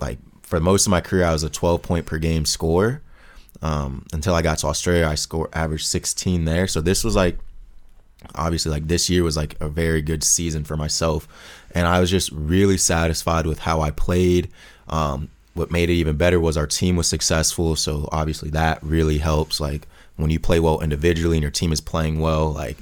Like 0.00 0.18
for 0.42 0.60
most 0.60 0.86
of 0.86 0.90
my 0.90 1.00
career, 1.00 1.24
I 1.24 1.32
was 1.32 1.42
a 1.42 1.50
12 1.50 1.82
point 1.82 2.06
per 2.06 2.18
game 2.18 2.44
scorer. 2.44 3.02
Um, 3.62 4.06
until 4.12 4.34
I 4.34 4.42
got 4.42 4.58
to 4.58 4.68
Australia, 4.68 5.06
I 5.06 5.14
scored 5.14 5.50
average 5.52 5.84
16 5.84 6.44
there. 6.44 6.66
So 6.66 6.80
this 6.80 7.04
was 7.04 7.14
like 7.16 7.38
obviously 8.34 8.70
like 8.70 8.86
this 8.86 9.08
year 9.08 9.22
was 9.22 9.36
like 9.36 9.58
a 9.60 9.68
very 9.68 10.02
good 10.02 10.22
season 10.22 10.64
for 10.64 10.76
myself. 10.76 11.26
And 11.74 11.86
i 11.86 12.00
was 12.00 12.10
just 12.10 12.30
really 12.32 12.76
satisfied 12.76 13.46
with 13.46 13.60
how 13.60 13.80
i 13.80 13.90
played. 13.90 14.50
Um, 14.88 15.28
what 15.54 15.70
made 15.70 15.90
it 15.90 15.94
even 15.94 16.16
better 16.16 16.38
was 16.40 16.56
our 16.56 16.66
team 16.66 16.96
was 16.96 17.06
successful. 17.06 17.76
So 17.76 18.08
obviously 18.12 18.50
that 18.50 18.82
really 18.82 19.18
helps. 19.18 19.60
Like 19.60 19.86
when 20.16 20.30
you 20.30 20.38
play 20.38 20.60
well 20.60 20.80
individually 20.80 21.36
and 21.36 21.42
your 21.42 21.50
team 21.50 21.72
is 21.72 21.80
playing 21.80 22.20
well 22.20 22.50
like 22.52 22.76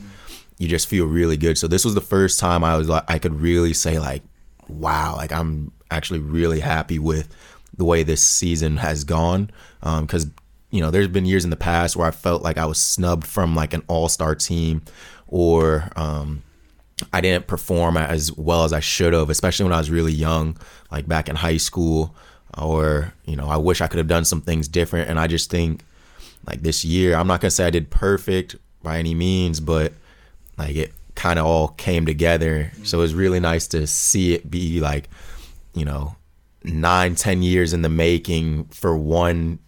you 0.58 0.66
just 0.66 0.88
feel 0.88 1.06
really 1.06 1.36
good. 1.36 1.56
So 1.56 1.68
this 1.68 1.84
was 1.84 1.94
the 1.94 2.00
first 2.00 2.40
time 2.40 2.64
i 2.64 2.76
was 2.76 2.88
like 2.88 3.04
i 3.08 3.18
could 3.18 3.40
really 3.40 3.72
say 3.72 3.98
like 3.98 4.22
wow 4.68 5.16
like 5.16 5.32
i'm 5.32 5.72
actually 5.90 6.18
really 6.18 6.60
happy 6.60 6.98
with 6.98 7.34
the 7.76 7.84
way 7.84 8.02
this 8.02 8.22
season 8.22 8.76
has 8.76 9.04
gone 9.04 9.50
because 9.80 10.26
you 10.70 10.80
know 10.80 10.90
there's 10.90 11.08
been 11.08 11.24
years 11.24 11.44
in 11.44 11.50
the 11.50 11.56
past 11.56 11.96
where 11.96 12.06
i 12.06 12.10
felt 12.10 12.42
like 12.42 12.58
i 12.58 12.66
was 12.66 12.78
snubbed 12.78 13.26
from 13.26 13.54
like 13.54 13.74
an 13.74 13.82
all-star 13.88 14.34
team 14.34 14.82
or 15.28 15.90
um, 15.96 16.42
I 17.12 17.20
didn't 17.20 17.46
perform 17.46 17.96
as 17.96 18.32
well 18.32 18.64
as 18.64 18.72
I 18.72 18.80
should 18.80 19.12
have, 19.12 19.30
especially 19.30 19.64
when 19.64 19.72
I 19.72 19.78
was 19.78 19.90
really 19.90 20.12
young, 20.12 20.56
like 20.90 21.06
back 21.06 21.28
in 21.28 21.36
high 21.36 21.58
school. 21.58 22.14
Or, 22.56 23.12
you 23.24 23.36
know, 23.36 23.48
I 23.48 23.56
wish 23.56 23.80
I 23.80 23.86
could 23.86 23.98
have 23.98 24.08
done 24.08 24.24
some 24.24 24.40
things 24.40 24.66
different. 24.68 25.08
And 25.08 25.20
I 25.20 25.26
just 25.26 25.50
think, 25.50 25.84
like 26.46 26.62
this 26.62 26.84
year, 26.84 27.14
I'm 27.14 27.26
not 27.26 27.40
going 27.40 27.50
to 27.50 27.54
say 27.54 27.66
I 27.66 27.70
did 27.70 27.90
perfect 27.90 28.56
by 28.82 28.98
any 28.98 29.14
means, 29.14 29.60
but 29.60 29.92
like 30.56 30.76
it 30.76 30.92
kind 31.14 31.38
of 31.38 31.46
all 31.46 31.68
came 31.68 32.06
together. 32.06 32.72
So 32.84 32.98
it 32.98 33.02
was 33.02 33.14
really 33.14 33.40
nice 33.40 33.66
to 33.68 33.86
see 33.86 34.34
it 34.34 34.50
be 34.50 34.80
like, 34.80 35.08
you 35.74 35.84
know, 35.84 36.16
nine, 36.64 37.14
ten 37.14 37.42
years 37.42 37.72
in 37.72 37.82
the 37.82 37.88
making 37.88 38.64
for 38.66 38.96
one 38.96 39.58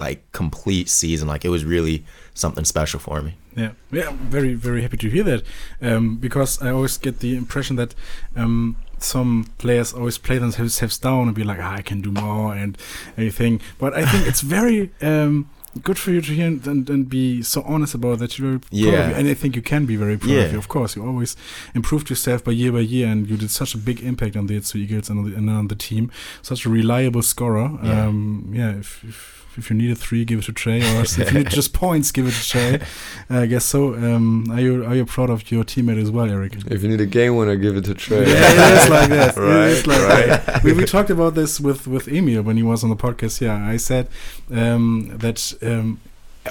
like 0.00 0.20
complete 0.32 0.88
season. 0.88 1.28
Like 1.28 1.44
it 1.44 1.50
was 1.50 1.64
really 1.64 2.04
something 2.34 2.64
special 2.64 2.98
for 3.00 3.22
me. 3.22 3.34
Yeah, 3.56 3.72
yeah, 3.92 4.08
I'm 4.08 4.16
very, 4.30 4.54
very 4.54 4.82
happy 4.82 4.96
to 4.98 5.08
hear 5.10 5.24
that. 5.24 5.42
Um, 5.82 6.16
because 6.16 6.62
I 6.62 6.70
always 6.70 6.96
get 6.98 7.18
the 7.18 7.36
impression 7.36 7.76
that 7.76 7.94
um, 8.36 8.76
some 8.98 9.46
players 9.58 9.92
always 9.92 10.18
play 10.18 10.38
themselves 10.38 10.98
down 10.98 11.26
and 11.28 11.34
be 11.34 11.44
like, 11.44 11.58
ah, 11.60 11.74
I 11.74 11.82
can 11.82 12.00
do 12.00 12.10
more 12.12 12.54
and 12.54 12.78
anything. 13.16 13.60
But 13.78 13.94
I 13.94 14.04
think 14.06 14.26
it's 14.28 14.40
very 14.40 14.90
um, 15.02 15.50
good 15.82 15.98
for 15.98 16.12
you 16.12 16.20
to 16.20 16.32
hear 16.32 16.46
and, 16.46 16.88
and 16.90 17.08
be 17.08 17.42
so 17.42 17.62
honest 17.62 17.94
about 17.94 18.20
that. 18.20 18.38
You're 18.38 18.58
very 18.58 18.60
Yeah. 18.70 18.88
of 18.92 19.08
you. 19.10 19.14
And 19.16 19.28
I 19.28 19.34
think 19.34 19.56
you 19.56 19.62
can 19.62 19.84
be 19.84 19.96
very 19.96 20.16
proud 20.16 20.30
of 20.46 20.52
you. 20.52 20.58
Of 20.58 20.68
course, 20.68 20.94
you 20.96 21.04
always 21.04 21.36
improved 21.74 22.08
yourself 22.08 22.44
by 22.44 22.52
year 22.52 22.70
by 22.72 22.80
year, 22.80 23.08
and 23.08 23.28
you 23.28 23.36
did 23.36 23.50
such 23.50 23.74
a 23.74 23.78
big 23.78 24.00
impact 24.02 24.36
on 24.36 24.46
the 24.46 24.56
Itzehoe 24.56 24.76
Eagles 24.84 25.10
and 25.10 25.18
on 25.18 25.30
the, 25.30 25.36
and 25.36 25.50
on 25.50 25.68
the 25.68 25.74
team. 25.76 26.10
Such 26.42 26.66
a 26.66 26.70
reliable 26.70 27.22
scorer. 27.22 27.68
Yeah. 27.82 28.06
Um, 28.06 28.52
yeah 28.54 28.70
if, 28.78 29.02
if 29.04 29.39
if 29.58 29.70
you 29.70 29.76
need 29.76 29.90
a 29.90 29.94
three, 29.94 30.24
give 30.24 30.40
it 30.40 30.44
to 30.44 30.52
Trey, 30.52 30.78
or 30.78 31.02
if 31.02 31.18
you 31.18 31.30
need 31.30 31.50
just 31.50 31.72
points, 31.72 32.12
give 32.12 32.26
it 32.26 32.32
to 32.32 32.48
Trey. 32.48 32.80
I 33.28 33.46
guess 33.46 33.64
so. 33.64 33.94
Um, 33.94 34.50
are 34.50 34.60
you 34.60 34.84
are 34.84 34.94
you 34.94 35.06
proud 35.06 35.30
of 35.30 35.50
your 35.50 35.64
teammate 35.64 36.00
as 36.00 36.10
well, 36.10 36.30
Eric? 36.30 36.54
If 36.66 36.82
you 36.82 36.88
need 36.88 37.00
a 37.00 37.06
game 37.06 37.36
winner, 37.36 37.56
give 37.56 37.76
it 37.76 37.84
to 37.86 37.94
Trey. 37.94 38.26
Yeah, 38.28 38.52
it 38.52 38.82
is 38.82 38.90
like 38.90 39.08
that. 39.10 39.36
Right, 39.36 39.66
it 39.66 39.70
is 39.70 39.86
like 39.86 40.02
right. 40.02 40.26
that. 40.46 40.64
We, 40.64 40.72
we 40.72 40.84
talked 40.84 41.10
about 41.10 41.34
this 41.34 41.60
with 41.60 41.86
with 41.86 42.08
Emil 42.08 42.42
when 42.42 42.56
he 42.56 42.62
was 42.62 42.84
on 42.84 42.90
the 42.90 42.96
podcast. 42.96 43.40
Yeah, 43.40 43.66
I 43.66 43.76
said 43.76 44.08
um, 44.50 45.16
that 45.18 45.54
um, 45.62 46.00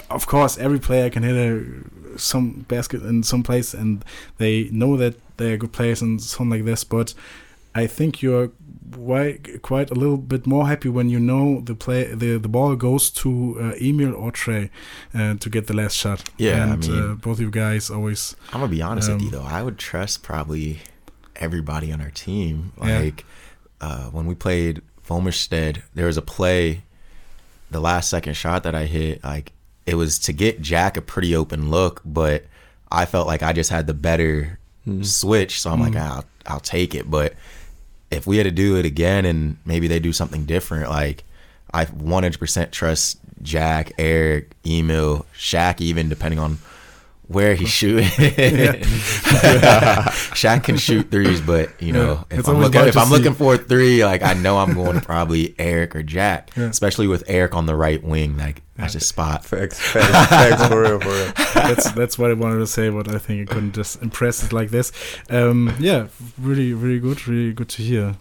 of 0.10 0.28
course 0.28 0.58
every 0.58 0.80
player 0.80 1.10
can 1.10 1.24
hit 1.24 1.36
a 1.36 2.20
some 2.20 2.66
basket 2.68 3.04
in 3.04 3.24
some 3.24 3.44
place, 3.44 3.74
and 3.74 4.04
they 4.38 4.70
know 4.72 4.98
that 4.98 5.16
they 5.38 5.54
are 5.54 5.58
good 5.58 5.72
players 5.72 6.02
and 6.02 6.22
something 6.22 6.50
like 6.50 6.66
this. 6.66 6.84
But 6.84 7.14
I 7.76 7.88
think 7.88 8.22
you're 8.22 8.52
quite 8.92 9.62
quite 9.62 9.92
a 9.92 9.94
little 9.96 10.18
bit 10.18 10.46
more 10.48 10.68
happy 10.68 10.90
when 10.90 11.10
you 11.10 11.20
know 11.20 11.62
the 11.62 11.76
play 11.76 12.06
the 12.14 12.38
the 12.38 12.48
ball 12.50 12.76
goes 12.76 13.10
to 13.12 13.58
uh, 13.62 13.74
Emil 13.82 14.14
or 14.16 14.32
Trey 14.32 14.70
uh, 15.14 15.36
to 15.36 15.50
get 15.50 15.68
the 15.68 15.74
last 15.74 15.96
shot. 15.96 16.24
Yeah, 16.38 16.66
I 16.66 16.74
and 16.74 16.88
mean- 16.88 17.12
uh, 17.12 17.14
both 17.16 17.40
you 17.40 17.52
guys 17.52 17.90
always. 17.90 18.36
I'm 18.54 18.60
gonna 18.62 18.72
be 18.72 18.82
honest 18.82 19.10
with 19.12 19.22
you 19.22 19.28
Um, 19.28 19.32
though. 19.34 19.44
I 19.44 19.62
would 19.64 19.78
trust 19.78 20.24
probably 20.24 20.80
everybody 21.36 21.92
on 21.92 22.02
our 22.02 22.12
team. 22.12 22.72
Yeah. 22.84 23.00
Like 23.00 23.26
uh, 23.82 24.10
when 24.10 24.26
we 24.26 24.36
played 24.36 24.82
Vomerstead, 25.08 25.84
there 25.96 26.06
was 26.06 26.18
a 26.18 26.22
play, 26.22 26.84
the 27.72 27.80
last 27.80 28.10
second 28.10 28.34
shot 28.36 28.64
that 28.64 28.76
I 28.76 28.86
hit. 28.86 29.24
Like 29.24 29.54
it 29.86 29.96
was 29.96 30.20
to 30.20 30.34
get 30.34 30.62
Jack 30.62 30.98
a 30.98 31.02
pretty 31.02 31.36
open 31.36 31.70
look, 31.72 32.02
but 32.06 32.46
I 32.92 33.06
felt 33.06 33.28
like 33.28 33.42
I 33.44 33.54
just 33.54 33.70
had 33.70 33.88
the 33.88 33.94
better 33.94 34.60
switch. 35.02 35.62
So 35.62 35.72
I'm 35.72 35.80
like, 35.80 35.96
"Ah, 35.96 36.18
I'll 36.18 36.26
I'll 36.56 36.60
take 36.60 36.94
it. 36.96 37.10
But 37.10 37.34
if 38.12 38.26
we 38.26 38.38
had 38.38 38.44
to 38.44 38.52
do 38.52 38.78
it 38.78 38.86
again 38.86 39.26
and 39.26 39.58
maybe 39.66 39.88
they 39.88 40.00
do 40.00 40.14
something 40.14 40.46
different, 40.46 40.90
like 40.90 41.24
I 41.74 41.86
100% 41.86 42.72
trust 42.72 43.20
Jack, 43.42 43.92
Eric, 43.98 44.52
Emil, 44.66 45.26
Shaq, 45.36 45.82
even 45.82 46.10
depending 46.10 46.40
on 46.40 46.58
where 47.30 47.54
he's 47.54 47.70
shooting. 47.70 48.06
Shaq 50.34 50.64
can 50.64 50.78
shoot 50.78 51.12
threes, 51.12 51.40
but 51.42 51.80
you 51.82 51.94
know, 51.94 52.26
Yeah, 52.32 52.40
if 52.40 52.48
I'm 52.48 52.58
looking 52.60 52.82
if 52.82 52.98
I'm 52.98 53.10
looking 53.10 53.34
for 53.36 53.54
a 53.54 53.58
three, 53.58 54.04
like 54.04 54.24
I 54.24 54.34
know 54.34 54.58
I'm 54.58 54.74
going 54.74 54.96
to 55.00 55.02
probably 55.02 55.56
Eric 55.60 55.96
or 55.96 56.04
Jack, 56.04 56.52
Yeah. 56.58 56.66
especially 56.66 57.08
with 57.08 57.24
Eric 57.28 57.56
on 57.56 57.66
the 57.68 57.76
right 57.76 58.04
wing. 58.04 58.36
Like 58.38 58.62
that's 58.76 58.96
a 58.96 59.00
spot. 59.00 59.46
Facts, 59.46 59.80
facts, 59.80 60.08
facts, 60.30 60.68
for 60.68 60.82
real, 60.82 61.00
for 61.00 61.10
real. 61.10 61.32
that's 61.54 61.92
that's 61.92 62.18
what 62.18 62.32
I 62.32 62.34
wanted 62.34 62.58
to 62.60 62.68
say, 62.68 62.90
but 62.90 63.08
I 63.08 63.18
think 63.20 63.50
I 63.50 63.54
couldn't 63.54 63.74
just 63.76 64.02
impress 64.02 64.44
it 64.44 64.52
like 64.52 64.70
this. 64.72 64.92
Um, 65.30 65.76
yeah, 65.80 66.08
really, 66.42 66.74
really 66.74 67.00
good, 67.00 67.28
really 67.28 67.54
good 67.54 67.70
to 67.70 67.82
hear. 67.84 68.16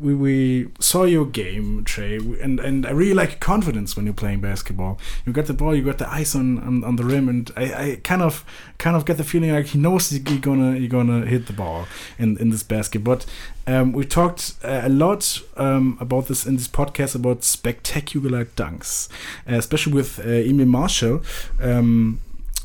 We, 0.00 0.14
we 0.14 0.68
saw 0.80 1.04
your 1.04 1.26
game, 1.26 1.84
Trey, 1.84 2.16
and, 2.16 2.58
and 2.60 2.86
I 2.86 2.90
really 2.90 3.14
like 3.14 3.40
confidence 3.40 3.96
when 3.96 4.06
you're 4.06 4.14
playing 4.14 4.40
basketball. 4.40 4.98
You 5.24 5.32
got 5.32 5.46
the 5.46 5.54
ball, 5.54 5.74
you 5.74 5.82
got 5.82 5.98
the 5.98 6.10
ice 6.10 6.34
on, 6.34 6.58
on, 6.58 6.84
on 6.84 6.96
the 6.96 7.04
rim, 7.04 7.28
and 7.28 7.50
I, 7.56 7.62
I 7.62 8.00
kind 8.02 8.22
of 8.22 8.44
kind 8.78 8.96
of 8.96 9.04
get 9.04 9.16
the 9.16 9.24
feeling 9.24 9.52
like 9.52 9.66
he 9.66 9.78
knows 9.78 10.12
you're 10.12 10.38
gonna 10.38 10.76
you're 10.76 10.88
gonna 10.88 11.26
hit 11.26 11.46
the 11.46 11.52
ball 11.52 11.86
in, 12.18 12.36
in 12.38 12.50
this 12.50 12.62
basket. 12.62 13.04
But 13.04 13.26
um, 13.66 13.92
we 13.92 14.04
talked 14.04 14.54
uh, 14.64 14.82
a 14.84 14.88
lot 14.88 15.40
um, 15.56 15.96
about 16.00 16.26
this 16.26 16.46
in 16.46 16.56
this 16.56 16.68
podcast 16.68 17.14
about 17.14 17.44
spectacular 17.44 18.44
dunks, 18.44 19.08
uh, 19.50 19.56
especially 19.56 19.92
with 19.92 20.18
uh, 20.18 20.28
Emil 20.28 20.66
Marshall. 20.66 21.22
Um, 21.60 22.20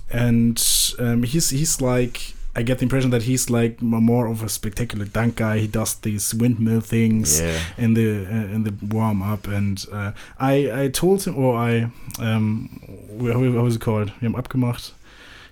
and 0.10 0.64
um, 1.00 1.24
he's 1.24 1.50
he's 1.50 1.82
like 1.82 2.34
I 2.60 2.64
get 2.64 2.78
the 2.80 2.84
impression 2.84 3.12
that 3.12 3.24
he's 3.24 3.50
like 3.50 3.82
more 3.82 4.28
of 4.28 4.42
a 4.44 4.50
spectacular 4.50 5.06
dunk 5.06 5.36
guy. 5.36 5.60
He 5.60 5.68
does 5.68 5.94
these 6.02 6.34
windmill 6.34 6.82
things 6.82 7.40
Yeah. 7.40 7.60
in 7.78 7.94
the 7.94 8.26
uh, 8.26 8.56
in 8.56 8.64
the 8.64 8.74
warm 8.96 9.22
up, 9.22 9.48
and 9.48 9.78
uh, 9.94 10.12
I 10.40 10.84
I 10.86 10.90
told 10.92 11.24
him 11.24 11.36
or 11.38 11.56
I 11.56 11.92
um 12.20 12.70
how, 13.22 13.40
how 13.40 13.64
was 13.64 13.76
it 13.76 13.82
called? 13.82 14.12
Wir 14.20 14.30
haben 14.30 14.36
abgemacht. 14.36 14.94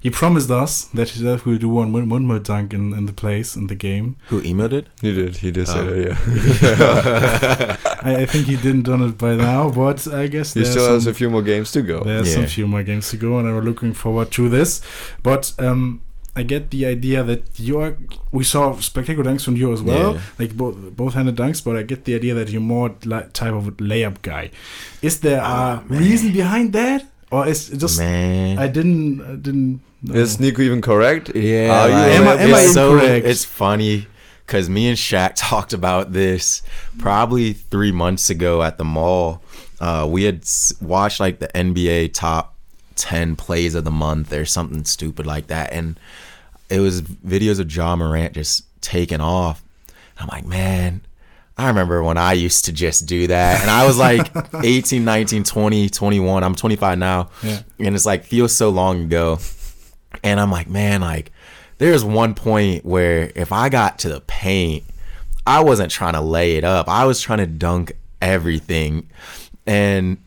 He 0.02 0.12
promised 0.12 0.52
us 0.52 0.86
that 0.94 1.10
he 1.10 1.24
that 1.24 1.46
we'll 1.46 1.58
do 1.60 1.68
one 1.70 1.92
wind- 1.92 2.12
windmill 2.12 2.40
dunk 2.40 2.74
in, 2.74 2.94
in 2.94 3.06
the 3.08 3.14
place 3.14 3.56
in 3.60 3.68
the 3.68 3.76
game. 3.76 4.16
Who 4.30 4.42
emailed 4.42 4.74
it? 4.74 4.86
He 5.02 5.12
did, 5.16 5.38
he 5.38 5.52
did 5.52 5.68
say 5.68 5.80
Oh. 5.80 5.86
that, 5.86 5.98
yeah. 6.06 7.78
I, 8.04 8.22
I 8.22 8.26
think 8.28 8.46
he 8.46 8.56
didn't 8.56 8.84
done 8.84 9.02
it 9.02 9.18
by 9.18 9.36
now, 9.36 9.70
but 9.72 10.08
I 10.08 10.28
guess 10.28 10.54
he 10.54 10.60
there's 10.62 10.72
still 10.72 10.94
has 10.94 11.08
a 11.08 11.14
few 11.14 11.30
more 11.30 11.42
games 11.42 11.72
to 11.72 11.82
go. 11.82 12.04
There's 12.04 12.34
some 12.34 12.46
few 12.46 12.68
more 12.68 12.84
games 12.84 13.10
to 13.12 13.18
go, 13.18 13.40
and 13.40 13.48
I'm 13.48 13.60
looking 13.66 13.94
forward 13.94 14.30
to 14.32 14.48
this. 14.50 14.82
But 15.24 15.54
um, 15.58 16.02
I 16.36 16.44
get 16.44 16.70
the 16.72 16.86
idea 16.86 17.24
that 17.24 17.44
you 17.58 17.80
are. 17.80 17.96
We 18.32 18.44
saw 18.44 18.76
spectacular 18.80 19.24
dunks 19.32 19.44
from 19.46 19.56
you 19.56 19.72
as 19.72 19.82
well, 19.82 20.16
Yeah. 20.16 20.22
like 20.38 20.58
both 20.58 20.76
both-handed 20.96 21.36
dunks. 21.38 21.64
But 21.64 21.78
I 21.78 21.84
get 21.84 22.04
the 22.06 22.16
idea 22.16 22.34
that 22.36 22.50
you're 22.50 22.62
more 22.62 22.94
li- 23.06 23.30
type 23.34 23.54
of 23.54 23.66
layup 23.78 24.22
guy. 24.22 24.52
Is 25.02 25.20
there 25.22 25.40
a 25.40 25.82
reason 25.88 26.34
behind 26.34 26.74
that, 26.74 27.06
or 27.32 27.48
is 27.48 27.70
it 27.70 27.78
just 27.78 28.00
Man. 28.00 28.60
I 28.60 28.68
didn't 28.68 29.22
I 29.22 29.36
didn't. 29.36 29.80
Know. 30.04 30.14
Is 30.14 30.40
Nico 30.40 30.62
even 30.62 30.82
correct? 30.82 31.32
Yeah, 31.36 31.72
Are 31.74 31.88
you 31.90 31.96
like, 31.96 32.12
Am 32.20 32.28
I- 32.28 32.42
am 32.44 32.54
I 32.54 32.62
it's 32.62 32.74
so 32.74 32.94
incorrect? 32.94 33.26
it's 33.26 33.46
funny 33.46 34.06
because 34.46 34.70
me 34.70 34.88
and 34.88 34.98
Shaq 34.98 35.32
talked 35.50 35.74
about 35.74 36.12
this 36.14 36.62
probably 37.00 37.54
three 37.54 37.92
months 37.92 38.30
ago 38.30 38.62
at 38.62 38.78
the 38.78 38.84
mall. 38.84 39.42
Uh, 39.80 40.06
we 40.10 40.24
had 40.24 40.44
watched 40.82 41.20
like 41.20 41.40
the 41.40 41.48
NBA 41.56 42.14
top 42.14 42.54
ten 42.96 43.36
plays 43.36 43.74
of 43.76 43.84
the 43.84 43.92
month 43.92 44.32
or 44.32 44.46
something 44.46 44.86
stupid 44.86 45.26
like 45.26 45.48
that, 45.48 45.72
and 45.74 46.00
it 46.70 46.80
was 46.80 47.02
videos 47.02 47.60
of 47.60 47.74
Ja 47.74 47.96
Morant 47.96 48.34
just 48.34 48.66
taking 48.82 49.22
off. 49.22 49.64
I'm 50.18 50.28
like, 50.28 50.46
man, 50.46 51.02
I 51.58 51.68
remember 51.68 52.04
when 52.04 52.18
I 52.18 52.34
used 52.34 52.66
to 52.66 52.74
just 52.74 53.06
do 53.06 53.28
that. 53.28 53.62
And 53.62 53.70
I 53.70 53.86
was 53.86 53.98
like 53.98 54.32
18, 54.64 55.04
19, 55.04 55.44
20, 55.44 55.90
21. 55.90 56.44
I'm 56.44 56.56
25 56.56 56.98
now. 56.98 57.30
Yeah. 57.44 57.62
And 57.80 57.96
it's 57.96 58.06
like 58.06 58.24
feels 58.24 58.56
so 58.56 58.70
long 58.70 59.04
ago. 59.04 59.40
And 60.24 60.40
I'm 60.40 60.52
like, 60.52 60.68
man, 60.68 61.02
like 61.02 61.32
there's 61.78 62.04
one 62.04 62.34
point 62.34 62.86
where 62.86 63.32
if 63.36 63.52
I 63.52 63.70
got 63.70 64.00
to 64.00 64.10
the 64.10 64.22
paint, 64.22 64.84
I 65.48 65.64
wasn't 65.64 65.92
trying 65.92 66.14
to 66.14 66.22
lay 66.22 66.56
it 66.58 66.64
up. 66.64 66.88
I 66.90 67.06
was 67.06 67.22
trying 67.22 67.40
to 67.40 67.48
dunk 67.48 67.94
everything. 68.22 69.10
And 69.66 70.18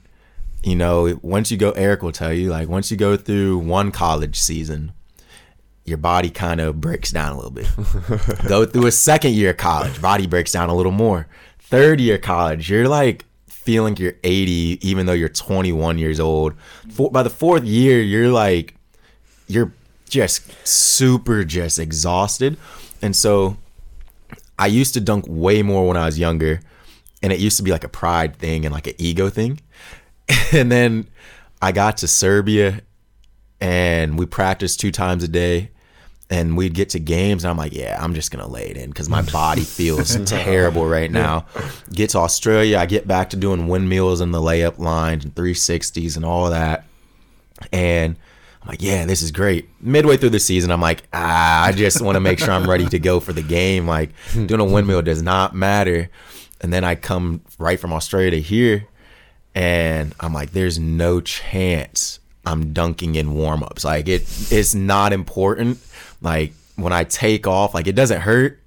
you 0.63 0.77
know, 0.77 1.19
once 1.23 1.51
you 1.51 1.57
go 1.57 1.71
Eric 1.73 2.03
will 2.03 2.13
tell 2.13 2.33
you, 2.33 2.51
like 2.51 2.69
once 2.69 2.91
you 2.91 2.97
go 2.97 3.17
through 3.17 3.59
one 3.59 3.91
college 3.93 4.39
season, 4.39 4.93
your 5.89 5.99
body 5.99 6.31
kind 6.31 6.61
of 6.61 6.81
breaks 6.81 7.11
down 7.11 7.33
a 7.33 7.37
little 7.37 7.51
bit. 7.51 7.67
Go 8.49 8.65
through 8.65 8.87
a 8.87 8.93
second 8.93 9.35
year 9.35 9.51
of 9.51 9.57
college, 9.57 10.01
body 10.01 10.27
breaks 10.27 10.53
down 10.53 10.69
a 10.69 10.75
little 10.75 10.93
more. 10.93 11.27
Third 11.59 12.01
year 12.01 12.19
college, 12.19 12.71
you're 12.71 12.89
like 12.89 13.25
feeling 13.49 13.97
you're 13.97 14.17
80, 14.25 14.79
even 14.81 15.07
though 15.07 15.13
you're 15.13 15.29
21 15.29 15.99
years 15.99 16.21
old. 16.21 16.55
For, 16.91 17.11
by 17.11 17.23
the 17.23 17.31
fourth 17.31 17.65
year, 17.65 18.01
you're 18.01 18.31
like, 18.31 18.75
you're 19.47 19.73
just 20.09 20.51
super 20.67 21.45
just 21.45 21.79
exhausted. 21.79 22.57
And 23.03 23.15
so 23.15 23.59
I 24.59 24.67
used 24.69 24.95
to 24.95 25.01
dunk 25.01 25.27
way 25.29 25.63
more 25.63 25.87
when 25.87 25.97
I 25.97 26.07
was 26.07 26.19
younger. 26.19 26.61
And 27.23 27.33
it 27.33 27.41
used 27.41 27.57
to 27.59 27.63
be 27.63 27.71
like 27.71 27.85
a 27.85 27.89
pride 27.89 28.37
thing 28.37 28.65
and 28.65 28.73
like 28.73 28.87
an 28.87 28.95
ego 28.99 29.29
thing. 29.29 29.61
And 30.53 30.73
then 30.73 31.09
I 31.61 31.73
got 31.73 31.99
to 31.99 32.09
Serbia 32.09 32.81
and 33.61 34.19
we 34.19 34.25
practiced 34.25 34.81
two 34.81 34.91
times 34.91 35.23
a 35.23 35.29
day 35.29 35.71
and 36.31 36.57
we'd 36.57 36.75
get 36.75 36.91
to 36.91 36.99
games 36.99 37.45
and 37.45 37.51
I'm 37.51 37.57
like, 37.57 37.73
yeah, 37.73 37.97
I'm 38.03 38.15
just 38.15 38.31
gonna 38.31 38.47
lay 38.47 38.67
it 38.69 38.77
in 38.77 38.91
because 38.91 39.09
my 39.09 39.23
body 39.23 39.63
feels 39.63 40.17
terrible 40.27 40.87
right 40.87 41.11
now. 41.11 41.47
Get 41.93 42.11
to 42.11 42.19
Australia, 42.19 42.79
I 42.79 42.87
get 42.87 43.09
back 43.09 43.31
to 43.31 43.37
doing 43.37 43.69
windmills 43.69 44.21
and 44.21 44.33
the 44.35 44.41
layup 44.41 44.79
lines 44.79 45.25
and 45.25 45.35
360s 45.35 46.17
and 46.17 46.25
all 46.25 46.51
that. 46.51 46.85
And 47.73 48.17
I'm 48.63 48.69
like, 48.69 48.83
yeah, 48.83 49.07
this 49.07 49.23
is 49.23 49.31
great. 49.31 49.69
Midway 49.81 50.17
through 50.17 50.31
the 50.31 50.39
season, 50.41 50.71
I'm 50.71 50.81
like, 50.81 51.05
ah, 51.13 51.65
I 51.65 51.73
just 51.73 52.03
want 52.03 52.17
to 52.17 52.21
make 52.21 52.39
sure 52.39 52.51
I'm 52.51 52.69
ready 52.69 52.87
to 52.87 52.99
go 52.99 53.21
for 53.21 53.33
the 53.33 53.43
game. 53.43 53.87
Like 53.87 54.11
doing 54.33 54.61
a 54.61 54.65
windmill 54.65 55.03
does 55.03 55.23
not 55.23 55.55
matter. 55.55 56.11
And 56.61 56.73
then 56.73 56.85
I 56.85 56.95
come 56.95 57.41
right 57.59 57.79
from 57.79 57.93
Australia 57.93 58.33
to 58.33 58.41
here, 58.41 58.89
and 59.55 60.15
I'm 60.19 60.35
like, 60.35 60.51
there's 60.51 60.79
no 60.79 61.21
chance 61.21 62.19
I'm 62.45 62.73
dunking 62.73 63.15
in 63.15 63.35
warm 63.35 63.63
ups. 63.63 63.85
Like 63.85 64.09
it, 64.09 64.23
it's 64.51 64.75
not 64.75 65.13
important. 65.13 65.79
Like 66.21 66.53
when 66.77 66.93
I 66.93 67.05
take 67.05 67.47
off, 67.47 67.75
like 67.75 67.87
it 67.87 67.95
doesn't 67.95 68.21
hurt, 68.21 68.61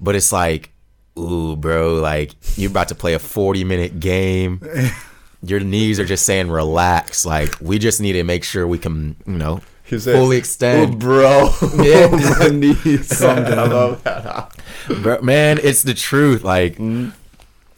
but 0.00 0.14
it's 0.14 0.32
like, 0.32 0.70
ooh, 1.18 1.56
bro, 1.56 1.94
like 1.94 2.32
you're 2.56 2.70
about 2.70 2.88
to 2.88 2.94
play 2.94 3.14
a 3.14 3.18
40 3.18 3.64
minute 3.64 4.00
game. 4.00 4.60
Your 5.46 5.60
knees 5.60 6.00
are 6.00 6.06
just 6.06 6.24
saying 6.24 6.48
relax. 6.50 7.26
Like 7.26 7.54
we 7.60 7.78
just 7.78 8.00
need 8.00 8.14
to 8.14 8.24
make 8.24 8.44
sure 8.44 8.66
we 8.66 8.78
can, 8.78 9.14
you 9.26 9.34
know, 9.36 9.60
He 9.84 9.98
said, 9.98 10.14
fully 10.14 10.42
"Oh, 10.62 10.86
bro, 10.86 11.50
Yeah. 11.82 12.06
my 12.38 12.48
knees. 12.48 13.20
I 13.22 13.34
love 13.66 14.02
that. 14.04 14.56
Bro, 15.02 15.20
man, 15.20 15.58
it's 15.62 15.82
the 15.82 15.92
truth. 15.92 16.44
Like, 16.44 16.78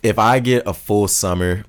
if 0.02 0.16
I 0.18 0.38
get 0.38 0.62
a 0.64 0.72
full 0.72 1.08
summer, 1.08 1.64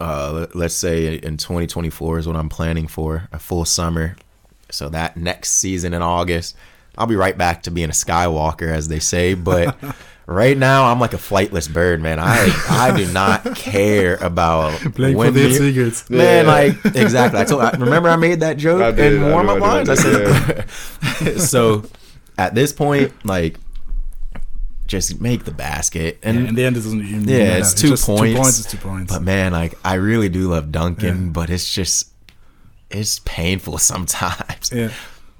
uh, 0.00 0.46
let's 0.54 0.74
say 0.74 1.14
in 1.16 1.36
2024 1.36 2.18
is 2.20 2.26
what 2.26 2.36
I'm 2.36 2.48
planning 2.48 2.86
for 2.86 3.28
a 3.32 3.38
full 3.38 3.66
summer. 3.66 4.16
So 4.72 4.88
that 4.90 5.16
next 5.16 5.50
season 5.52 5.94
in 5.94 6.02
August, 6.02 6.56
I'll 6.98 7.06
be 7.06 7.16
right 7.16 7.36
back 7.36 7.62
to 7.64 7.70
being 7.70 7.88
a 7.88 7.92
Skywalker, 7.92 8.72
as 8.72 8.88
they 8.88 8.98
say. 8.98 9.34
But 9.34 9.76
right 10.26 10.56
now, 10.56 10.84
I'm 10.90 11.00
like 11.00 11.12
a 11.14 11.18
flightless 11.18 11.72
bird, 11.72 12.00
man. 12.00 12.18
I 12.18 12.52
I 12.68 12.96
do 12.96 13.10
not 13.12 13.56
care 13.56 14.16
about 14.16 14.78
Playing 14.94 15.14
for 15.14 15.18
when 15.18 15.34
the 15.34 15.48
me- 15.48 16.16
Man, 16.16 16.44
Yeah. 16.44 16.50
like 16.52 16.84
exactly. 16.96 17.40
I 17.40 17.44
told. 17.44 17.62
I, 17.62 17.70
remember, 17.72 18.08
I 18.08 18.16
made 18.16 18.40
that 18.40 18.56
joke 18.58 18.82
I 18.82 18.90
did, 18.90 19.14
in 19.14 19.30
warm 19.30 19.48
up 19.48 19.56
I 19.62 19.82
lines. 19.82 19.88
I 19.88 19.92
I 19.92 19.96
do, 19.96 20.66
said. 21.24 21.40
so, 21.40 21.84
at 22.38 22.54
this 22.54 22.72
point, 22.72 23.12
like, 23.24 23.56
just 24.86 25.20
make 25.20 25.44
the 25.44 25.52
basket, 25.52 26.18
and 26.22 26.36
And 26.36 26.48
in 26.48 26.54
the 26.56 26.64
end, 26.64 26.76
it 26.76 26.80
doesn't 26.80 27.00
even 27.04 27.28
Yeah, 27.28 27.38
matter. 27.44 27.58
it's 27.60 27.74
two 27.74 27.88
just 27.90 28.06
points. 28.06 28.32
Two 28.34 28.36
points 28.42 28.58
is 28.58 28.66
two 28.66 28.78
points. 28.78 29.12
but 29.12 29.22
man, 29.22 29.52
like, 29.52 29.74
I 29.84 29.94
really 29.94 30.28
do 30.28 30.48
love 30.48 30.72
dunking, 30.72 31.26
Yeah. 31.26 31.30
but 31.32 31.48
it's 31.50 31.72
just, 31.72 32.09
it's 32.90 33.18
painful 33.20 33.78
sometimes. 33.92 34.70
yeah, 34.72 34.90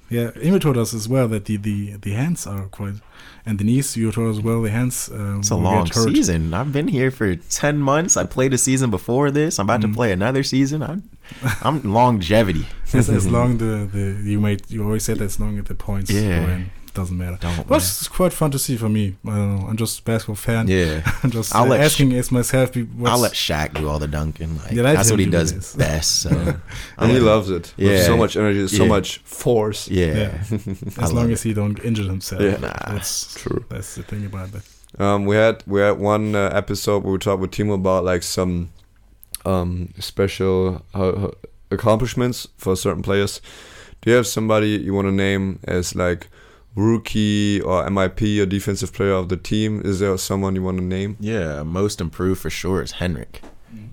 yeah. 0.08 0.30
Imo 0.42 0.58
told 0.58 0.76
us 0.76 0.94
as 0.94 1.08
well 1.08 1.28
that 1.28 1.44
the, 1.44 1.56
the, 1.56 1.96
the 1.96 2.12
hands 2.12 2.46
are 2.46 2.66
quite, 2.68 2.94
and 3.46 3.58
the 3.58 3.64
knees. 3.64 3.96
You 3.96 4.10
told 4.12 4.36
us 4.36 4.42
well 4.42 4.62
the 4.62 4.70
hands. 4.70 5.08
Um, 5.12 5.40
It's 5.40 5.50
a 5.50 5.56
long 5.56 5.86
season. 5.92 6.52
I've 6.54 6.72
been 6.72 6.88
here 6.88 7.10
for 7.10 7.36
ten 7.36 7.78
months. 7.78 8.16
I 8.16 8.24
played 8.24 8.52
a 8.54 8.58
season 8.58 8.90
before 8.90 9.30
this. 9.30 9.58
I'm 9.58 9.66
Mm. 9.66 9.70
about 9.70 9.80
to 9.88 9.94
play 9.94 10.12
another 10.12 10.42
season. 10.42 10.82
I'm, 10.82 11.02
I'm 11.62 11.82
longevity. 12.00 12.66
as, 12.92 13.08
as 13.08 13.26
long 13.36 13.58
the, 13.58 13.88
the 13.92 14.20
you 14.30 14.40
made 14.40 14.62
you 14.68 14.82
always 14.84 15.04
said 15.04 15.20
as 15.22 15.38
long 15.40 15.58
as 15.58 15.64
the 15.64 15.74
points 15.74 16.10
Yeah. 16.10 16.60
Go 16.94 17.02
in, 17.02 17.04
doesn't 17.04 17.18
matter. 17.18 17.38
Don't 17.40 17.66
But 17.68 17.76
it's 17.76 18.08
quite 18.08 18.32
fun 18.32 18.50
to 18.50 18.58
see 18.58 18.76
for 18.76 18.88
me. 18.88 19.16
I 19.26 19.28
don't 19.30 19.60
know. 19.60 19.66
I'm 19.68 19.76
just 19.76 20.00
a 20.00 20.02
basketball 20.02 20.36
fan. 20.36 20.68
Yeah. 20.68 21.02
I'm 21.22 21.30
just 21.30 21.54
I'll 21.54 21.64
uh, 21.64 21.68
let 21.68 21.80
asking 21.80 22.12
as 22.14 22.30
myself. 22.30 22.76
What's, 22.76 23.10
I'll 23.12 23.18
let 23.18 23.32
Shaq 23.32 23.74
do 23.74 23.88
all 23.88 23.98
the 23.98 24.08
dunking. 24.08 24.58
Like, 24.58 24.72
Yeah, 24.72 24.82
let 24.82 24.96
that's 24.96 25.10
what 25.10 25.18
he 25.20 25.26
do 25.26 25.30
does 25.32 25.52
this. 25.54 25.74
best. 25.76 26.22
So 26.22 26.30
And 26.98 27.10
he 27.12 27.18
loves 27.18 27.50
it. 27.50 27.72
With 27.76 27.86
Yeah. 27.86 28.02
so 28.04 28.16
much 28.16 28.36
energy, 28.36 28.68
so 28.68 28.82
Yeah. 28.82 28.88
much 28.88 29.18
force. 29.18 29.88
yeah. 29.88 30.06
yeah. 30.50 30.58
As 30.98 31.12
long 31.12 31.30
it. 31.30 31.32
as 31.34 31.42
he 31.42 31.54
don't 31.54 31.78
injure 31.84 32.04
himself. 32.04 32.42
Yeah. 32.42 32.56
Nah, 32.58 32.72
that's 32.94 33.34
true. 33.34 33.64
That's 33.68 33.94
the 33.94 34.02
thing 34.02 34.26
about 34.26 34.52
that. 34.52 34.62
Um, 34.98 35.24
we 35.24 35.36
had 35.36 35.62
we 35.66 35.80
had 35.80 35.98
one 35.98 36.34
uh, 36.34 36.50
episode 36.52 37.04
where 37.04 37.12
we 37.12 37.18
talked 37.18 37.40
with 37.40 37.52
Timo 37.52 37.74
about 37.74 38.04
like 38.04 38.22
some 38.24 38.70
um, 39.46 39.94
special 40.00 40.84
uh, 40.94 41.28
accomplishments 41.70 42.48
for 42.56 42.74
certain 42.76 43.02
players. 43.02 43.40
Do 44.00 44.10
you 44.10 44.16
have 44.16 44.26
somebody 44.26 44.70
you 44.70 44.92
want 44.94 45.06
to 45.06 45.12
name 45.12 45.60
as 45.64 45.94
like 45.94 46.28
rookie 46.74 47.60
or 47.60 47.84
MIP 47.88 48.40
or 48.40 48.46
defensive 48.46 48.92
player 48.92 49.12
of 49.12 49.28
the 49.28 49.36
team? 49.36 49.82
Is 49.84 50.00
there 50.00 50.16
someone 50.18 50.54
you 50.54 50.62
want 50.62 50.78
to 50.78 50.84
name? 50.84 51.16
Yeah, 51.20 51.62
most 51.62 52.00
improved 52.00 52.40
for 52.40 52.50
sure 52.50 52.82
is 52.82 52.92
Henrik. 52.92 53.42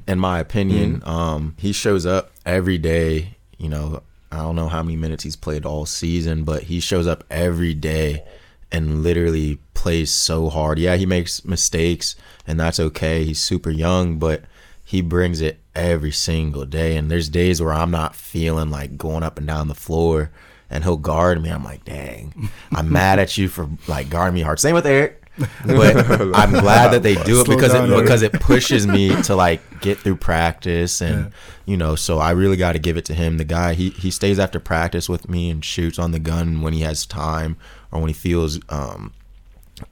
In 0.07 0.19
my 0.19 0.39
opinion, 0.39 1.03
um, 1.05 1.55
he 1.57 1.71
shows 1.71 2.05
up 2.05 2.31
every 2.45 2.77
day. 2.77 3.37
You 3.57 3.69
know, 3.69 4.01
I 4.31 4.37
don't 4.37 4.55
know 4.55 4.69
how 4.69 4.81
many 4.81 4.95
minutes 4.95 5.23
he's 5.23 5.35
played 5.35 5.65
all 5.65 5.85
season, 5.85 6.43
but 6.43 6.63
he 6.63 6.79
shows 6.79 7.07
up 7.07 7.23
every 7.29 7.73
day 7.73 8.23
and 8.71 9.03
literally 9.03 9.59
plays 9.73 10.11
so 10.11 10.49
hard. 10.49 10.79
Yeah, 10.79 10.95
he 10.95 11.05
makes 11.05 11.45
mistakes, 11.45 12.15
and 12.45 12.59
that's 12.59 12.79
okay. 12.79 13.23
He's 13.23 13.41
super 13.41 13.69
young, 13.69 14.17
but 14.17 14.43
he 14.83 15.01
brings 15.01 15.41
it 15.41 15.59
every 15.75 16.11
single 16.11 16.65
day. 16.65 16.95
And 16.95 17.11
there's 17.11 17.29
days 17.29 17.61
where 17.61 17.73
I'm 17.73 17.91
not 17.91 18.15
feeling 18.15 18.69
like 18.69 18.97
going 18.97 19.23
up 19.23 19.37
and 19.37 19.45
down 19.45 19.67
the 19.67 19.75
floor, 19.75 20.31
and 20.69 20.83
he'll 20.83 20.97
guard 20.97 21.41
me. 21.41 21.49
I'm 21.49 21.63
like, 21.63 21.83
dang, 21.85 22.49
I'm 22.71 22.91
mad 22.91 23.19
at 23.19 23.37
you 23.37 23.47
for 23.47 23.69
like 23.87 24.09
guarding 24.09 24.35
me 24.35 24.41
hard. 24.41 24.59
Same 24.59 24.73
with 24.75 24.85
Eric. 24.85 25.23
but 25.65 25.95
I'm 26.35 26.51
glad 26.51 26.91
that 26.93 27.03
they 27.03 27.13
do 27.13 27.41
it 27.41 27.45
Slow 27.45 27.55
because 27.55 27.71
down, 27.73 27.91
it 27.93 28.01
because 28.01 28.23
it 28.23 28.33
pushes 28.33 28.87
me 28.87 29.21
to 29.23 29.35
like 29.35 29.61
get 29.81 29.99
through 29.99 30.15
practice 30.15 30.99
and 30.99 31.25
Yeah. 31.25 31.29
you 31.67 31.77
know 31.77 31.93
so 31.93 32.17
I 32.17 32.31
really 32.31 32.57
got 32.57 32.71
to 32.73 32.79
give 32.79 32.97
it 32.97 33.05
to 33.05 33.13
him 33.13 33.37
the 33.37 33.43
guy 33.45 33.75
he 33.75 33.91
he 33.91 34.09
stays 34.09 34.39
after 34.39 34.59
practice 34.59 35.07
with 35.07 35.29
me 35.29 35.51
and 35.51 35.63
shoots 35.63 35.99
on 35.99 36.09
the 36.11 36.17
gun 36.17 36.61
when 36.63 36.73
he 36.73 36.81
has 36.81 37.05
time 37.05 37.55
or 37.91 37.99
when 38.01 38.07
he 38.07 38.15
feels 38.15 38.59
um 38.69 39.13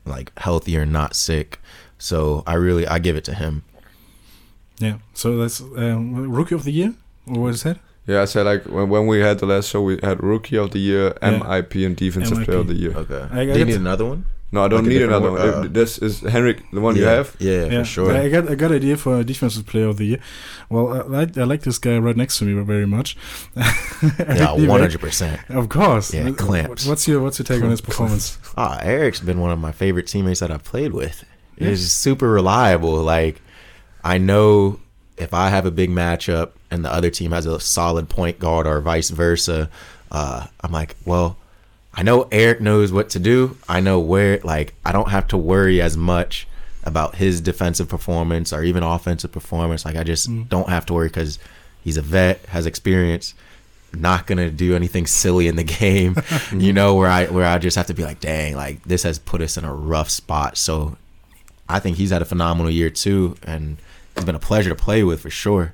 like 0.03 0.31
healthy 0.39 0.75
or 0.79 0.85
not 0.87 1.15
sick 1.15 1.59
so 1.99 2.41
I 2.47 2.55
really 2.55 2.87
I 2.87 2.97
give 2.97 3.15
it 3.15 3.23
to 3.25 3.35
him 3.35 3.61
Yeah. 4.79 4.97
So 5.13 5.37
that's 5.37 5.61
um, 5.61 6.27
rookie 6.31 6.55
of 6.55 6.63
the 6.63 6.71
year. 6.71 6.95
Or 7.27 7.41
what 7.43 7.53
is 7.53 7.61
that? 7.63 7.77
Yeah, 8.07 8.21
I 8.21 8.25
said 8.25 8.45
like 8.45 8.63
when, 8.65 8.87
when 8.89 9.07
we 9.07 9.19
had 9.19 9.39
the 9.39 9.45
last 9.47 9.69
show, 9.69 9.81
we 9.81 9.99
had 10.03 10.21
rookie 10.23 10.57
of 10.57 10.71
the 10.71 10.79
year, 10.79 11.13
Yeah. 11.21 11.39
MIP, 11.39 11.85
and 11.85 11.95
defensive 11.95 12.37
MIP. 12.39 12.45
player 12.45 12.59
of 12.59 12.67
the 12.67 12.75
year. 12.75 12.93
okay 13.03 13.27
I- 13.31 13.41
I 13.41 13.45
do 13.53 13.59
you 13.59 13.65
need 13.65 13.75
another 13.87 14.05
one 14.05 14.25
No, 14.51 14.63
I 14.63 14.67
don't 14.69 14.83
Like 14.85 14.93
need 14.93 15.01
another 15.01 15.31
one. 15.31 15.41
one? 15.41 15.65
Uh, 15.65 15.67
this 15.79 15.97
is 15.97 16.21
Henrik, 16.21 16.57
the 16.71 16.79
one 16.79 16.95
you 16.95 17.03
yeah. 17.03 17.15
have. 17.17 17.35
yeah, 17.39 17.67
for 17.79 17.83
sure 17.93 18.11
I 18.15 18.29
got 18.29 18.43
I 18.51 18.55
got 18.55 18.71
idea 18.71 18.95
for 18.95 19.19
a 19.19 19.23
defensive 19.23 19.65
player 19.65 19.87
of 19.93 19.97
the 19.97 20.05
year. 20.11 20.19
Well, 20.69 20.85
I 20.93 20.99
like 21.17 21.37
I 21.37 21.43
like 21.53 21.61
this 21.67 21.79
guy 21.79 21.97
right 22.07 22.15
next 22.15 22.37
to 22.39 22.45
me 22.45 22.53
very 22.63 22.85
much. 22.97 23.17
yeah 24.19 24.51
one 24.53 24.79
hundred 24.85 25.01
percent 25.01 25.41
Of 25.49 25.67
course. 25.69 26.13
Yeah, 26.13 26.29
Uh, 26.29 26.33
clamps. 26.33 26.85
What's 26.87 27.07
your 27.07 27.19
What's 27.23 27.37
your 27.39 27.45
take 27.51 27.63
on 27.63 27.69
his 27.71 27.81
performance? 27.81 28.37
Ah, 28.55 28.79
Eric's 28.81 29.19
been 29.19 29.39
one 29.45 29.51
of 29.51 29.59
my 29.59 29.71
favorite 29.71 30.07
teammates 30.07 30.39
that 30.39 30.51
I've 30.51 30.63
played 30.63 30.93
with. 30.93 31.23
He's 31.57 31.91
super 31.91 32.29
reliable. 32.29 32.95
Like, 33.03 33.41
I 34.03 34.17
know 34.29 34.79
if 35.17 35.33
I 35.33 35.49
have 35.49 35.65
a 35.65 35.71
big 35.71 35.89
matchup 35.89 36.51
and 36.69 36.83
the 36.83 36.91
other 36.91 37.09
team 37.09 37.31
has 37.31 37.45
a 37.45 37.59
solid 37.59 38.09
point 38.09 38.39
guard 38.39 38.67
or 38.67 38.79
vice 38.81 39.09
versa, 39.09 39.69
uh, 40.11 40.47
I'm 40.61 40.71
like, 40.71 40.95
well, 41.05 41.37
I 41.93 42.03
know 42.03 42.27
Eric 42.31 42.61
knows 42.61 42.91
what 42.91 43.09
to 43.11 43.19
do. 43.19 43.57
I 43.69 43.79
know 43.79 43.99
where, 43.99 44.39
like, 44.43 44.73
I 44.85 44.91
don't 44.91 45.09
have 45.09 45.27
to 45.27 45.37
worry 45.37 45.81
as 45.81 45.95
much 45.95 46.47
about 46.83 47.15
his 47.15 47.41
defensive 47.41 47.87
performance 47.87 48.51
or 48.51 48.63
even 48.63 48.83
offensive 48.83 49.31
performance. 49.31 49.85
Like, 49.85 49.95
I 49.95 50.03
just 50.03 50.29
don't 50.49 50.69
have 50.69 50.85
to 50.87 50.93
worry 50.93 51.07
because 51.07 51.39
he's 51.83 51.97
a 51.97 52.01
vet, 52.01 52.45
has 52.47 52.65
experience 52.65 53.33
not 53.95 54.27
gonna 54.27 54.51
do 54.51 54.75
anything 54.75 55.07
silly 55.07 55.47
in 55.47 55.55
the 55.55 55.63
game, 55.79 56.15
you 56.51 56.73
know, 56.73 56.95
where 56.95 57.09
I 57.09 57.27
where 57.27 57.45
I 57.45 57.57
just 57.57 57.77
have 57.77 57.87
to 57.87 57.93
be 57.93 58.03
like, 58.03 58.19
dang, 58.19 58.55
like 58.55 58.83
this 58.83 59.03
has 59.03 59.19
put 59.19 59.41
us 59.41 59.57
in 59.57 59.65
a 59.65 59.73
rough 59.73 60.09
spot. 60.09 60.57
So 60.57 60.97
I 61.67 61.79
think 61.79 61.97
he's 61.97 62.11
had 62.11 62.21
a 62.21 62.25
phenomenal 62.25 62.71
year 62.71 62.89
too, 62.89 63.35
and 63.43 63.77
it's 64.15 64.25
been 64.25 64.35
a 64.35 64.39
pleasure 64.39 64.69
to 64.69 64.75
play 64.75 65.03
with 65.03 65.21
for 65.21 65.29
sure. 65.29 65.73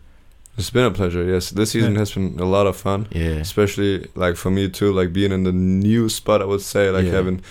It's 0.58 0.70
been 0.70 0.86
a 0.86 0.92
pleasure. 0.92 1.24
Yes, 1.24 1.50
this 1.52 1.72
season 1.72 1.94
Yeah. 1.94 2.00
has 2.00 2.12
been 2.14 2.38
a 2.40 2.46
lot 2.46 2.68
of 2.68 2.76
fun. 2.76 3.08
Yeah, 3.12 3.40
especially 3.42 4.08
like 4.16 4.36
for 4.36 4.52
me 4.52 4.70
too 4.70 4.92
like 4.92 5.14
being 5.14 5.32
in 5.32 5.44
the 5.44 5.52
new 5.54 6.10
spot 6.10 6.42
i 6.42 6.46
would 6.46 6.62
say 6.62 6.90
like 6.92 7.06
Yeah. 7.06 7.14
having 7.14 7.42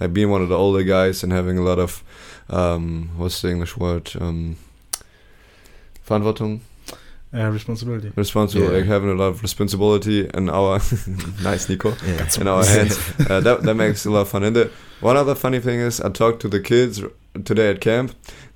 like 0.00 0.12
being 0.12 0.30
one 0.30 0.42
of 0.42 0.48
the 0.48 0.56
older 0.56 0.82
guys 0.82 1.22
and 1.24 1.32
having 1.32 1.58
a 1.58 1.62
lot 1.62 1.78
of 1.78 2.02
um 2.50 3.10
what's 3.16 3.40
the 3.42 3.48
english 3.50 3.76
word 3.76 4.10
um 4.20 4.56
verantwortung 6.06 6.60
Uh, 7.32 7.48
responsibility. 7.52 8.10
responsible 8.16 8.64
Yeah. 8.66 8.78
like 8.78 8.86
having 8.86 9.08
a 9.10 9.14
lot 9.14 9.28
of 9.28 9.42
responsibility 9.42 10.28
in 10.34 10.50
our 10.50 10.80
nice 11.42 11.68
nico 11.68 11.94
yeah. 12.04 12.26
in 12.40 12.48
our 12.48 12.64
hands 12.64 12.98
uh, 13.30 13.40
that, 13.40 13.62
that 13.62 13.74
makes 13.76 14.04
a 14.04 14.10
lot 14.10 14.22
of 14.22 14.28
fun 14.28 14.42
and 14.42 14.56
the 14.56 14.70
one 15.00 15.16
other 15.16 15.34
funny 15.36 15.60
thing 15.60 15.78
is 15.80 16.00
i 16.00 16.08
talked 16.08 16.40
to 16.42 16.48
the 16.48 16.58
kids 16.60 17.02
r- 17.02 17.10
today 17.44 17.70
at 17.70 17.80
camp 17.80 18.10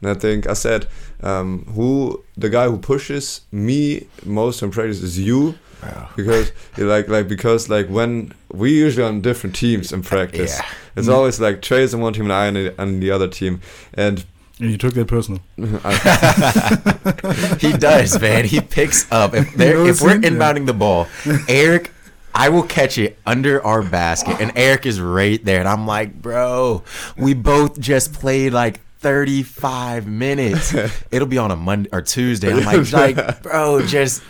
and 0.05 0.17
i 0.17 0.21
think 0.21 0.47
i 0.47 0.53
said 0.53 0.87
um, 1.23 1.65
who 1.75 2.23
the 2.37 2.51
guy 2.51 2.67
who 2.69 2.77
pushes 2.79 3.41
me 3.51 4.07
most 4.25 4.63
in 4.63 4.71
practice 4.71 5.03
is 5.03 5.19
you 5.19 5.55
Bro. 5.81 6.09
because 6.17 6.53
like 6.79 7.09
like 7.09 7.29
because 7.29 7.69
like 7.71 7.89
when 7.89 8.33
we 8.53 8.79
usually 8.79 9.07
on 9.07 9.21
different 9.23 9.57
teams 9.57 9.93
in 9.93 10.03
practice 10.03 10.59
Yeah. 10.59 10.67
it's 10.97 11.09
Mm. 11.09 11.15
always 11.15 11.41
like 11.41 11.63
Trey's 11.63 11.95
on 11.95 12.01
one 12.01 12.13
team 12.13 12.25
and 12.25 12.33
I 12.33 12.47
on 12.49 12.55
the, 12.55 12.83
on 12.83 13.01
the 13.01 13.11
other 13.11 13.29
team 13.29 13.61
and 13.95 14.25
And 14.61 14.71
you 14.71 14.79
took 14.79 14.95
that 14.95 15.09
personal. 15.09 15.41
He 17.61 17.73
does, 17.73 18.21
man. 18.21 18.45
He 18.45 18.61
picks 18.61 19.11
up 19.11 19.35
if 19.35 19.55
there 19.55 19.87
if 19.89 20.01
we're 20.01 20.09
what 20.17 20.17
I'm 20.17 20.23
inbounding 20.23 20.67
the 20.67 20.75
ball, 20.75 21.07
Eric. 21.49 21.91
I 22.37 22.49
will 22.49 22.65
catch 22.65 22.99
it 22.99 23.17
under 23.25 23.65
our 23.65 23.81
basket, 23.83 24.41
and 24.41 24.51
Eric 24.57 24.87
is 24.87 25.01
right 25.01 25.43
there, 25.45 25.61
and 25.61 25.69
I'm 25.69 25.87
like, 25.87 26.21
bro, 26.21 26.83
we 27.17 27.33
both 27.33 27.79
just 27.79 28.13
played 28.13 28.53
like 28.53 28.81
35 29.05 30.07
minutes. 30.07 30.75
It'll 31.11 31.29
be 31.29 31.37
on 31.37 31.51
a 31.51 31.57
Monday 31.57 31.91
or 31.93 32.01
Tuesday. 32.01 32.51
I'm 32.55 32.65
like, 32.65 32.91
like, 33.17 33.43
bro, 33.43 33.85
just 33.87 34.23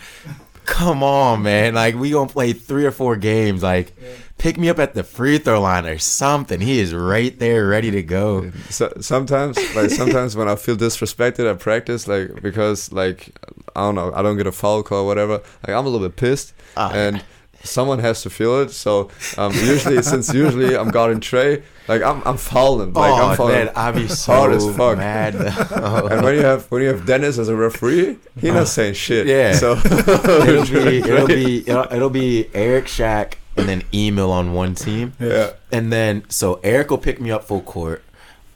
come 0.65 1.01
on, 1.01 1.43
man. 1.43 1.75
Like 1.75 1.95
we 1.95 2.11
gonna 2.11 2.29
play 2.29 2.51
three 2.51 2.85
or 2.85 2.91
four 2.91 3.15
games. 3.15 3.63
Like 3.63 3.93
pick 4.37 4.57
me 4.57 4.67
up 4.67 4.77
at 4.77 4.93
the 4.93 5.03
free 5.05 5.37
throw 5.37 5.61
line 5.61 5.85
or 5.85 5.97
something. 5.97 6.59
He 6.59 6.79
is 6.79 6.93
right 6.93 7.37
there, 7.39 7.65
ready 7.67 7.89
to 7.91 8.03
go. 8.03 8.51
So, 8.69 8.91
sometimes, 8.99 9.57
like 9.77 9.91
sometimes 9.91 10.35
when 10.35 10.49
I 10.49 10.55
feel 10.57 10.75
disrespected 10.75 11.49
at 11.49 11.59
practice, 11.59 12.05
like 12.05 12.41
because 12.41 12.91
like 12.91 13.29
I 13.77 13.81
don't 13.81 13.95
know, 13.95 14.11
I 14.13 14.21
don't 14.21 14.35
get 14.35 14.45
a 14.45 14.51
foul 14.51 14.83
call 14.83 15.03
or 15.03 15.07
whatever. 15.07 15.33
Like 15.65 15.69
I'm 15.69 15.85
a 15.85 15.89
little 15.89 16.05
bit 16.05 16.17
pissed, 16.17 16.53
Ah. 16.75 16.91
and 16.93 17.23
someone 17.65 17.99
has 17.99 18.21
to 18.23 18.29
feel 18.29 18.61
it. 18.61 18.71
So 18.71 19.09
um, 19.37 19.53
usually, 19.53 20.01
since 20.11 20.33
usually 20.33 20.77
I'm 20.77 20.89
guarding 20.91 21.19
Trey, 21.19 21.63
like 21.87 22.01
I'm 22.01 22.21
I'm 22.25 22.37
fouling, 22.37 22.93
like 22.93 23.11
oh 23.11 23.29
I'm 23.29 23.37
fouling. 23.37 23.53
man, 23.55 23.71
I'd 23.75 23.95
be 23.95 24.07
so 24.07 24.33
hard 24.33 24.53
as 24.53 24.65
fuck. 24.75 24.97
mad. 24.97 25.33
though. 25.33 26.07
and 26.07 26.23
when 26.23 26.35
you 26.35 26.41
have 26.41 26.65
when 26.71 26.81
you 26.81 26.87
have 26.87 27.05
Dennis 27.05 27.37
as 27.37 27.49
a 27.49 27.55
referee, 27.55 28.17
he's 28.39 28.53
not 28.53 28.67
saying 28.67 28.93
shit. 28.93 29.27
Uh, 29.27 29.29
Yeah. 29.29 29.53
So 29.53 29.73
it'll 29.85 30.65
be 30.65 30.97
it'll 31.09 31.27
be 31.27 31.57
it'll, 31.67 31.93
it'll 31.93 32.09
be 32.09 32.49
Erik 32.53 32.85
Shaq 32.85 33.33
and 33.57 33.67
then 33.69 33.83
Emil 33.93 34.31
on 34.31 34.53
one 34.53 34.75
team. 34.75 35.13
yeah. 35.19 35.51
And 35.71 35.91
then 35.91 36.23
so 36.29 36.59
Erik 36.63 36.89
will 36.89 36.97
pick 36.97 37.19
me 37.19 37.31
up 37.31 37.43
full 37.43 37.61
court. 37.61 38.03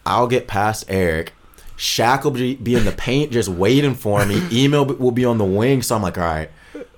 I'll 0.05 0.27
get 0.27 0.47
past 0.47 0.85
Erik. 0.89 1.33
Shaq 1.77 2.25
will 2.25 2.31
be, 2.31 2.55
be 2.55 2.75
in 2.75 2.83
the 2.83 2.91
paint 2.91 3.31
just 3.31 3.47
waiting 3.47 3.93
for 3.95 4.25
me. 4.25 4.41
Emil 4.51 4.85
will 4.85 5.11
be 5.11 5.23
on 5.23 5.37
the 5.37 5.45
wing. 5.45 5.81
So 5.81 5.95
I'm 5.95 6.01
like, 6.01 6.17
all 6.17 6.25
right, 6.25 6.49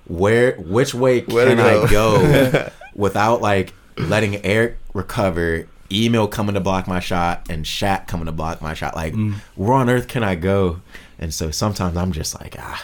where 0.06 0.52
which 0.56 0.94
way 0.94 1.20
Where 1.22 1.44
to 1.46 1.56
can 1.56 1.60
I 1.60 1.90
go? 1.90 2.70
without 2.94 3.40
like 3.40 3.72
letting 3.96 4.44
Erik 4.44 4.78
recover? 4.94 5.66
Emil 5.94 6.26
coming 6.26 6.54
to 6.54 6.60
block 6.60 6.88
my 6.88 7.00
shot 7.00 7.46
and 7.50 7.66
Shaq 7.66 8.06
coming 8.06 8.24
to 8.24 8.32
block 8.32 8.62
my 8.62 8.72
shot. 8.72 8.96
Like, 8.96 9.14
where 9.56 9.74
on 9.74 9.90
earth 9.90 10.08
can 10.08 10.24
I 10.24 10.36
go? 10.36 10.80
And 11.18 11.34
so 11.34 11.50
sometimes 11.50 11.98
I'm 11.98 12.12
just 12.12 12.40
like, 12.40 12.56
ah, 12.58 12.82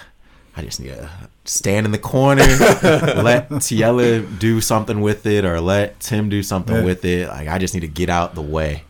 I 0.54 0.60
just 0.60 0.78
need 0.78 0.88
to 0.88 1.08
stand 1.46 1.86
in 1.86 1.92
the 1.92 1.98
corner, 1.98 2.42
let 2.82 3.48
Tiella 3.62 4.20
do 4.20 4.60
something 4.60 5.00
with 5.00 5.24
it, 5.24 5.46
or 5.46 5.58
let 5.58 5.98
Tim 6.00 6.28
do 6.28 6.42
something 6.42 6.76
Yeah. 6.76 6.84
with 6.84 7.02
it. 7.06 7.28
Like 7.28 7.48
I 7.48 7.56
just 7.56 7.72
need 7.72 7.80
to 7.80 7.88
get 7.88 8.10
out 8.10 8.34
the 8.34 8.42
way. 8.42 8.84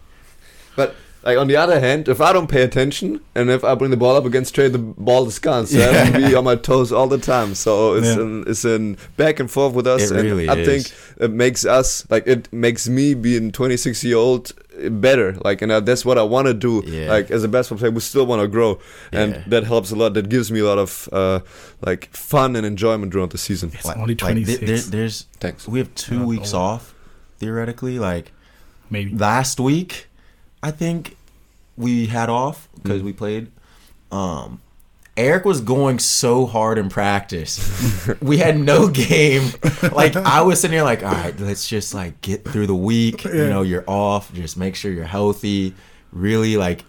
But 0.75 0.97
like 1.25 1.37
on 1.37 1.47
the 1.49 1.57
other 1.57 1.81
hand, 1.81 2.09
if 2.09 2.21
I 2.21 2.33
don't 2.33 2.47
pay 2.49 2.63
attention 2.63 3.21
and 3.35 3.51
if 3.51 3.65
I 3.65 3.75
bring 3.75 3.91
the 3.91 3.97
ball 3.97 4.17
up 4.17 4.25
against 4.25 4.55
Trey, 4.55 4.69
the 4.69 4.79
ball 4.79 5.27
is 5.27 5.39
gone. 5.39 5.67
So 5.67 5.79
I 5.79 5.93
have 5.93 6.13
to 6.15 6.29
be 6.29 6.35
on 6.35 6.45
my 6.45 6.57
toes 6.57 6.93
all 6.93 7.09
the 7.09 7.19
time. 7.19 7.55
So 7.55 7.95
it's 7.95 8.07
Yeah. 8.07 8.23
an 8.23 8.45
it's 8.47 8.65
an 8.65 8.97
back 9.17 9.41
and 9.41 9.51
forth 9.51 9.75
with 9.75 9.87
us. 9.87 10.11
It 10.11 10.17
and 10.17 10.23
really 10.25 10.49
I 10.49 10.55
is. 10.55 10.67
think 10.89 11.21
it 11.21 11.31
makes 11.33 11.65
us 11.67 12.07
like 12.11 12.27
it 12.27 12.53
makes 12.53 12.89
me 12.89 13.15
being 13.15 13.51
26 13.53 14.05
year 14.05 14.17
old 14.17 14.53
better. 14.91 15.37
Like 15.45 15.61
and 15.61 15.73
uh, 15.73 15.81
that's 15.81 16.05
what 16.05 16.19
I 16.19 16.23
want 16.23 16.47
to 16.47 16.55
do. 16.55 16.83
Yeah. 16.87 17.09
Like 17.11 17.31
as 17.31 17.43
a 17.45 17.49
basketball 17.49 17.79
player, 17.81 17.91
we 17.91 18.01
still 18.01 18.25
want 18.27 18.41
to 18.43 18.49
grow, 18.49 18.79
and 19.13 19.35
Yeah. 19.35 19.43
that 19.49 19.65
helps 19.65 19.91
a 19.91 19.97
lot. 19.97 20.15
That 20.15 20.29
gives 20.29 20.51
me 20.53 20.61
a 20.61 20.65
lot 20.65 20.79
of 20.79 21.09
uh, 21.13 21.41
like 21.85 22.09
fun 22.15 22.55
and 22.57 22.65
enjoyment 22.65 23.13
throughout 23.13 23.31
the 23.31 23.39
season. 23.39 23.71
It's 23.75 23.87
only 23.89 24.15
th- 24.15 24.19
26. 24.19 24.61
there- 24.61 25.01
there's 25.01 25.27
Thanks. 25.41 25.67
we 25.67 25.79
have 25.81 25.93
two 25.95 26.19
Not 26.21 26.27
weeks 26.29 26.55
old. 26.55 26.63
off 26.63 26.95
theoretically. 27.39 27.99
Like 27.99 28.33
Maybe. 28.91 29.15
last 29.15 29.59
week, 29.61 30.08
I 30.63 30.71
think 30.71 31.17
we 31.77 32.07
had 32.07 32.29
off 32.29 32.69
Mm. 32.79 32.83
because 32.83 33.03
we 33.03 33.13
played. 33.13 33.49
Um, 34.11 34.61
Erik 35.17 35.45
was 35.45 35.61
going 35.61 35.99
so 35.99 36.47
hard 36.47 36.79
in 36.79 36.89
practice. 36.89 38.09
we 38.23 38.39
had 38.39 38.57
no 38.59 38.87
game. 38.89 39.51
Like 39.93 40.15
I 40.17 40.43
was 40.43 40.61
sitting 40.61 40.75
here, 40.77 40.85
like, 40.85 41.03
all 41.03 41.13
right, 41.13 41.39
let's 41.41 41.69
just 41.69 41.93
like 41.93 42.21
get 42.21 42.45
through 42.45 42.69
the 42.69 42.75
week. 42.75 43.25
You 43.25 43.49
know, 43.49 43.63
you're 43.63 43.85
off. 43.89 44.33
Just 44.33 44.57
make 44.57 44.77
sure 44.77 44.93
you're 44.93 45.05
healthy. 45.05 45.75
Really, 46.13 46.57
like, 46.57 46.85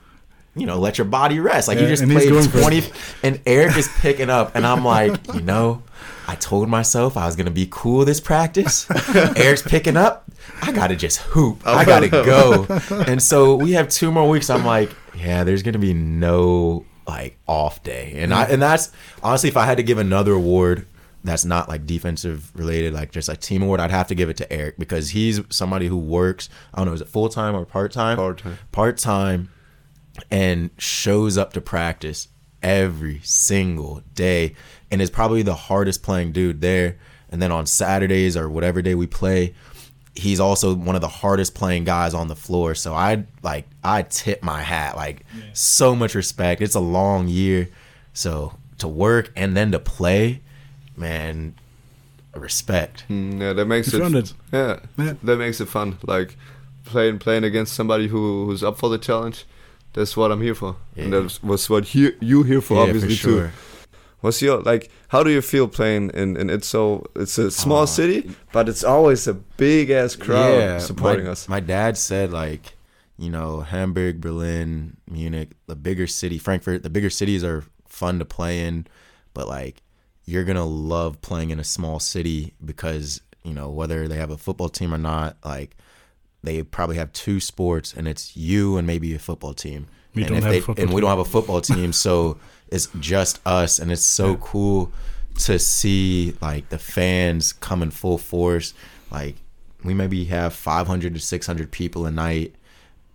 you 0.55 0.65
know, 0.67 0.77
let 0.79 0.97
your 0.99 1.05
body 1.05 1.39
rest. 1.39 1.67
Like 1.67 1.79
you 1.79 1.87
just 1.87 2.03
played 2.03 2.29
going 2.29 2.47
for 2.47 2.59
twenty, 2.61 2.83
and 3.23 3.41
Erik 3.47 3.75
is 3.77 3.87
picking 3.99 4.29
up, 4.29 4.55
and 4.55 4.65
I'm 4.65 4.85
like, 4.85 5.33
you 5.33 5.41
know, 5.41 5.81
I 6.29 6.35
told 6.35 6.69
myself 6.69 7.17
I 7.17 7.25
was 7.25 7.35
gonna 7.35 7.49
be 7.49 7.67
cool 7.71 8.05
this 8.05 8.21
practice. 8.21 8.87
Erik's 9.35 9.63
picking 9.63 9.97
up. 9.97 10.29
I 10.61 10.71
gotta 10.71 10.95
just 10.95 11.17
hoop. 11.17 11.65
I 11.65 11.83
gotta 11.83 12.07
go. 12.07 12.67
And 13.07 13.21
so 13.21 13.55
we 13.55 13.71
have 13.71 13.89
two 13.89 14.11
more 14.11 14.29
weeks. 14.29 14.51
I'm 14.51 14.63
like, 14.63 14.91
yeah, 15.15 15.43
there's 15.43 15.63
gonna 15.63 15.79
be 15.79 15.95
no 15.95 16.85
like 17.07 17.39
off 17.47 17.81
day, 17.81 18.13
and 18.17 18.31
I 18.31 18.43
and 18.43 18.61
that's 18.61 18.91
honestly, 19.23 19.49
if 19.49 19.57
I 19.57 19.65
had 19.65 19.77
to 19.77 19.83
give 19.83 19.97
another 19.97 20.33
award 20.33 20.85
that's 21.23 21.45
not 21.45 21.67
like 21.67 21.87
defensive 21.87 22.55
related, 22.55 22.93
like 22.93 23.11
just 23.11 23.27
a 23.27 23.35
team 23.35 23.63
award, 23.63 23.79
I'd 23.79 23.89
have 23.89 24.07
to 24.09 24.15
give 24.15 24.29
it 24.29 24.37
to 24.37 24.53
Erik 24.53 24.77
because 24.77 25.09
he's 25.09 25.41
somebody 25.49 25.87
who 25.87 25.97
works. 25.97 26.47
I 26.75 26.77
don't 26.77 26.85
know, 26.85 26.93
is 26.93 27.01
it 27.01 27.07
full 27.09 27.29
time 27.29 27.55
or 27.55 27.65
part 27.65 27.91
time? 27.91 28.17
Part-time. 28.17 28.59
Part 28.71 28.97
time, 28.99 29.49
and 30.29 30.69
shows 30.77 31.39
up 31.39 31.53
to 31.53 31.61
practice 31.61 32.27
every 32.61 33.19
single 33.23 34.03
day, 34.13 34.55
and 34.91 35.01
is 35.01 35.09
probably 35.09 35.41
the 35.41 35.55
hardest 35.55 36.03
playing 36.03 36.31
dude 36.31 36.61
there. 36.61 36.97
And 37.31 37.41
then 37.41 37.51
on 37.51 37.65
Saturdays 37.67 38.35
or 38.35 38.49
whatever 38.49 38.81
day 38.81 38.95
we 38.95 39.05
play, 39.07 39.53
he's 40.15 40.39
also 40.39 40.73
one 40.73 40.95
of 40.95 41.01
the 41.01 41.07
hardest 41.07 41.53
playing 41.53 41.83
guys 41.83 42.13
on 42.13 42.27
the 42.27 42.35
floor. 42.35 42.73
So 42.75 42.93
I 42.95 43.25
like 43.43 43.67
I 43.83 44.01
tip 44.03 44.41
my 44.43 44.61
hat, 44.63 44.95
like 44.95 45.25
so 45.53 45.95
much 45.95 46.15
respect. 46.15 46.61
It's 46.61 46.75
a 46.75 46.79
long 46.79 47.27
year, 47.27 47.69
so 48.13 48.53
to 48.79 48.87
work 48.87 49.31
and 49.35 49.55
then 49.55 49.71
to 49.73 49.79
play, 49.79 50.41
man, 50.97 51.53
respect. 52.35 53.05
Mm, 53.09 53.39
yeah, 53.39 53.53
that 53.53 53.65
makes 53.65 53.93
it. 53.93 54.01
it. 54.15 54.33
Yeah, 54.51 54.79
Yeah. 54.97 55.13
that 55.23 55.37
makes 55.37 55.61
it 55.61 55.67
fun. 55.67 55.97
Like 56.03 56.35
playing 56.85 57.19
playing 57.19 57.43
against 57.43 57.73
somebody 57.73 58.07
who 58.07 58.45
who's 58.45 58.63
up 58.63 58.77
for 58.77 58.89
the 58.89 58.97
challenge. 58.97 59.45
That's 59.93 60.15
what 60.15 60.31
I'm 60.31 60.41
here 60.41 60.55
for, 60.55 60.75
and 60.95 61.11
Yeah. 61.11 61.19
that 61.21 61.43
was 61.43 61.69
what 61.69 61.85
he, 61.85 62.11
you 62.21 62.43
here 62.43 62.61
for, 62.61 62.75
Yeah, 62.75 62.81
obviously 62.81 63.09
for 63.09 63.15
sure. 63.15 63.47
too. 63.47 63.53
What's 64.21 64.41
your 64.41 64.61
like? 64.61 64.89
How 65.09 65.23
do 65.23 65.29
you 65.29 65.41
feel 65.41 65.67
playing 65.67 66.09
in 66.13 66.35
in 66.37 66.49
it's 66.49 66.67
so 66.67 67.05
it's 67.15 67.37
a 67.37 67.49
small 67.51 67.83
Oh. 67.83 67.85
city, 67.85 68.29
but 68.51 68.67
it's 68.67 68.83
always 68.83 69.27
a 69.27 69.33
big 69.33 69.89
ass 69.89 70.15
crowd 70.15 70.81
supporting 70.81 71.25
my, 71.25 71.31
us. 71.31 71.47
My 71.47 71.59
dad 71.61 71.97
said 71.97 72.31
like, 72.33 72.75
you 73.17 73.29
know, 73.29 73.61
Hamburg, 73.61 74.19
Berlin, 74.21 74.97
Munich, 75.09 75.51
the 75.67 75.75
bigger 75.75 76.05
city, 76.07 76.37
Frankfurt, 76.37 76.83
the 76.83 76.89
bigger 76.89 77.09
cities 77.09 77.43
are 77.43 77.63
fun 77.87 78.19
to 78.19 78.25
play 78.25 78.65
in, 78.65 78.87
but 79.33 79.47
like 79.47 79.81
you're 80.25 80.43
gonna 80.43 80.65
love 80.65 81.21
playing 81.21 81.49
in 81.51 81.59
a 81.59 81.63
small 81.63 81.99
city 81.99 82.53
because 82.63 83.21
you 83.43 83.53
know 83.53 83.69
whether 83.69 84.07
they 84.07 84.17
have 84.17 84.31
a 84.31 84.37
football 84.37 84.69
team 84.69 84.93
or 84.93 84.97
not, 84.97 85.37
like 85.45 85.77
they 86.43 86.61
probably 86.63 86.97
have 86.97 87.11
two 87.13 87.39
sports 87.39 87.93
and 87.93 88.07
it's 88.07 88.35
you 88.35 88.77
and 88.77 88.85
maybe 88.85 89.13
a 89.15 89.19
football 89.19 89.53
team. 89.53 89.87
We 90.19 90.25
and 90.25 90.41
don't 90.41 90.53
if 90.53 90.65
have 90.65 90.69
a 90.69 90.73
they, 90.73 90.83
and 90.83 90.93
we 90.93 91.01
don't 91.01 91.09
have 91.09 91.19
a 91.19 91.25
football 91.25 91.61
team, 91.61 91.93
so 91.93 92.37
it's 92.69 92.87
just 92.99 93.39
us, 93.45 93.79
and 93.79 93.91
it's 93.91 94.03
so 94.03 94.35
cool 94.37 94.91
to 95.39 95.57
see 95.57 96.35
like 96.41 96.69
the 96.69 96.77
fans 96.77 97.53
come 97.53 97.81
in 97.81 97.91
full 97.91 98.17
force. 98.17 98.73
Like 99.11 99.35
we 99.83 99.93
maybe 99.93 100.25
have 100.25 100.53
500 100.53 101.13
to 101.13 101.19
600 101.19 101.71
people 101.71 102.05
a 102.05 102.11
night, 102.11 102.55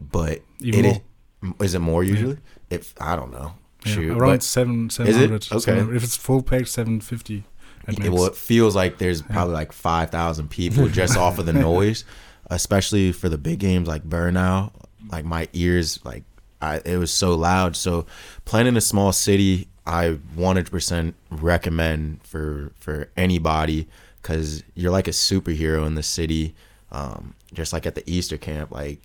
but 0.00 0.40
Even 0.60 0.84
it 0.84 1.02
is, 1.42 1.52
is 1.60 1.74
it 1.74 1.80
more 1.80 2.02
usually? 2.02 2.38
If 2.70 2.94
I 3.00 3.16
don't 3.16 3.32
know, 3.32 3.52
Yeah, 3.84 3.92
shoot, 3.92 4.10
around 4.16 4.30
but 4.30 4.42
seven, 4.42 4.90
700. 4.90 5.46
Okay. 5.52 5.58
700. 5.58 5.96
If 5.96 6.04
it's 6.04 6.16
full 6.16 6.42
pack, 6.42 6.66
750. 6.66 7.44
it, 7.86 8.08
well, 8.10 8.24
it 8.24 8.34
feels 8.34 8.74
like 8.74 8.96
there's 8.98 9.20
probably 9.20 9.52
like 9.54 9.72
5,000 9.72 10.48
people 10.48 10.88
just 11.00 11.18
off 11.18 11.38
of 11.38 11.44
the 11.44 11.52
noise, 11.52 12.04
especially 12.46 13.12
for 13.12 13.28
the 13.28 13.38
big 13.38 13.58
games 13.58 13.86
like 13.86 14.02
Burnout. 14.08 14.72
Like 15.12 15.26
my 15.26 15.48
ears, 15.52 16.00
like 16.02 16.24
I, 16.60 16.80
it 16.84 16.96
was 16.96 17.12
so 17.12 17.34
loud. 17.34 17.76
So 17.76 18.06
playing 18.44 18.66
in 18.66 18.76
a 18.76 18.80
small 18.80 19.12
city, 19.12 19.68
I 19.86 20.18
100% 20.36 21.14
recommend 21.30 22.22
for 22.22 22.72
for 22.78 23.10
anybody 23.16 23.86
because 24.22 24.62
you're 24.74 24.92
like 24.92 25.08
a 25.08 25.12
superhero 25.12 25.86
in 25.86 25.94
the 25.94 26.02
city. 26.02 26.54
Um, 26.90 27.34
just 27.52 27.72
like 27.72 27.86
at 27.86 27.94
the 27.94 28.08
Easter 28.10 28.36
camp, 28.36 28.70
like 28.70 28.98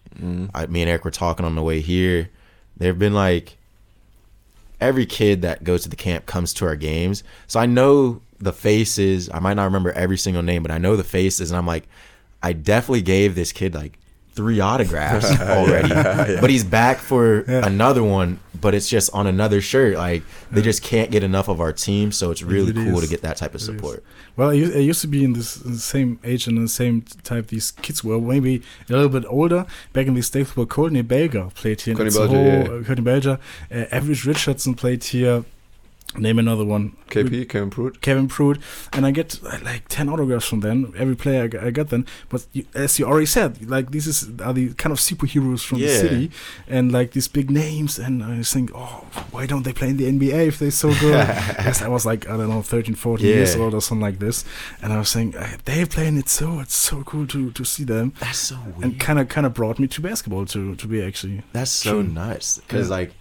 I, 0.53 0.67
me 0.67 0.81
and 0.81 0.89
Erik 0.89 1.05
were 1.05 1.12
talking 1.12 1.45
on 1.45 1.55
the 1.55 1.63
way 1.63 1.81
here. 1.81 2.29
There 2.77 2.88
have 2.88 2.99
been 2.99 3.13
like 3.13 3.57
every 4.79 5.05
kid 5.05 5.41
that 5.41 5.63
goes 5.63 5.83
to 5.83 5.89
the 5.89 5.95
camp 5.95 6.25
comes 6.25 6.53
to 6.55 6.65
our 6.65 6.75
games. 6.75 7.23
So 7.47 7.59
I 7.59 7.65
know 7.65 8.21
the 8.39 8.53
faces. 8.53 9.29
I 9.33 9.39
might 9.39 9.55
not 9.55 9.65
remember 9.65 9.91
every 9.91 10.17
single 10.17 10.43
name, 10.43 10.63
but 10.63 10.71
I 10.71 10.77
know 10.77 10.95
the 10.95 11.03
faces, 11.03 11.51
and 11.51 11.57
I'm 11.57 11.67
like, 11.67 11.88
I 12.41 12.53
definitely 12.53 13.01
gave 13.01 13.35
this 13.35 13.52
kid 13.52 13.75
like 13.75 13.98
three 14.40 14.62
autographs 14.62 15.29
already, 15.60 15.90
but 16.42 16.50
he's 16.50 16.63
back 16.63 16.98
for 17.00 17.40
another 17.42 18.04
one. 18.04 18.40
But 18.62 18.73
it's 18.75 18.90
just 18.90 19.10
on 19.13 19.25
another 19.27 19.60
shirt. 19.62 19.96
Like 19.98 20.23
they 20.52 20.62
just 20.62 20.81
can't 20.83 21.12
get 21.12 21.23
enough 21.23 21.48
of 21.50 21.60
our 21.62 21.73
team, 21.73 22.12
so 22.12 22.31
it's 22.31 22.42
really 22.42 22.71
really 22.71 22.90
cool 22.90 23.00
is. 23.00 23.06
to 23.06 23.10
get 23.10 23.21
that 23.21 23.37
type 23.37 23.52
of 23.52 23.62
It 23.62 23.63
is. 23.63 23.65
support. 23.65 24.04
Well, 24.37 24.50
I, 24.50 24.54
u- 24.54 24.73
I 24.73 24.79
used 24.92 25.02
to 25.02 25.08
be 25.08 25.23
in 25.23 25.33
this 25.33 25.62
in 25.62 25.71
the 25.73 25.77
same 25.96 26.19
age 26.23 26.48
and 26.48 26.58
the 26.58 26.67
same 26.69 27.02
type 27.23 27.48
these 27.48 27.71
kids 27.71 28.04
were, 28.04 28.19
maybe 28.19 28.62
a 28.90 28.94
little 28.94 29.10
bit 29.10 29.25
older. 29.29 29.65
Back 29.94 30.08
in 30.08 30.13
these 30.13 30.29
days, 30.29 30.56
where 30.58 30.65
Courtney 30.65 31.04
Belger 31.04 31.54
played 31.54 31.81
here. 31.81 31.96
Courtney 31.96 32.08
It's 32.08 32.17
Belger, 32.17 32.46
yeah. 32.67 32.73
uh, 32.73 32.83
Courtney 32.85 33.04
Belger. 33.12 33.40
Uh, 33.71 33.96
Average 33.98 34.25
Richardson 34.25 34.73
played 34.75 35.04
here. 35.04 35.44
Name 36.17 36.39
another 36.39 36.65
one. 36.65 36.97
KP, 37.10 37.47
Kevin 37.47 37.69
Pruitt. 37.69 38.01
Kevin 38.01 38.27
Pruitt, 38.27 38.57
and 38.93 39.05
I 39.05 39.12
get 39.12 39.39
uh, 39.43 39.60
like 39.63 39.87
ten 39.89 40.10
autographs 40.10 40.47
from 40.47 40.62
them. 40.62 40.91
Every 40.97 41.15
player 41.15 41.43
I 41.62 41.69
got 41.69 41.89
them, 41.89 42.05
but 42.29 42.47
you, 42.51 42.65
as 42.73 42.97
you 42.97 43.05
already 43.05 43.27
said, 43.27 43.69
like 43.69 43.91
these 43.91 44.07
is 44.07 44.27
are 44.41 44.51
the 44.53 44.73
kind 44.73 44.91
of 44.91 44.97
superheroes 44.99 45.63
from 45.63 45.79
the 45.79 45.87
city, 45.87 46.31
and 46.67 46.91
like 46.91 47.12
these 47.12 47.27
big 47.27 47.51
names. 47.51 47.99
And 47.99 48.23
I 48.23 48.37
was 48.39 48.51
thinking, 48.51 48.75
oh, 48.75 49.05
why 49.31 49.45
don't 49.45 49.62
they 49.63 49.71
play 49.71 49.89
in 49.89 49.97
the 49.97 50.05
NBA 50.12 50.47
if 50.47 50.57
they're 50.60 50.71
so 50.71 50.89
good? 50.99 51.27
because 51.57 51.83
I 51.83 51.87
was 51.87 52.05
like 52.07 52.27
I 52.27 52.37
don't 52.37 52.49
know, 52.49 52.63
13, 52.63 52.95
14 52.95 53.25
years 53.25 53.55
old 53.55 53.75
or 53.75 53.81
something 53.81 54.01
like 54.01 54.17
this, 54.19 54.43
and 54.81 54.91
I 54.91 54.97
was 54.97 55.10
saying 55.10 55.35
uh, 55.37 55.57
they're 55.65 55.85
playing 55.85 56.17
it 56.17 56.27
so 56.27 56.60
it's 56.60 56.75
so 56.75 57.03
cool 57.03 57.27
to 57.27 57.51
to 57.51 57.63
see 57.63 57.83
them, 57.83 58.13
That's 58.19 58.39
so 58.39 58.57
weird. 58.65 58.81
and 58.83 58.99
kind 58.99 59.19
of 59.19 59.29
kind 59.29 59.45
of 59.45 59.53
brought 59.53 59.77
me 59.77 59.87
to 59.87 60.01
basketball 60.01 60.45
to 60.47 60.75
to 60.75 60.87
be 60.87 61.03
actually. 61.03 61.43
That's 61.53 61.71
so 61.71 62.01
True. 62.01 62.03
nuts. 62.03 62.57
Because 62.60 62.89
Yeah. 62.89 62.95
like, 62.95 63.12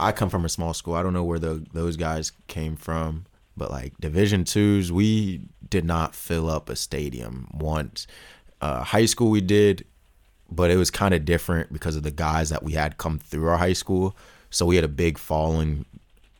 I 0.00 0.12
come 0.12 0.30
from 0.30 0.44
a 0.44 0.48
small 0.48 0.74
school. 0.74 0.94
I 0.94 1.02
don't 1.02 1.12
know 1.12 1.24
where 1.24 1.38
the 1.38 1.64
those 1.72 1.96
guys 1.96 2.32
came 2.46 2.76
from, 2.76 3.26
but 3.56 3.70
like 3.70 3.96
Division 3.98 4.44
twos, 4.44 4.90
we 4.90 5.42
did 5.68 5.84
not 5.84 6.14
fill 6.14 6.50
up 6.50 6.68
a 6.68 6.76
stadium 6.76 7.48
once. 7.52 8.06
Uh, 8.60 8.82
high 8.82 9.06
school 9.06 9.30
we 9.30 9.40
did, 9.40 9.84
but 10.50 10.70
it 10.70 10.76
was 10.76 10.90
kind 10.90 11.14
of 11.14 11.24
different 11.24 11.72
because 11.72 11.96
of 11.96 12.02
the 12.02 12.10
guys 12.10 12.50
that 12.50 12.62
we 12.62 12.72
had 12.72 12.98
come 12.98 13.18
through 13.18 13.48
our 13.48 13.58
high 13.58 13.72
school. 13.72 14.16
So 14.50 14.66
we 14.66 14.76
had 14.76 14.84
a 14.84 14.88
big 14.88 15.16
following 15.16 15.84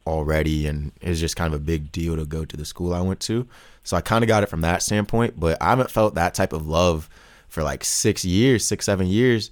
already, 0.07 0.67
and 0.67 0.93
it 1.01 1.09
was 1.09 1.21
just 1.21 1.37
kind 1.37 1.55
of 1.55 1.61
a 1.61 1.65
big 1.65 1.93
deal 1.93 2.17
to 2.17 2.27
go 2.27 2.45
to 2.45 2.57
the 2.57 2.65
school 2.65 2.93
I 2.93 3.01
went 3.01 3.21
to. 3.21 3.47
So 3.85 3.97
I 3.97 4.01
kind 4.01 4.25
of 4.25 4.29
got 4.29 4.43
it 4.43 4.49
from 4.49 4.63
that 4.63 4.83
standpoint, 4.83 5.39
but 5.39 5.57
I 5.61 5.71
haven't 5.71 5.91
felt 5.91 6.15
that 6.15 6.35
type 6.35 6.53
of 6.53 6.67
love 6.67 7.09
for 7.49 7.63
like 7.63 7.85
six 7.85 8.25
years, 8.25 8.65
six, 8.65 8.87
seven 8.87 9.07
years. 9.07 9.51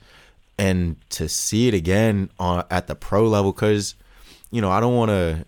And 0.58 0.96
to 1.10 1.28
see 1.28 1.68
it 1.68 1.74
again 1.74 2.30
on, 2.38 2.64
at 2.70 2.88
the 2.88 2.96
pro 2.96 3.28
level, 3.28 3.52
because, 3.52 3.94
you 4.50 4.60
know, 4.60 4.70
I 4.70 4.80
don't 4.80 4.96
want 4.96 5.10
to 5.10 5.44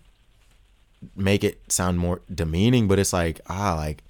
make 1.15 1.43
it 1.43 1.59
sound 1.71 1.99
more 1.99 2.21
demeaning, 2.33 2.87
but 2.87 2.99
it's 2.99 3.11
like, 3.13 3.41
ah, 3.47 3.75
like, 3.75 4.03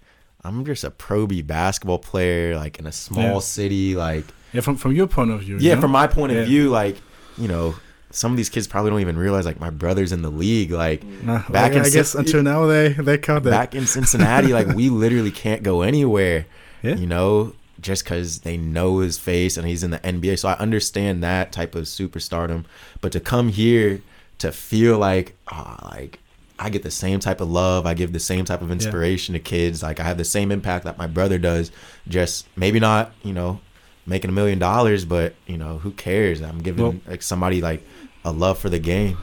I'm 0.44 0.66
just 0.66 0.84
a 0.84 0.92
pro 0.92 1.26
B 1.28 1.42
basketball 1.42 2.00
player, 2.00 2.56
like 2.56 2.80
in 2.80 2.86
a 2.86 2.92
small 2.92 3.24
Yeah. 3.36 3.40
city, 3.40 3.96
like, 3.96 4.26
Yeah, 4.54 4.62
from 4.62 4.76
from 4.76 4.92
your 4.94 5.08
point 5.08 5.32
of 5.32 5.40
view. 5.42 5.58
yeah, 5.60 5.70
you 5.72 5.76
know? 5.76 5.82
from 5.82 5.92
my 5.92 6.08
point 6.08 6.34
of 6.34 6.46
view, 6.46 6.70
like, 6.70 6.98
you 7.38 7.48
know, 7.48 7.76
some 8.12 8.32
of 8.32 8.38
these 8.38 8.50
kids 8.50 8.68
probably 8.68 8.92
don't 8.92 9.00
even 9.00 9.18
realize 9.18 9.46
like 9.46 9.60
my 9.60 9.70
brother's 9.70 10.12
in 10.12 10.22
the 10.22 10.30
league. 10.30 10.72
Like 10.72 11.02
back 11.26 11.72
I, 11.72 11.76
in 11.78 11.82
I 11.86 11.90
guess 11.90 12.10
Cin- 12.10 12.20
until 12.22 12.44
now 12.44 12.66
they 12.66 12.90
they 12.90 13.18
caught 13.18 13.44
that. 13.44 13.50
back 13.52 13.74
in 13.76 13.88
Cincinnati, 13.88 14.52
like 14.54 14.68
we 14.68 14.90
literally 14.90 15.32
can't 15.32 15.64
go 15.64 15.82
anywhere. 15.82 16.46
Yeah. 16.84 16.96
You 16.96 17.06
know, 17.06 17.54
just 17.82 18.04
because 18.04 18.40
they 18.40 18.58
know 18.58 19.00
his 19.00 19.18
face 19.18 19.58
and 19.58 19.68
he's 19.68 19.84
in 19.84 19.92
the 19.92 20.00
NBA. 20.00 20.40
So 20.40 20.50
I 20.50 20.54
understand 20.54 21.24
that 21.24 21.52
type 21.52 21.76
of 21.76 21.84
superstardom. 21.86 22.66
But 23.02 23.12
to 23.14 23.20
come 23.20 23.50
here 23.50 24.02
to 24.40 24.52
feel 24.52 24.98
like, 24.98 25.36
ah, 25.48 25.90
like 25.92 26.20
I 26.60 26.70
get 26.70 26.84
the 26.84 26.92
same 26.92 27.20
type 27.20 27.42
of 27.42 27.50
love, 27.50 27.86
I 27.86 27.94
give 27.94 28.14
the 28.14 28.20
same 28.20 28.46
type 28.46 28.62
of 28.62 28.72
inspiration 28.72 29.34
to 29.34 29.40
kids. 29.40 29.82
Like 29.82 30.00
I 30.00 30.04
have 30.04 30.18
the 30.18 30.26
same 30.26 30.52
impact 30.52 30.86
that 30.86 30.98
my 30.98 31.08
brother 31.08 31.38
does. 31.40 31.72
Just 32.08 32.48
maybe 32.56 32.80
not, 32.80 33.14
you 33.24 33.34
know, 33.34 33.60
making 34.06 34.30
a 34.30 34.34
million 34.34 34.60
dollars, 34.60 35.06
but 35.06 35.34
you 35.48 35.58
know, 35.58 35.78
who 35.80 35.92
cares? 35.92 36.42
I'm 36.42 36.60
giving 36.60 36.84
Well- 36.84 36.96
like 37.08 37.22
somebody 37.22 37.62
like 37.62 37.86
a 38.24 38.32
love 38.32 38.60
for 38.60 38.70
the 38.70 38.80
game. 38.80 39.18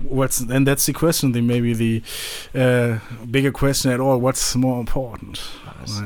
what's 0.00 0.40
and 0.40 0.66
that's 0.66 0.84
the 0.86 0.92
question 0.92 1.30
the 1.30 1.40
maybe 1.40 1.72
the 1.74 2.02
uh, 2.58 2.98
bigger 3.30 3.52
question 3.52 3.88
at 3.92 4.00
all 4.00 4.18
what's 4.18 4.56
more 4.56 4.80
important 4.80 5.40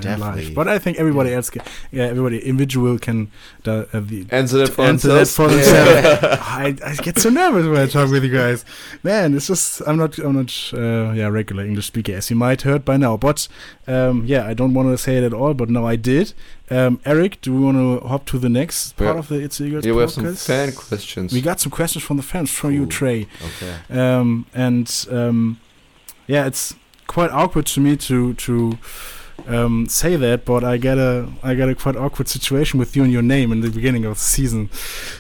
definitely- 0.01 0.45
life. 0.47 0.55
But 0.55 0.69
i 0.69 0.79
think 0.79 0.99
everybody 0.99 1.33
else 1.33 1.51
can 1.51 1.63
yeah 1.91 2.05
everybody 2.05 2.39
individual 2.39 2.99
can 2.99 3.31
uh, 3.67 3.85
uh, 3.93 4.01
the, 4.01 4.27
Answer 4.31 4.59
that 4.59 4.69
for 4.71 4.83
answer 4.83 5.09
that 5.09 5.29
for 5.29 5.49
themselves? 5.49 6.39
I, 6.43 6.77
I 6.85 6.95
get 6.97 7.19
so 7.19 7.31
nervous 7.31 7.67
when 7.67 7.77
i 7.77 7.87
talk 7.87 8.11
with 8.11 8.25
you 8.25 8.33
guys. 8.33 8.65
Man 9.03 9.35
it's 9.35 9.47
just 9.49 9.83
i'm 9.87 9.97
not 9.97 10.19
i'm 10.19 10.35
not 10.37 10.53
uh, 10.75 11.13
yeah 11.13 11.29
regular 11.29 11.65
english 11.65 11.87
speaker 11.87 12.13
as 12.15 12.31
you 12.31 12.37
might 12.37 12.63
heard 12.63 12.85
by 12.85 12.97
now. 12.97 13.17
But 13.17 13.49
um, 13.87 14.25
yeah 14.27 14.47
i 14.47 14.55
don't 14.55 14.75
want 14.75 14.89
to 14.89 14.99
say 14.99 15.17
it 15.19 15.25
at 15.25 15.33
all 15.33 15.55
but 15.55 15.69
now 15.71 15.87
i 15.87 15.97
did. 15.97 16.33
Um, 16.69 17.01
erik 17.05 17.41
do 17.43 17.53
we 17.55 17.61
want 17.61 17.77
to 17.77 18.07
hop 18.09 18.25
to 18.27 18.39
the 18.39 18.49
next 18.49 18.97
part 18.97 19.15
Yeah. 19.15 19.19
of 19.21 19.29
the 19.29 19.37
it's 19.37 19.61
eagles 19.61 19.87
Yeah, 19.87 19.93
we 19.95 20.01
have 20.01 20.11
some 20.11 20.35
fan 20.35 20.73
questions. 20.73 21.33
we 21.33 21.41
got 21.41 21.61
some 21.61 21.71
questions 21.71 22.03
from 22.05 22.17
the 22.17 22.25
fans 22.25 22.51
from 22.51 22.73
you 22.73 22.87
trey. 22.87 23.29
Okay. 23.49 23.75
um, 24.01 24.47
and 24.53 25.07
um, 25.11 25.61
yeah, 26.27 26.47
it's 26.47 26.75
quite 27.07 27.31
awkward 27.31 27.67
to 27.67 27.81
me 27.81 27.97
to 27.97 28.35
to 28.35 28.79
um, 29.47 29.87
say 29.89 30.17
that, 30.17 30.45
but 30.45 30.65
I 30.65 30.77
get 30.77 30.99
a 30.99 31.29
I 31.43 31.55
got 31.55 31.69
a 31.69 31.75
quite 31.75 31.97
awkward 31.97 32.29
situation 32.29 32.79
with 32.79 32.97
you 32.97 33.03
and 33.05 33.13
your 33.13 33.23
name 33.23 33.53
in 33.53 33.61
the 33.61 33.71
beginning 33.71 34.05
of 34.05 34.15
the 34.15 34.21
season. 34.21 34.71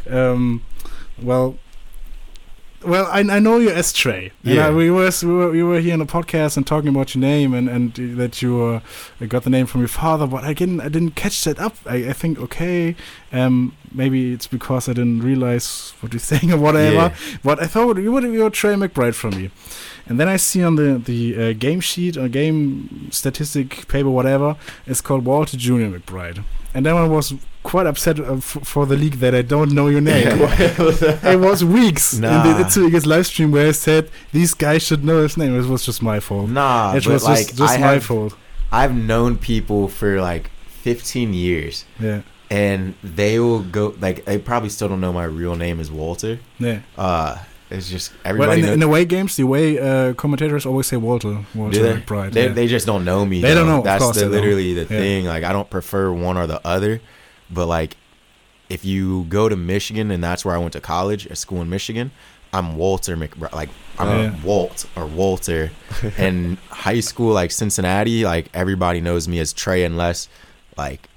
Um, 0.09 0.63
well. 1.21 1.59
Well, 2.85 3.07
I, 3.07 3.21
I 3.21 3.41
know 3.41 3.57
you 3.59 3.71
as 3.71 3.93
Trey. 3.93 4.31
And 4.45 4.55
Yeah. 4.55 4.69
I, 4.69 4.71
we, 4.71 4.91
was, 4.91 5.25
we, 5.25 5.33
were, 5.33 5.51
we 5.51 5.63
were 5.63 5.81
here 5.81 5.95
in 5.95 6.01
a 6.01 6.07
podcast 6.07 6.57
and 6.57 6.65
talking 6.65 6.89
about 6.91 7.15
your 7.17 7.21
name 7.21 7.53
and, 7.53 7.69
and 7.69 7.93
that 8.17 8.43
you 8.43 8.63
uh, 8.63 8.81
got 9.27 9.43
the 9.43 9.51
name 9.51 9.67
from 9.67 9.81
your 9.81 9.89
father, 9.89 10.25
but 10.27 10.45
I 10.45 10.53
didn't 10.53 10.81
I 10.83 10.89
didn't 10.89 11.13
catch 11.17 11.43
that 11.45 11.59
up. 11.59 11.75
I, 11.85 12.11
I 12.11 12.13
think 12.13 12.39
okay, 12.39 12.95
um, 13.33 13.75
maybe 13.93 14.33
it's 14.33 14.47
because 14.47 14.89
I 14.89 14.93
didn't 14.93 15.23
realize 15.23 15.95
what 16.01 16.13
you're 16.13 16.21
saying 16.33 16.53
or 16.53 16.59
whatever. 16.59 16.95
Yeah. 16.95 17.17
But 17.43 17.61
I 17.61 17.67
thought 17.67 17.97
you 17.97 18.13
would 18.13 18.23
you 18.25 18.45
were 18.45 18.51
Trey 18.51 18.75
McBride 18.75 19.15
from 19.15 19.31
me, 19.31 19.51
and 20.09 20.19
then 20.21 20.29
I 20.29 20.37
see 20.37 20.63
on 20.63 20.77
the 20.77 20.99
the 20.99 21.21
uh, 21.51 21.53
game 21.59 21.81
sheet 21.81 22.17
or 22.17 22.29
game 22.29 23.09
statistic 23.11 23.89
paper 23.89 24.11
whatever 24.11 24.57
it's 24.87 25.01
called 25.01 25.25
Walter 25.25 25.57
Junior 25.57 25.99
McBride, 25.99 26.45
and 26.75 26.85
then 26.87 26.95
I 26.97 27.07
was 27.09 27.35
quite 27.63 27.87
upset 27.87 28.21
uh, 28.21 28.35
f- 28.35 28.59
for 28.63 28.87
the 28.87 28.97
league 28.97 29.15
that 29.25 29.35
I 29.35 29.43
don't 29.43 29.73
know 29.73 29.89
your 29.89 30.01
name. 30.01 30.27
it 31.35 31.41
was 31.41 31.65
weeks 31.65 32.15
in 32.15 32.21
the 32.23 32.85
Eagles 32.87 33.07
live 33.07 33.27
stream 33.27 33.51
where 33.51 33.69
I 33.69 33.73
said 33.73 34.09
these 34.33 34.55
guys 34.55 34.83
should 34.83 35.05
know 35.05 35.23
his 35.23 35.37
name. 35.37 35.53
It 35.59 35.67
was 35.67 35.85
just 35.85 36.03
my 36.03 36.21
fault. 36.21 36.49
Nah, 36.51 36.95
it 36.95 37.07
was 37.07 37.25
like 37.25 37.47
just, 37.47 37.57
just 37.59 37.75
I 37.75 37.79
my 37.79 37.93
have, 37.95 38.05
fault. 38.05 38.35
I've 38.71 38.95
known 38.95 39.37
people 39.37 39.89
for 39.89 40.21
like 40.21 40.51
15 40.83 41.35
years, 41.35 41.85
Yeah, 41.99 42.23
and 42.51 42.95
they 43.03 43.41
will 43.41 43.63
go 43.63 43.95
like 44.01 44.25
they 44.25 44.39
probably 44.39 44.69
still 44.69 44.89
don't 44.89 45.01
know 45.01 45.13
my 45.13 45.25
real 45.25 45.57
name 45.57 45.81
is 45.81 45.91
Walter. 45.91 46.39
yeah. 46.59 46.81
Uh, 46.97 47.39
it's 47.71 47.89
just 47.91 48.13
Well, 48.13 48.21
everybody. 48.25 48.53
in, 48.53 48.61
the- 48.61 48.67
knows, 48.67 48.75
in 48.75 48.81
the 48.81 48.87
away 48.87 49.05
games, 49.05 49.37
the 49.37 49.45
way 49.45 49.79
uh, 49.79 50.15
commentators 50.15 50.67
always 50.67 50.87
say 50.87 50.97
Walter, 50.97 51.45
Walter 51.55 51.83
they? 51.83 52.01
McBride. 52.01 52.33
They, 52.33 52.47
yeah. 52.47 52.53
they 52.53 52.67
just 52.67 52.87
don't 52.87 53.05
know 53.05 53.25
me. 53.25 53.41
They 53.41 53.55
don't 53.55 53.67
know, 53.67 53.83
That's 53.83 54.13
the, 54.19 54.29
literally 54.29 54.75
the 54.75 54.83
Yeah. 54.83 54.87
thing. 55.01 55.25
Like 55.27 55.45
I 55.45 55.53
don't 55.53 55.69
prefer 55.71 56.13
one 56.13 56.37
or 56.37 56.47
the 56.47 56.65
other, 56.67 57.01
but 57.51 57.67
like 57.67 57.97
if 58.69 58.85
you 58.85 59.25
go 59.29 59.49
to 59.49 59.57
Michigan 59.57 60.11
and 60.11 60.23
that's 60.23 60.45
where 60.45 60.55
I 60.55 60.59
went 60.59 60.73
to 60.75 60.81
college, 60.81 61.27
a 61.27 61.37
school 61.37 61.63
in 61.63 61.69
Michigan, 61.71 62.11
I'm 62.53 62.77
Walter 62.77 63.17
McBride. 63.17 63.53
Like 63.53 63.69
I'm 63.99 64.09
Yeah. 64.09 64.43
Walt 64.45 64.87
or 64.97 65.07
Walter. 65.07 65.71
and 66.17 66.59
high 66.71 67.01
school, 67.01 67.33
like 67.33 67.51
Cincinnati, 67.51 68.25
like 68.25 68.49
everybody 68.55 69.01
knows 69.01 69.27
me 69.29 69.39
as 69.41 69.53
Trey, 69.53 69.85
unless 69.85 70.29
like 70.77 71.09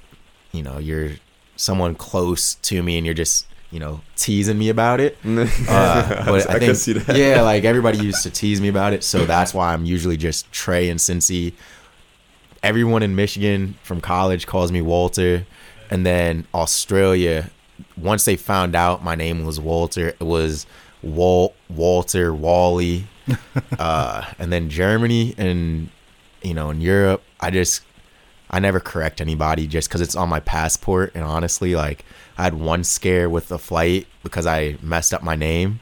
you 0.52 0.64
know 0.64 0.80
you're 0.80 1.12
someone 1.56 1.94
close 1.94 2.56
to 2.56 2.82
me 2.82 2.98
and 2.98 3.06
you're 3.06 3.14
just 3.14 3.46
you 3.72 3.80
know 3.80 4.02
teasing 4.16 4.58
me 4.58 4.70
about 4.70 5.00
it. 5.00 5.18
Uh, 5.70 6.26
but 6.26 6.50
I, 6.50 6.56
I 6.56 6.60
think, 6.60 6.62
can 6.62 6.76
see 6.76 6.94
that. 6.94 7.16
yeah, 7.16 7.42
like 7.42 7.64
everybody 7.64 8.00
used 8.00 8.24
to 8.24 8.30
tease 8.30 8.60
me 8.60 8.68
about 8.68 8.94
it, 8.94 9.04
so 9.04 9.26
that's 9.26 9.54
why 9.54 9.74
I'm 9.74 9.86
usually 9.86 10.18
just 10.18 10.52
Trey 10.52 10.90
and 10.90 11.00
Cincy. 11.00 11.54
Everyone 12.64 13.04
in 13.04 13.16
Michigan 13.16 13.76
from 13.84 14.02
college 14.02 14.48
calls 14.48 14.72
me 14.72 14.82
Walter, 14.82 15.46
and 15.90 16.06
then 16.06 16.48
Australia. 16.54 17.50
Once 17.98 18.26
they 18.26 18.36
found 18.36 18.76
out 18.76 19.04
my 19.04 19.16
name 19.16 19.46
was 19.46 19.60
Walter, 19.60 20.10
it 20.10 20.20
was 20.22 20.66
Walt, 21.02 21.56
Walter, 21.70 22.34
Wally, 22.34 23.08
uh, 23.80 24.26
and 24.38 24.52
then 24.52 24.70
Germany 24.70 25.36
and 25.38 25.90
you 26.42 26.54
know 26.54 26.70
in 26.70 26.82
Europe. 26.82 27.24
I 27.40 27.52
just 27.52 27.84
I 28.50 28.60
never 28.60 28.80
correct 28.80 29.22
anybody 29.22 29.68
just 29.68 29.88
because 29.88 30.02
it's 30.02 30.16
on 30.16 30.30
my 30.30 30.40
passport. 30.40 31.12
And 31.16 31.24
honestly, 31.24 31.76
like 31.76 32.04
I 32.40 32.44
had 32.44 32.54
one 32.56 32.84
scare 32.84 33.28
with 33.30 33.46
the 33.50 33.60
flight 33.60 34.08
because 34.24 34.46
I 34.48 34.78
messed 34.82 35.14
up 35.14 35.22
my 35.32 35.36
name, 35.36 35.80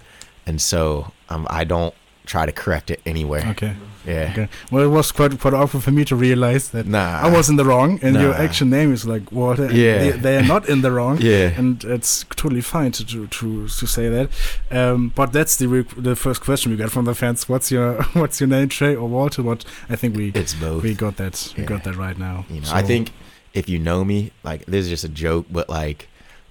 and 0.47 0.59
so 0.61 1.11
um, 1.29 1.45
I 1.59 1.63
don't 1.73 1.93
try 2.25 2.45
to 2.45 2.51
correct 2.51 2.89
it 2.91 2.99
anywhere. 3.05 3.45
okay. 3.51 3.73
Yeah. 4.05 4.29
Okay. 4.31 4.47
Well, 4.71 4.83
it 4.85 4.87
was 4.99 5.11
quite 5.11 5.37
quite 5.43 5.53
awkward 5.53 5.83
for 5.83 5.91
me 5.91 6.03
to 6.05 6.15
realize 6.15 6.69
that 6.69 6.85
Nah. 6.87 7.19
I 7.25 7.29
was 7.37 7.49
in 7.49 7.57
the 7.57 7.65
wrong, 7.65 7.99
and 8.01 8.15
your 8.15 8.33
actual 8.33 8.67
name 8.67 8.93
is 8.93 9.05
like 9.05 9.25
Walter. 9.33 9.65
Yeah. 9.69 9.97
They, 9.97 10.11
they 10.25 10.37
are 10.37 10.47
not 10.55 10.69
in 10.69 10.79
the 10.81 10.91
wrong. 10.91 11.17
Yeah. 11.31 11.47
And 11.59 11.83
it's 11.83 12.23
totally 12.41 12.61
fine 12.61 12.91
to 12.93 13.03
to 13.05 13.27
to, 13.27 13.47
to 13.79 13.85
say 13.85 14.07
that. 14.15 14.27
Um, 14.71 15.11
but 15.19 15.33
that's 15.33 15.57
the 15.57 15.67
re- 15.67 15.93
the 16.09 16.15
first 16.15 16.39
question 16.47 16.71
we 16.71 16.77
got 16.77 16.89
from 16.91 17.03
the 17.05 17.13
fans. 17.15 17.49
What's 17.49 17.69
your 17.69 18.01
what's 18.21 18.39
your 18.39 18.47
name, 18.55 18.69
Trey 18.69 18.95
or 18.95 19.09
Walter? 19.09 19.43
What 19.43 19.65
I 19.93 19.95
think 19.97 20.15
we 20.15 20.31
It's 20.41 20.53
both. 20.53 20.83
we 20.83 20.93
got 20.95 21.17
that 21.17 21.35
we 21.57 21.63
Yeah. 21.63 21.69
got 21.73 21.83
that 21.83 21.95
right 21.97 22.17
now. 22.17 22.45
You 22.49 22.61
know, 22.61 22.67
So- 22.67 22.75
I 22.79 22.83
think 22.83 23.11
if 23.53 23.67
you 23.69 23.77
know 23.79 24.05
me, 24.05 24.31
like 24.43 24.65
this 24.71 24.85
is 24.85 24.89
just 24.89 25.03
a 25.03 25.13
joke, 25.25 25.45
but 25.51 25.67
like 25.69 26.07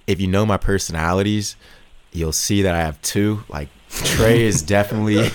if 0.07 0.19
you 0.21 0.27
know 0.27 0.45
my 0.45 0.57
personalities, 0.57 1.55
you'll 2.13 2.31
see 2.31 2.61
that 2.63 2.73
I 2.73 2.79
have 2.79 3.01
two. 3.01 3.43
Like 3.49 3.69
Trey 3.89 4.41
is 4.43 4.61
definitely 4.61 5.15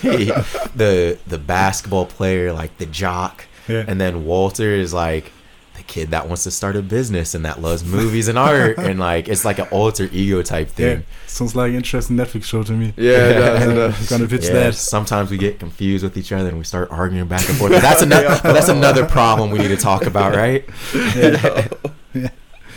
the 0.75 1.17
the 1.27 1.37
basketball 1.37 2.05
player, 2.05 2.51
like 2.53 2.77
the 2.77 2.85
jock, 2.85 3.45
Yeah. 3.67 3.85
and 3.87 4.01
then 4.01 4.25
Walter 4.25 4.69
is 4.71 4.93
like 4.93 5.31
the 5.75 5.81
kid 5.83 6.11
that 6.11 6.27
wants 6.27 6.43
to 6.43 6.51
start 6.51 6.75
a 6.75 6.83
business 6.83 7.33
and 7.33 7.45
that 7.45 7.59
loves 7.59 7.83
movies 7.83 8.27
and 8.27 8.37
art 8.37 8.77
and 8.87 8.99
like 8.99 9.27
it's 9.27 9.43
like 9.43 9.57
an 9.57 9.67
alter 9.71 10.07
ego 10.11 10.41
type 10.43 10.69
thing. 10.69 10.99
Yeah, 10.99 11.03
sounds 11.27 11.55
like 11.55 11.69
an 11.69 11.75
interesting 11.77 12.15
Netflix 12.15 12.43
show 12.43 12.61
to 12.63 12.71
me. 12.73 12.93
Yeah, 12.95 13.11
it 13.11 13.33
does, 13.33 13.63
it 13.63 13.73
does. 13.75 14.09
Gonna 14.09 14.27
pitch 14.27 14.45
Yeah, 14.45 14.53
that. 14.53 14.75
sometimes 14.75 15.31
we 15.31 15.37
get 15.39 15.57
confused 15.59 16.03
with 16.03 16.15
each 16.17 16.31
other 16.31 16.49
and 16.49 16.57
we 16.59 16.63
start 16.63 16.89
arguing 16.91 17.27
back 17.27 17.47
and 17.49 17.57
forth. 17.57 17.71
But 17.71 17.81
that's 17.81 18.01
another 18.03 18.27
but 18.43 18.53
that's 18.53 18.69
another 18.69 19.05
problem 19.05 19.49
we 19.49 19.59
need 19.59 19.69
to 19.69 19.77
talk 19.77 20.05
about, 20.05 20.35
right? 20.35 20.63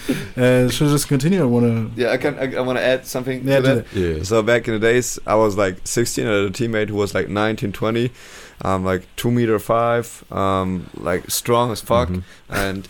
Uh, 0.37 0.69
should 0.69 0.89
I 0.89 0.91
just 0.91 1.09
continue? 1.09 1.41
I 1.43 1.47
wanna. 1.47 1.91
Yeah, 1.97 2.11
I 2.11 2.17
can. 2.19 2.39
I, 2.39 2.55
I 2.57 2.61
want 2.61 2.79
to 2.79 2.85
add 2.85 3.07
something 3.07 3.47
Yeah, 3.49 3.61
to 3.61 3.63
do 3.63 3.75
that. 3.75 4.17
Yeah. 4.19 4.23
So 4.23 4.43
back 4.43 4.69
in 4.69 4.75
the 4.75 4.81
days, 4.81 5.19
I 5.27 5.35
was 5.35 5.57
like 5.57 5.79
16. 5.85 6.27
I 6.27 6.29
had 6.31 6.37
a 6.45 6.51
teammate 6.51 6.89
who 6.91 6.97
was 6.97 7.15
like 7.15 7.29
19, 7.29 7.73
20, 7.73 8.11
um, 8.63 8.85
like 8.85 9.03
two 9.17 9.31
meter 9.31 9.59
five, 9.59 10.25
um, 10.31 10.91
like 10.95 11.31
strong 11.31 11.73
as 11.73 11.81
fuck, 11.81 12.09
Mhm. 12.11 12.23
and 12.51 12.89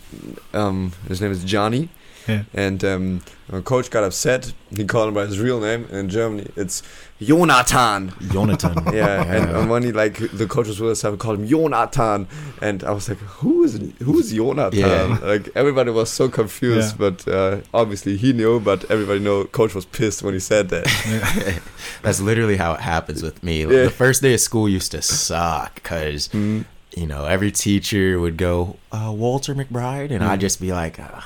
um, 0.53 0.91
his 1.07 1.21
name 1.21 1.31
is 1.31 1.43
Johnny. 1.43 1.89
Yeah. 2.27 2.43
And 2.53 2.83
um, 2.83 3.21
when 3.47 3.63
coach 3.63 3.89
got 3.89 4.03
upset, 4.03 4.53
he 4.75 4.83
called 4.85 5.07
him 5.09 5.13
by 5.13 5.25
his 5.25 5.39
real 5.39 5.59
name. 5.59 5.85
In 5.91 6.09
Germany, 6.09 6.47
it's 6.55 6.83
Jonathan. 7.21 8.13
Jonathan. 8.31 8.75
Yeah, 8.93 9.23
and, 9.23 9.49
and 9.49 9.69
when 9.69 9.83
he 9.83 9.91
like 9.91 10.17
the 10.31 10.47
coach 10.47 10.67
was 10.67 10.79
with 10.79 10.91
us, 10.91 11.03
I 11.05 11.09
would 11.09 11.19
call 11.19 11.33
him 11.35 11.47
Jonathan, 11.47 12.27
and 12.61 12.83
I 12.83 12.91
was 12.91 13.07
like, 13.09 13.17
"Who 13.41 13.63
is 13.63 13.79
who 14.03 14.19
is 14.19 14.31
Jonathan?" 14.33 14.79
Yeah. 14.79 15.17
Like 15.21 15.49
everybody 15.55 15.91
was 15.91 16.09
so 16.09 16.29
confused, 16.29 16.99
Yeah. 16.99 17.09
but 17.09 17.27
uh, 17.27 17.61
obviously 17.73 18.17
he 18.17 18.33
knew. 18.33 18.59
But 18.59 18.89
everybody 18.91 19.19
know 19.19 19.45
coach 19.45 19.73
was 19.75 19.85
pissed 19.85 20.23
when 20.23 20.33
he 20.33 20.39
said 20.39 20.69
that. 20.69 20.85
That's 22.01 22.19
literally 22.21 22.57
how 22.57 22.73
it 22.73 22.81
happens 22.81 23.21
with 23.23 23.43
me. 23.43 23.65
Like, 23.65 23.75
Yeah. 23.75 23.83
The 23.85 23.89
first 23.89 24.21
day 24.21 24.33
of 24.33 24.39
school 24.39 24.67
used 24.69 24.91
to 24.91 25.01
suck 25.01 25.75
because 25.75 26.27
Mm. 26.29 26.65
you 26.95 27.07
know 27.07 27.25
every 27.25 27.51
teacher 27.51 28.19
would 28.19 28.37
go 28.37 28.77
uh, 28.91 29.11
Walter 29.15 29.53
McBride, 29.55 30.11
and 30.11 30.23
I'd 30.23 30.39
Mm. 30.39 30.41
just 30.47 30.59
be 30.61 30.71
like 30.71 30.99
"Ugh, 30.99 31.23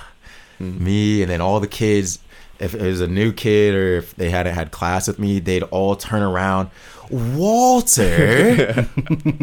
Mm. 0.61 0.79
me, 0.79 1.21
and 1.21 1.31
then 1.31 1.41
all 1.41 1.59
the 1.59 1.67
kids. 1.67 2.19
If 2.59 2.75
it 2.75 2.81
was 2.83 3.01
a 3.01 3.07
new 3.07 3.33
kid 3.33 3.73
or 3.73 3.97
if 3.97 4.15
they 4.15 4.29
hadn't 4.29 4.53
had 4.53 4.69
class 4.69 5.07
with 5.07 5.17
me, 5.17 5.39
they'd 5.39 5.63
all 5.63 5.95
turn 5.95 6.21
around, 6.21 6.69
Walter, 7.09 8.87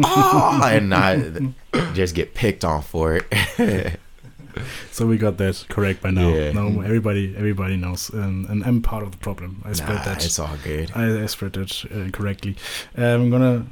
oh, 0.03 0.61
and 0.65 0.93
I 0.93 1.51
just 1.93 2.15
get 2.15 2.33
picked 2.33 2.63
on 2.63 2.81
for 2.81 3.19
it. 3.21 3.99
So 4.91 5.05
we 5.05 5.17
got 5.17 5.37
that 5.37 5.63
correct 5.69 6.01
by 6.01 6.09
now. 6.11 6.27
Yeah. 6.29 6.51
No, 6.51 6.81
everybody, 6.81 7.33
everybody 7.37 7.77
knows, 7.77 8.09
and, 8.09 8.49
and 8.49 8.63
I'm 8.65 8.81
part 8.81 9.03
of 9.03 9.11
the 9.11 9.17
problem. 9.17 9.61
I 9.63 9.71
spread 9.73 9.95
Nah, 9.99 10.03
that. 10.05 10.25
it's 10.25 10.37
all 10.39 10.57
good. 10.63 10.91
I, 10.95 11.23
I 11.23 11.25
spread 11.27 11.53
that 11.53 11.85
uh, 11.85 12.09
correctly. 12.11 12.57
Um, 12.97 13.03
I'm 13.05 13.29
gonna 13.29 13.65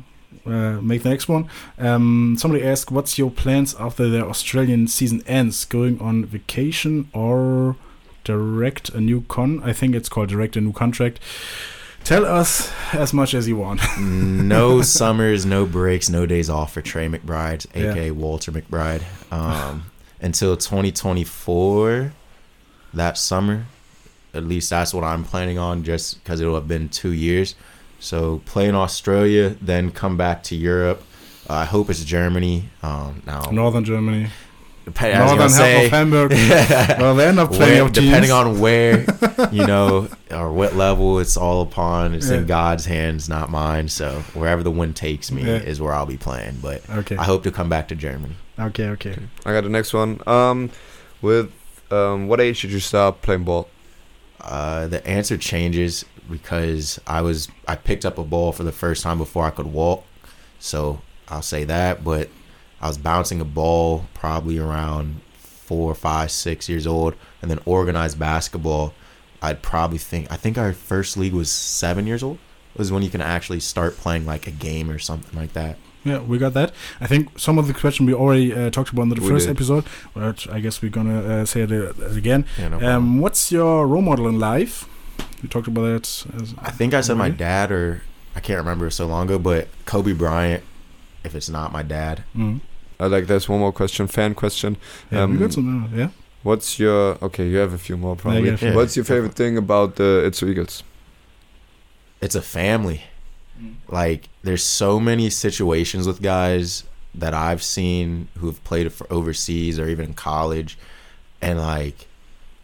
uh, 0.45 0.81
make 0.81 1.03
the 1.03 1.09
next 1.09 1.27
one. 1.27 1.49
Um, 1.77 2.35
somebody 2.39 2.63
asked, 2.63 2.91
"What's 2.91 3.17
your 3.17 3.31
plans 3.31 3.75
after 3.79 4.07
the 4.09 4.25
Australian 4.25 4.87
season 4.87 5.23
ends? 5.27 5.65
Going 5.65 5.99
on 5.99 6.25
vacation 6.25 7.09
or 7.13 7.75
direct 8.23 8.89
a 8.89 8.99
new 9.01 9.21
con? 9.21 9.61
I 9.63 9.73
think 9.73 9.95
it's 9.95 10.09
called 10.09 10.29
direct 10.29 10.55
a 10.55 10.61
new 10.61 10.73
contract. 10.73 11.19
Tell 12.03 12.25
us 12.25 12.71
as 12.93 13.13
much 13.13 13.33
as 13.33 13.47
you 13.49 13.57
want. 13.57 13.81
no 13.99 14.81
summers, 14.81 15.45
no 15.45 15.65
breaks, 15.65 16.09
no 16.09 16.25
days 16.25 16.49
off 16.49 16.73
for 16.73 16.81
Trey 16.81 17.09
McBride, 17.09 17.65
Yeah. 17.75 17.91
aka 17.91 18.11
Walter 18.11 18.51
McBride, 18.51 19.01
um, 19.31 19.83
until 20.21 20.55
2024. 20.55 22.13
That 22.93 23.17
summer, 23.17 23.65
at 24.33 24.45
least 24.45 24.69
that's 24.69 24.93
what 24.93 25.03
I'm 25.03 25.23
planning 25.25 25.57
on, 25.57 25.83
just 25.83 26.23
because 26.23 26.39
it'll 26.39 26.55
have 26.55 26.67
been 26.67 26.87
two 26.87 27.11
years. 27.11 27.55
So 27.99 28.41
play 28.45 28.67
in 28.67 28.75
Australia, 28.75 29.55
then 29.61 29.91
come 29.91 30.17
back 30.17 30.43
to 30.43 30.55
Europe. 30.55 31.01
Uh, 31.49 31.53
I 31.53 31.65
hope 31.65 31.89
it's 31.89 32.03
Germany. 32.03 32.69
Um, 32.83 33.21
now, 33.25 33.49
Northern 33.51 33.83
Germany, 33.85 34.27
dep- 34.85 35.01
I 35.01 35.09
was 35.23 35.29
northern 35.31 35.37
half 35.39 35.51
say, 35.51 35.85
of 35.85 35.91
Hamburg. 35.91 36.31
well, 36.99 37.15
there 37.15 37.29
are 37.29 37.33
not 37.33 37.51
plenty 37.51 37.73
where- 37.73 37.81
of 37.83 37.93
teams. 37.93 38.05
depending 38.07 38.31
on 38.31 38.59
where 38.59 39.05
you 39.51 39.65
know 39.65 40.09
or 40.31 40.51
what 40.51 40.75
level 40.75 41.19
it's 41.19 41.37
all 41.37 41.61
upon 41.61 42.13
it's 42.13 42.29
Yeah. 42.29 42.37
in 42.37 42.45
god's 42.47 42.85
hands 42.85 43.29
not 43.29 43.49
mine 43.49 43.87
so 43.87 44.23
wherever 44.33 44.61
the 44.61 44.71
wind 44.71 44.95
takes 44.97 45.31
me 45.31 45.43
Yeah. 45.43 45.55
is 45.57 45.79
where 45.79 45.93
i'll 45.93 46.05
be 46.05 46.17
playing 46.17 46.57
but 46.61 46.81
Okay, 46.89 47.15
i 47.15 47.23
hope 47.23 47.43
to 47.43 47.51
come 47.51 47.69
back 47.69 47.87
to 47.89 47.95
germany 47.95 48.35
okay, 48.59 48.87
okay. 48.89 49.15
I 49.45 49.53
got 49.53 49.63
the 49.63 49.69
next 49.69 49.93
one. 49.93 50.19
Um, 50.27 50.69
with 51.21 51.51
um, 51.91 52.27
what 52.27 52.41
age 52.41 52.61
did 52.61 52.71
you 52.71 52.79
stop 52.79 53.21
playing 53.21 53.43
ball? 53.45 53.69
uh, 54.41 54.87
the 54.87 55.05
answer 55.07 55.37
changes 55.37 56.03
because 56.29 56.99
i 57.07 57.21
was 57.21 57.47
i 57.67 57.75
picked 57.75 58.05
up 58.05 58.17
a 58.17 58.23
ball 58.23 58.51
for 58.51 58.63
the 58.63 58.71
first 58.71 59.03
time 59.03 59.17
before 59.17 59.45
i 59.45 59.49
could 59.49 59.67
walk 59.67 60.03
so 60.59 60.99
i'll 61.29 61.41
say 61.41 61.63
that 61.63 62.03
but 62.03 62.29
i 62.81 62.87
was 62.87 62.97
bouncing 62.97 63.39
a 63.41 63.45
ball 63.45 64.05
probably 64.13 64.57
around 64.59 65.21
four 65.37 65.93
five 65.95 66.31
six 66.31 66.67
years 66.69 66.87
old 66.87 67.13
and 67.41 67.51
then 67.51 67.59
organized 67.65 68.17
basketball 68.19 68.93
i'd 69.41 69.61
probably 69.61 69.97
think 69.97 70.31
i 70.31 70.35
think 70.35 70.57
our 70.57 70.73
first 70.73 71.17
league 71.17 71.33
was 71.33 71.51
seven 71.51 72.07
years 72.07 72.23
old 72.23 72.37
was 72.75 72.91
when 72.91 73.01
you 73.03 73.09
can 73.09 73.21
actually 73.21 73.59
start 73.59 73.97
playing 73.97 74.25
like 74.25 74.47
a 74.47 74.51
game 74.51 74.89
or 74.89 74.99
something 74.99 75.37
like 75.39 75.53
that 75.53 75.77
Yeah, 76.05 76.19
we 76.19 76.37
got 76.37 76.53
that. 76.53 76.71
I 77.01 77.07
think 77.07 77.37
some 77.37 77.57
of 77.59 77.67
the 77.67 77.73
question 77.73 78.05
we 78.05 78.13
already 78.13 78.53
uh, 78.53 78.69
talked 78.69 78.91
about 78.93 79.03
in 79.03 79.09
the 79.09 79.19
We 79.19 79.27
first 79.27 79.47
did. 79.47 79.55
episode, 79.57 79.83
but 80.13 80.47
I 80.55 80.61
guess 80.63 80.81
we're 80.81 80.93
gonna 80.99 81.19
uh, 81.21 81.45
say 81.45 81.61
it 81.67 81.71
uh, 81.71 81.91
again. 82.15 82.45
yeah, 82.57 82.69
no. 82.69 82.77
Um, 82.79 83.19
what's 83.19 83.51
your 83.51 83.85
role 83.91 84.03
model 84.09 84.27
in 84.29 84.39
life? 84.39 84.85
We 85.43 85.49
talked 85.49 85.67
about 85.67 85.83
that. 85.83 86.25
As, 86.41 86.53
i 86.59 86.71
think 86.71 86.93
i 86.93 87.01
said 87.01 87.15
my 87.17 87.25
already. 87.25 87.37
dad 87.37 87.71
or 87.71 88.01
i 88.35 88.39
can't 88.39 88.57
remember 88.57 88.89
so 88.89 89.05
long 89.05 89.27
ago 89.27 89.37
but 89.39 89.67
kobe 89.85 90.13
bryant 90.13 90.63
if 91.23 91.35
it's 91.35 91.49
not 91.49 91.71
my 91.71 91.83
dad 91.83 92.23
Mm. 92.35 92.61
I 92.99 93.05
like 93.05 93.27
there's 93.27 93.47
one 93.47 93.59
more 93.59 93.71
question, 93.71 94.07
fan 94.07 94.33
question. 94.33 94.75
Yeah, 95.11 95.25
we 95.25 95.33
Um, 95.33 95.37
got 95.37 95.53
some. 95.53 95.83
Uh, 95.93 95.95
yeah. 95.95 96.09
What's 96.41 96.79
your 96.79 97.17
okay? 97.21 97.47
You 97.47 97.57
have 97.57 97.71
a 97.73 97.77
few 97.77 97.95
more 97.95 98.15
probably. 98.15 98.41
get 98.41 98.53
a 98.55 98.57
few. 98.57 98.73
What's 98.73 98.95
your 98.95 99.05
favorite 99.05 99.35
thing 99.35 99.55
about 99.55 99.97
the 99.97 100.23
It's 100.25 100.41
Eagles? 100.41 100.81
it's 102.21 102.33
a 102.33 102.41
family. 102.41 103.01
Like 103.87 104.29
there's 104.41 104.63
so 104.63 104.99
many 104.99 105.29
situations 105.29 106.07
with 106.07 106.23
guys 106.23 106.83
that 107.13 107.33
I've 107.35 107.61
seen 107.61 108.29
who've 108.39 108.63
played 108.63 108.91
for 108.91 109.05
overseas 109.13 109.77
or 109.79 109.87
even 109.87 110.05
in 110.05 110.13
college 110.15 110.75
and 111.39 111.59
like 111.59 112.07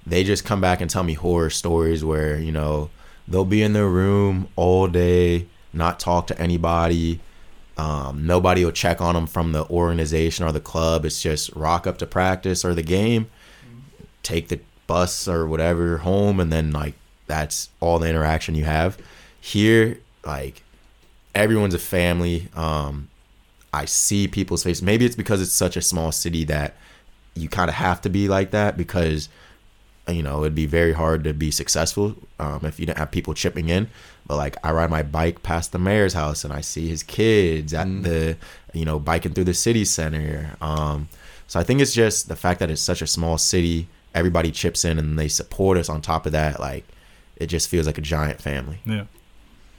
they 0.06 0.24
just 0.24 0.46
come 0.46 0.62
back 0.62 0.82
and 0.82 0.90
tell 0.90 1.04
me 1.04 1.14
horror 1.14 1.50
stories 1.50 2.04
where, 2.04 2.38
you 2.38 2.52
know, 2.52 2.90
they'll 3.28 3.46
be 3.46 3.64
in 3.64 3.74
their 3.74 3.88
room 3.88 4.48
all 4.56 4.88
day, 4.88 5.48
not 5.72 6.00
talk 6.00 6.28
to 6.28 6.40
anybody. 6.40 7.20
Um, 7.78 8.28
nobody 8.28 8.64
will 8.64 8.72
check 8.72 9.02
on 9.02 9.16
them 9.16 9.28
from 9.28 9.52
the 9.52 9.66
organization 9.70 10.46
or 10.46 10.52
the 10.52 10.60
club. 10.60 11.06
It's 11.06 11.22
just 11.22 11.52
rock 11.56 11.88
up 11.88 11.98
to 12.00 12.06
practice 12.06 12.64
or 12.64 12.76
the 12.76 12.84
game, 12.84 13.30
take 14.22 14.50
the 14.50 14.60
bus 14.88 15.28
or 15.28 15.48
whatever 15.48 16.00
home, 16.00 16.40
and 16.40 16.52
then 16.52 16.72
like 16.72 16.94
that's 17.28 17.70
all 17.80 18.00
the 18.00 18.10
interaction 18.10 18.56
you 18.56 18.66
have. 18.66 18.98
Here, 19.40 20.00
like 20.26 20.64
everyone's 21.34 21.74
a 21.74 21.80
family. 21.80 22.50
Um, 22.56 23.10
I 23.74 23.86
see 23.86 24.28
people's 24.28 24.64
faces. 24.64 24.84
Maybe 24.84 25.06
it's 25.06 25.16
because 25.16 25.42
it's 25.42 25.52
such 25.52 25.76
a 25.76 25.82
small 25.82 26.12
city 26.12 26.44
that 26.46 26.76
you 27.36 27.50
kind 27.50 27.70
of 27.70 27.76
have 27.76 28.02
to 28.02 28.10
be 28.10 28.28
like 28.28 28.52
that 28.52 28.78
because 28.78 29.30
you 30.08 30.22
know 30.24 30.42
it'd 30.42 30.56
be 30.56 30.66
very 30.66 30.94
hard 30.94 31.24
to 31.24 31.34
be 31.34 31.50
successful 31.52 32.16
um, 32.40 32.62
if 32.64 32.80
you 32.80 32.86
didn't 32.86 32.98
have 32.98 33.12
people 33.12 33.34
chipping 33.34 33.70
in. 33.70 33.88
But 34.28 34.38
like 34.38 34.56
I 34.64 34.72
ride 34.72 34.90
my 34.90 35.04
bike 35.04 35.44
past 35.44 35.72
the 35.72 35.80
mayor's 35.80 36.14
house 36.14 36.44
and 36.44 36.54
I 36.54 36.62
see 36.62 36.88
his 36.88 37.04
kids 37.04 37.74
at 37.74 37.88
Mm. 37.88 38.04
the 38.04 38.38
you 38.74 38.86
know 38.86 39.00
biking 39.00 39.34
through 39.34 39.46
the 39.46 39.54
city 39.54 39.86
center. 39.86 40.56
Um, 40.62 41.08
so 41.48 41.60
I 41.60 41.64
think 41.64 41.82
it's 41.82 41.94
just 41.94 42.28
the 42.30 42.36
fact 42.36 42.60
that 42.60 42.70
it's 42.72 42.82
such 42.82 43.02
a 43.02 43.08
small 43.08 43.38
city. 43.38 43.88
Everybody 44.16 44.52
chips 44.52 44.86
in 44.86 45.00
and 45.00 45.18
they 45.18 45.28
support 45.28 45.78
us. 45.78 45.90
On 45.90 46.02
top 46.02 46.26
of 46.26 46.32
that, 46.34 46.60
like 46.60 46.86
it 47.38 47.48
just 47.48 47.68
feels 47.70 47.86
like 47.88 47.98
a 47.98 48.02
giant 48.02 48.42
family. 48.42 48.80
Yeah, 48.86 49.06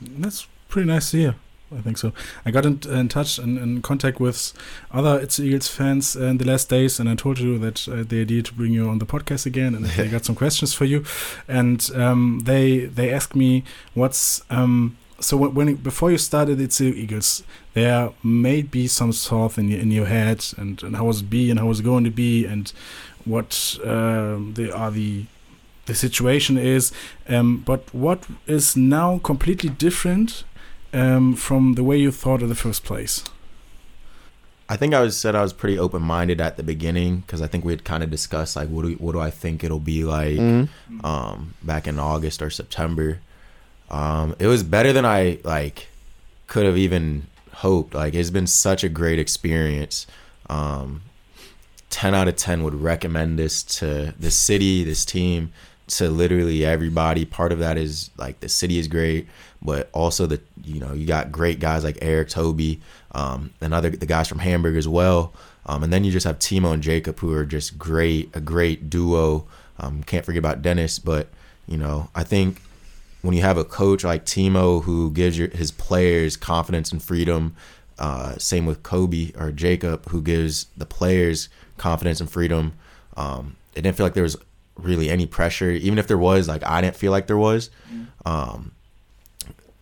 that's 0.01 0.47
pretty 0.69 0.89
nice 0.89 1.11
to 1.13 1.17
hear. 1.19 1.35
I 1.77 1.81
think 1.81 1.99
so. 1.99 2.13
I 2.45 2.51
got 2.51 2.65
in, 2.65 2.81
in 2.89 3.09
touch 3.09 3.39
and 3.39 3.59
in 3.59 3.83
contact 3.83 4.21
with 4.21 4.53
other 4.93 5.19
It's 5.19 5.39
Eagles 5.41 5.69
fans 5.69 6.17
in 6.17 6.39
the 6.39 6.45
last 6.45 6.69
days, 6.69 7.01
and 7.01 7.09
I 7.09 7.15
told 7.15 7.39
you 7.39 7.59
that 7.59 7.89
uh, 7.89 8.05
the 8.07 8.21
idea 8.21 8.43
to 8.43 8.53
bring 8.55 8.73
you 8.73 8.89
on 8.89 8.99
the 8.99 9.07
podcast 9.07 9.47
again, 9.47 9.75
and 9.75 9.85
they 9.85 10.09
got 10.09 10.25
some 10.25 10.35
questions 10.35 10.75
for 10.75 10.85
you, 10.85 11.05
and 11.49 11.91
um, 11.95 12.41
they 12.45 12.87
they 12.87 13.13
asked 13.13 13.35
me 13.35 13.65
what's 13.95 14.43
um, 14.51 14.97
so 15.21 15.37
when, 15.37 15.55
when 15.55 15.75
before 15.77 16.11
you 16.11 16.19
started 16.19 16.61
It's 16.61 16.81
Eagles, 16.81 17.43
there 17.73 18.11
may 18.23 18.63
be 18.63 18.87
some 18.87 19.13
thought 19.13 19.59
in 19.59 19.69
your, 19.69 19.81
in 19.81 19.91
your 19.91 20.07
head, 20.07 20.45
and, 20.57 20.83
and 20.83 20.97
how 20.97 21.05
was 21.07 21.21
it 21.21 21.31
be, 21.31 21.51
and 21.51 21.59
how 21.59 21.67
was 21.67 21.81
it 21.81 21.85
going 21.85 22.05
to 22.05 22.11
be, 22.11 22.45
and 22.45 22.73
what 23.25 23.79
the 23.83 24.71
are 24.75 24.91
the 24.91 25.27
the 25.87 25.95
situation 25.95 26.57
is. 26.57 26.93
Um, 27.29 27.59
but 27.59 27.93
what 27.95 28.27
is 28.47 28.77
now 28.77 29.19
completely 29.19 29.71
different 29.71 30.45
um, 30.95 31.35
from 31.35 31.75
the 31.75 31.85
way 31.85 31.99
you 31.99 32.11
thought 32.11 32.43
in 32.43 32.49
the 32.49 32.55
first 32.55 32.85
place? 32.85 33.23
I 34.69 34.77
think 34.77 34.95
I 34.95 35.01
was 35.01 35.15
said 35.17 35.35
I 35.35 35.43
was 35.43 35.53
pretty 35.53 35.79
open 35.79 36.01
minded 36.01 36.41
at 36.41 36.57
the 36.57 36.63
beginning 36.63 37.21
because 37.21 37.43
I 37.43 37.47
think 37.47 37.65
we 37.67 37.73
had 37.73 37.85
kind 37.85 38.03
of 38.03 38.11
discussed 38.11 38.57
like 38.57 38.69
what 38.71 38.87
do 38.87 38.95
what 38.95 39.13
do 39.13 39.21
I 39.21 39.31
think 39.31 39.63
it'll 39.63 39.79
be 39.79 40.05
like 40.05 40.39
Mm-hmm. 40.39 41.05
um, 41.05 41.55
back 41.63 41.87
in 41.87 41.99
August 41.99 42.41
or 42.41 42.49
September. 42.49 43.19
Um, 43.91 44.35
it 44.39 44.47
was 44.47 44.63
better 44.63 44.93
than 44.95 45.05
I 45.05 45.39
like 45.45 45.89
could 46.47 46.65
have 46.65 46.79
even 46.79 47.27
hoped. 47.53 47.95
Like 47.95 48.15
it's 48.15 48.31
been 48.31 48.47
such 48.47 48.83
a 48.83 48.89
great 48.89 49.19
experience 49.19 50.07
um, 50.49 51.03
10 51.91 52.15
out 52.15 52.27
of 52.29 52.37
10 52.37 52.63
would 52.65 52.75
recommend 52.75 53.39
this 53.39 53.63
to 53.63 54.15
the 54.19 54.31
city, 54.31 54.83
this 54.83 55.05
team, 55.05 55.53
to 55.87 56.09
literally 56.09 56.65
everybody. 56.65 57.25
Part 57.25 57.53
of 57.53 57.59
that 57.59 57.77
is 57.77 58.11
like 58.17 58.41
the 58.41 58.49
city 58.49 58.79
is 58.79 58.89
great, 58.89 59.29
but 59.63 59.89
also 59.93 60.27
the 60.27 60.41
you 60.63 60.81
know 60.81 60.93
you 60.93 61.07
got 61.07 61.33
great 61.33 61.61
guys 61.61 61.85
like 61.85 61.99
Erik 62.03 62.29
Toby, 62.29 62.81
um, 63.13 63.51
and 63.61 63.75
other 63.75 63.91
the 63.91 64.07
guys 64.07 64.29
from 64.29 64.39
Hamburg 64.39 64.77
as 64.77 64.89
well. 64.89 65.33
Um, 65.67 65.83
and 65.83 65.93
then 65.93 66.05
you 66.05 66.13
just 66.13 66.27
have 66.27 66.39
Timo 66.39 66.73
and 66.75 66.83
Jacob 66.83 67.19
who 67.21 67.33
are 67.33 67.47
just 67.47 67.79
great, 67.79 68.31
a 68.35 68.41
great 68.41 68.91
duo. 68.91 69.47
Um, 69.79 70.03
can't 70.03 70.25
forget 70.25 70.39
about 70.39 70.63
Dennis, 70.63 70.99
but 70.99 71.29
you 71.67 71.77
know 71.77 72.11
I 72.15 72.25
think 72.25 72.61
when 73.23 73.35
you 73.35 73.43
have 73.43 73.57
a 73.57 73.65
coach 73.65 74.05
like 74.05 74.27
Timo 74.27 74.83
who 74.83 75.11
gives 75.11 75.39
your, 75.39 75.49
his 75.49 75.71
players 75.71 76.37
confidence 76.37 76.93
and 76.93 77.03
freedom, 77.03 77.57
uh, 77.99 78.37
same 78.37 78.67
with 78.67 78.83
Kobe 78.83 79.33
or 79.39 79.51
Jacob 79.51 80.09
who 80.11 80.21
gives 80.21 80.67
the 80.77 80.87
players 80.87 81.49
confidence 81.79 82.21
and 82.21 82.31
freedom. 82.31 82.75
Um, 83.17 83.57
it 83.75 83.83
didn't 83.83 83.97
feel 83.97 84.07
like 84.07 84.15
there 84.15 84.23
was 84.23 84.37
really 84.77 85.11
any 85.11 85.27
pressure. 85.27 85.71
Even 85.71 85.99
if 85.99 86.07
there 86.07 86.19
was, 86.19 86.49
like 86.49 86.65
I 86.65 86.81
didn't 86.81 86.97
feel 86.97 87.13
like 87.13 87.27
there 87.27 87.39
was. 87.39 87.71
Um, 88.27 88.73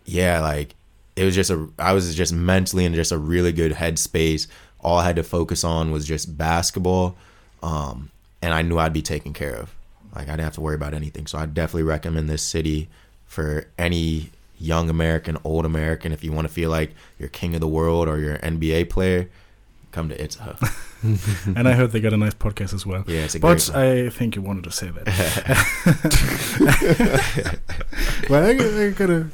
yeah, 0.05 0.41
like 0.41 0.75
it 1.15 1.23
was 1.23 1.35
just 1.35 1.49
a 1.49 1.69
I 1.79 1.93
was 1.93 2.13
just 2.15 2.33
mentally 2.33 2.85
in 2.85 2.93
just 2.93 3.11
a 3.11 3.17
really 3.17 3.51
good 3.51 3.73
headspace. 3.73 4.47
All 4.79 4.97
I 4.97 5.05
had 5.05 5.15
to 5.15 5.23
focus 5.23 5.63
on 5.63 5.91
was 5.91 6.05
just 6.05 6.37
basketball, 6.37 7.15
um, 7.61 8.11
and 8.41 8.53
I 8.53 8.61
knew 8.61 8.77
I'd 8.77 8.93
be 8.93 9.01
taken 9.01 9.33
care 9.33 9.55
of. 9.55 9.73
Like 10.15 10.27
I 10.27 10.31
didn't 10.31 10.43
have 10.43 10.55
to 10.55 10.61
worry 10.61 10.75
about 10.75 10.93
anything. 10.93 11.27
So 11.27 11.37
I 11.37 11.45
definitely 11.45 11.83
recommend 11.83 12.29
this 12.29 12.43
city 12.43 12.89
for 13.25 13.65
any 13.77 14.29
young 14.59 14.89
American, 14.89 15.37
old 15.43 15.65
American. 15.65 16.11
If 16.11 16.23
you 16.23 16.31
want 16.31 16.47
to 16.47 16.53
feel 16.53 16.69
like 16.69 16.91
you're 17.17 17.29
king 17.29 17.55
of 17.55 17.61
the 17.61 17.67
world 17.67 18.07
or 18.07 18.19
you're 18.19 18.35
an 18.35 18.59
NBA 18.59 18.89
player, 18.89 19.29
come 19.91 20.09
to 20.09 20.17
Itzehoe. 20.17 20.59
and 21.55 21.67
I 21.67 21.73
heard 21.73 21.91
they 21.91 21.99
got 21.99 22.13
a 22.13 22.17
nice 22.17 22.33
podcast 22.33 22.73
as 22.73 22.85
well. 22.85 23.03
Yeah, 23.07 23.25
it's 23.25 23.35
a 23.35 23.39
But. 23.39 23.69
I 23.75 24.09
think 24.09 24.35
you 24.35 24.41
wanted 24.41 24.63
to 24.65 24.71
say 24.71 24.89
that. 24.89 25.05
well, 28.29 28.45
I, 28.45 28.49
I 28.51 28.89
gotta, 28.91 29.27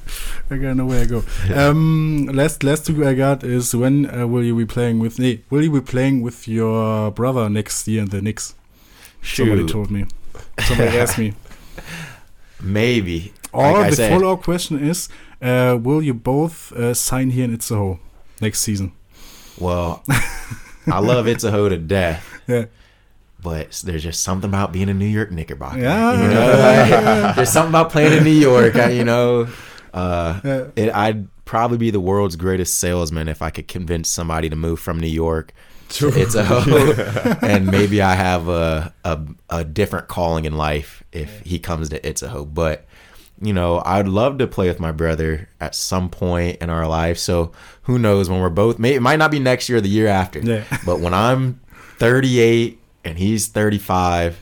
I 0.50 0.56
gotta 0.58 0.76
know 0.76 0.86
where 0.86 1.02
I 1.02 1.06
go. 1.06 1.24
Um, 1.54 2.26
last, 2.34 2.64
last 2.64 2.86
two 2.88 3.06
I 3.06 3.14
got 3.14 3.44
is 3.44 3.76
when 3.76 4.10
uh, 4.10 4.28
will 4.28 4.44
you 4.44 4.56
be 4.56 4.66
playing 4.66 5.00
with? 5.00 5.20
Nee, 5.20 5.44
will 5.50 5.64
you 5.64 5.72
be 5.72 5.82
playing 5.82 6.22
with 6.22 6.48
your 6.48 7.12
brother 7.12 7.50
next 7.50 7.88
year 7.88 8.02
in 8.02 8.10
the 8.10 8.22
Knicks? 8.22 8.56
Somebody 9.22 9.66
told 9.68 9.92
me. 9.92 10.06
Somebody 10.62 10.98
asked 10.98 11.18
me. 11.18 11.34
Maybe. 12.62 13.34
Or 13.54 13.72
Like 13.74 13.92
the 13.92 13.96
said- 13.96 14.12
follow-up 14.12 14.44
question 14.44 14.80
is, 14.80 15.10
uh, 15.42 15.78
will 15.82 16.02
you 16.02 16.14
both 16.14 16.72
uh, 16.74 16.94
sign 16.94 17.32
here 17.32 17.46
in 17.46 17.58
Itzehoe 17.58 18.00
next 18.42 18.60
season? 18.62 18.92
Well, 19.60 20.04
I 20.92 21.00
love 21.00 21.26
Itzehoe 21.26 21.70
to 21.70 21.78
death. 21.78 22.42
Yeah. 22.48 22.66
But 23.42 23.82
there's 23.86 24.04
just 24.04 24.22
something 24.24 24.50
about 24.50 24.74
being 24.74 24.90
a 24.90 24.94
New 24.94 25.06
York 25.06 25.32
Knickerbocker. 25.32 25.80
Yeah. 25.80 26.22
you 26.22 26.34
know? 26.34 27.26
Like, 27.26 27.36
there's 27.36 27.50
something 27.52 27.70
about 27.72 27.90
playing 27.92 28.18
in 28.18 28.24
New 28.24 28.32
York. 28.32 28.76
You 28.76 29.06
know, 29.06 29.48
uh, 29.94 30.40
Yeah. 30.44 30.68
it, 30.76 30.94
I'd 30.94 31.28
probably 31.46 31.78
be 31.78 31.90
the 31.90 32.00
world's 32.02 32.36
greatest 32.36 32.78
salesman 32.78 33.28
if 33.30 33.42
I 33.42 33.50
could 33.50 33.68
convince 33.68 34.10
somebody 34.10 34.50
to 34.50 34.56
move 34.56 34.80
from 34.80 35.00
New 35.00 35.08
York 35.08 35.54
to 35.90 36.12
Itzehoe, 36.12 37.40
and 37.42 37.66
maybe 37.66 38.00
I 38.02 38.14
have 38.14 38.48
a, 38.48 38.94
a 39.04 39.20
a 39.50 39.64
different 39.64 40.08
calling 40.08 40.46
in 40.46 40.56
life 40.56 41.02
if 41.12 41.40
he 41.42 41.58
comes 41.58 41.90
to 41.90 42.00
Itzehoe. 42.02 42.54
But 42.54 42.86
you 43.42 43.54
know, 43.54 43.82
I'd 43.86 44.08
love 44.08 44.38
to 44.40 44.48
play 44.48 44.68
with 44.68 44.80
my 44.80 44.92
brother 44.92 45.48
at 45.62 45.74
some 45.76 46.10
point 46.10 46.58
in 46.62 46.70
our 46.70 46.88
life. 46.88 47.18
So 47.18 47.52
who 47.84 47.98
knows 47.98 48.30
when 48.30 48.40
we're 48.42 48.50
both? 48.50 48.80
May, 48.80 48.96
it 48.96 49.02
might 49.02 49.16
not 49.18 49.32
be 49.32 49.40
next 49.40 49.70
year 49.70 49.78
or 49.78 49.82
the 49.82 49.90
year 49.90 50.08
after. 50.08 50.40
Yeah. 50.40 50.64
But 50.86 51.00
when 51.00 51.14
I'm 51.14 51.60
38 51.98 52.80
and 53.06 53.18
he's 53.18 53.48
35, 53.48 54.40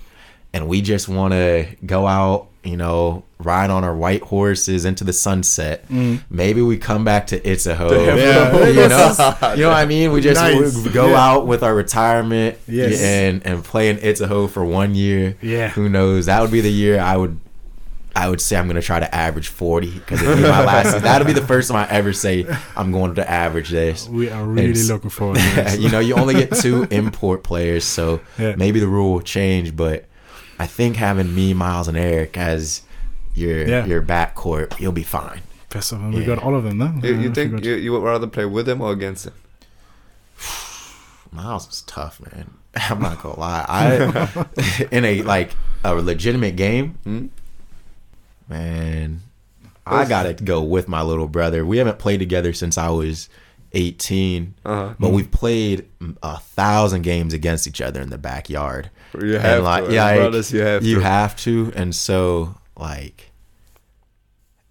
and 0.53 0.67
we 0.67 0.81
just 0.81 1.07
want 1.09 1.33
to 1.33 1.67
go 1.85 2.07
out, 2.07 2.47
you 2.63 2.77
know, 2.77 3.23
ride 3.39 3.69
on 3.69 3.83
our 3.83 3.95
white 3.95 4.21
horses 4.23 4.83
into 4.85 5.03
the 5.03 5.13
sunset. 5.13 5.87
Mm. 5.89 6.23
Maybe 6.29 6.61
we 6.61 6.77
come 6.77 7.03
back 7.05 7.27
to 7.27 7.39
Itzehoe. 7.39 7.91
Yeah. 8.17 8.51
you 8.67 8.73
know, 8.89 9.53
you 9.55 9.61
know 9.61 9.69
what 9.69 9.77
I 9.77 9.85
mean. 9.85 10.11
We 10.11 10.21
just 10.21 10.41
Nice. 10.41 10.75
we 10.83 10.89
go 10.89 11.09
Yeah. 11.09 11.23
out 11.33 11.45
with 11.47 11.61
our 11.63 11.75
retirement 11.75 12.57
Yes. 12.67 12.99
and 13.01 13.45
and 13.45 13.63
play 13.63 13.89
in 13.89 13.97
Itzehoe 13.97 14.49
for 14.49 14.65
one 14.65 14.95
year. 14.95 15.35
Yeah. 15.41 15.69
Who 15.69 15.87
knows? 15.87 16.25
That 16.25 16.41
would 16.41 16.51
be 16.51 16.61
the 16.61 16.71
year 16.71 16.99
I 16.99 17.15
would. 17.17 17.39
I 18.17 18.27
would 18.29 18.41
say 18.41 18.57
I'm 18.57 18.67
gonna 18.67 18.81
try 18.81 18.99
to 18.99 19.15
average 19.15 19.47
40 19.49 19.91
because 19.99 20.21
it'd 20.23 20.37
be 20.37 20.41
my 20.43 20.63
last. 20.65 21.01
That'll 21.03 21.27
be 21.27 21.33
the 21.33 21.45
first 21.45 21.69
time 21.69 21.77
I 21.77 21.93
ever 21.93 22.13
say 22.13 22.45
I'm 22.75 22.91
going 22.91 23.13
to 23.15 23.29
average 23.29 23.69
this. 23.69 24.09
We 24.09 24.29
are 24.31 24.43
really 24.43 24.71
It's- 24.71 24.89
looking 24.89 25.09
forward 25.11 25.37
to 25.39 25.55
this. 25.55 25.77
you 25.77 25.89
know, 25.89 25.99
you 25.99 26.15
only 26.15 26.33
get 26.33 26.51
two 26.55 26.83
import 26.91 27.43
players, 27.43 27.83
so 27.85 28.19
Yeah. 28.39 28.55
maybe 28.55 28.79
the 28.79 28.87
rule 28.87 29.13
will 29.13 29.21
change. 29.21 29.75
But 29.75 30.05
I 30.57 30.65
think 30.65 30.95
having 30.95 31.35
me, 31.35 31.53
Miles, 31.53 31.87
and 31.87 31.95
Erik 31.97 32.37
as 32.37 32.81
your 33.35 33.67
Yeah. 33.67 33.85
your 33.85 34.01
backcourt, 34.01 34.79
you'll 34.79 34.91
be 34.91 35.03
fine. 35.03 35.41
Best 35.69 35.91
of 35.91 35.99
them. 35.99 36.11
We 36.13 36.21
Yeah. 36.21 36.27
got 36.35 36.39
all 36.43 36.55
of 36.55 36.63
them, 36.63 36.79
Though. 36.79 37.07
You, 37.07 37.15
Uh, 37.15 37.19
you 37.21 37.31
think 37.33 37.63
you, 37.63 37.75
you 37.75 37.91
would 37.91 38.01
rather 38.03 38.25
play 38.25 38.45
with 38.45 38.67
him 38.67 38.81
or 38.81 38.91
against 38.93 39.25
him? 39.27 39.33
Miles 41.31 41.67
is 41.69 41.81
tough, 41.83 42.19
man. 42.21 42.51
I'm 42.89 43.01
not 43.01 43.21
gonna 43.21 43.39
lie. 43.39 43.65
I 43.67 44.47
in 44.91 45.03
a 45.05 45.21
like 45.23 45.51
a 45.83 45.93
legitimate 45.95 46.55
game, 46.55 46.97
Hmm? 47.03 47.25
Man. 48.49 49.21
I 49.85 50.03
gotta 50.05 50.33
go 50.33 50.61
with 50.61 50.87
my 50.89 51.01
little 51.01 51.27
brother. 51.27 51.65
We 51.65 51.77
haven't 51.77 51.97
played 51.99 52.19
together 52.19 52.51
since 52.51 52.77
I 52.77 52.89
was 52.89 53.29
18, 53.73 54.53
Uh-huh. 54.65 54.93
but 54.99 55.09
we've 55.11 55.31
played 55.31 55.87
a 56.21 56.37
thousand 56.39 57.03
games 57.03 57.33
against 57.33 57.67
each 57.67 57.79
other 57.81 58.01
in 58.01 58.09
the 58.09 58.17
backyard. 58.17 58.89
You 59.19 59.37
have 59.39 59.63
like, 59.63 59.85
to. 59.85 59.93
yeah, 59.93 60.05
like, 60.27 60.51
you 60.51 60.59
have 60.61 60.83
you 60.83 60.95
to. 60.95 61.01
have 61.01 61.35
to, 61.37 61.71
and 61.75 61.95
so 61.95 62.55
like, 62.75 63.31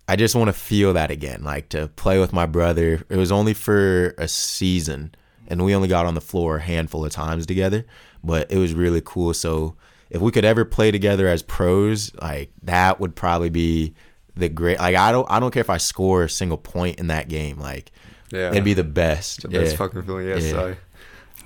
I 0.09 0.16
just 0.16 0.35
want 0.35 0.49
to 0.49 0.53
feel 0.53 0.93
that 0.93 1.11
again, 1.11 1.43
like 1.43 1.68
to 1.70 1.89
play 1.89 2.18
with 2.20 2.33
my 2.33 2.47
brother. 2.47 3.05
It 3.09 3.16
was 3.16 3.33
only 3.33 3.55
for 3.55 4.14
a 4.18 4.29
season, 4.29 5.14
and 5.49 5.64
we 5.64 5.74
only 5.74 5.89
got 5.89 6.07
on 6.07 6.14
the 6.14 6.20
floor 6.20 6.59
a 6.59 6.62
handful 6.62 7.05
of 7.05 7.11
times 7.12 7.47
together, 7.47 7.85
but 8.22 8.51
it 8.53 8.59
was 8.59 8.72
really 8.74 9.03
cool. 9.05 9.35
So 9.35 9.74
if 10.11 10.20
we 10.20 10.30
could 10.32 10.44
ever 10.44 10.64
play 10.64 10.90
together 10.90 11.26
as 11.28 11.42
pros, 11.42 12.14
like 12.20 12.50
that 12.62 13.00
would 13.00 13.14
probably 13.16 13.50
be 13.50 13.94
the 14.34 14.48
great. 14.48 14.78
Like 14.78 14.96
I 14.96 15.12
don't, 15.12 15.26
I 15.30 15.40
don't 15.40 15.50
care 15.52 15.61
if 15.62 15.70
I 15.70 15.78
score 15.78 16.24
a 16.24 16.30
single 16.30 16.59
point 16.59 16.98
in 16.98 17.09
that 17.09 17.28
game. 17.28 17.59
Like 17.59 17.90
yeah. 18.30 18.50
it'd 18.50 18.64
be 18.64 18.74
the 18.74 18.84
best. 18.84 19.42
the 19.42 19.48
best 19.48 19.72
Yeah. 19.72 19.76
fucking 19.78 20.02
feeling. 20.02 20.28
Yes, 20.28 20.44
Yeah. 20.44 20.74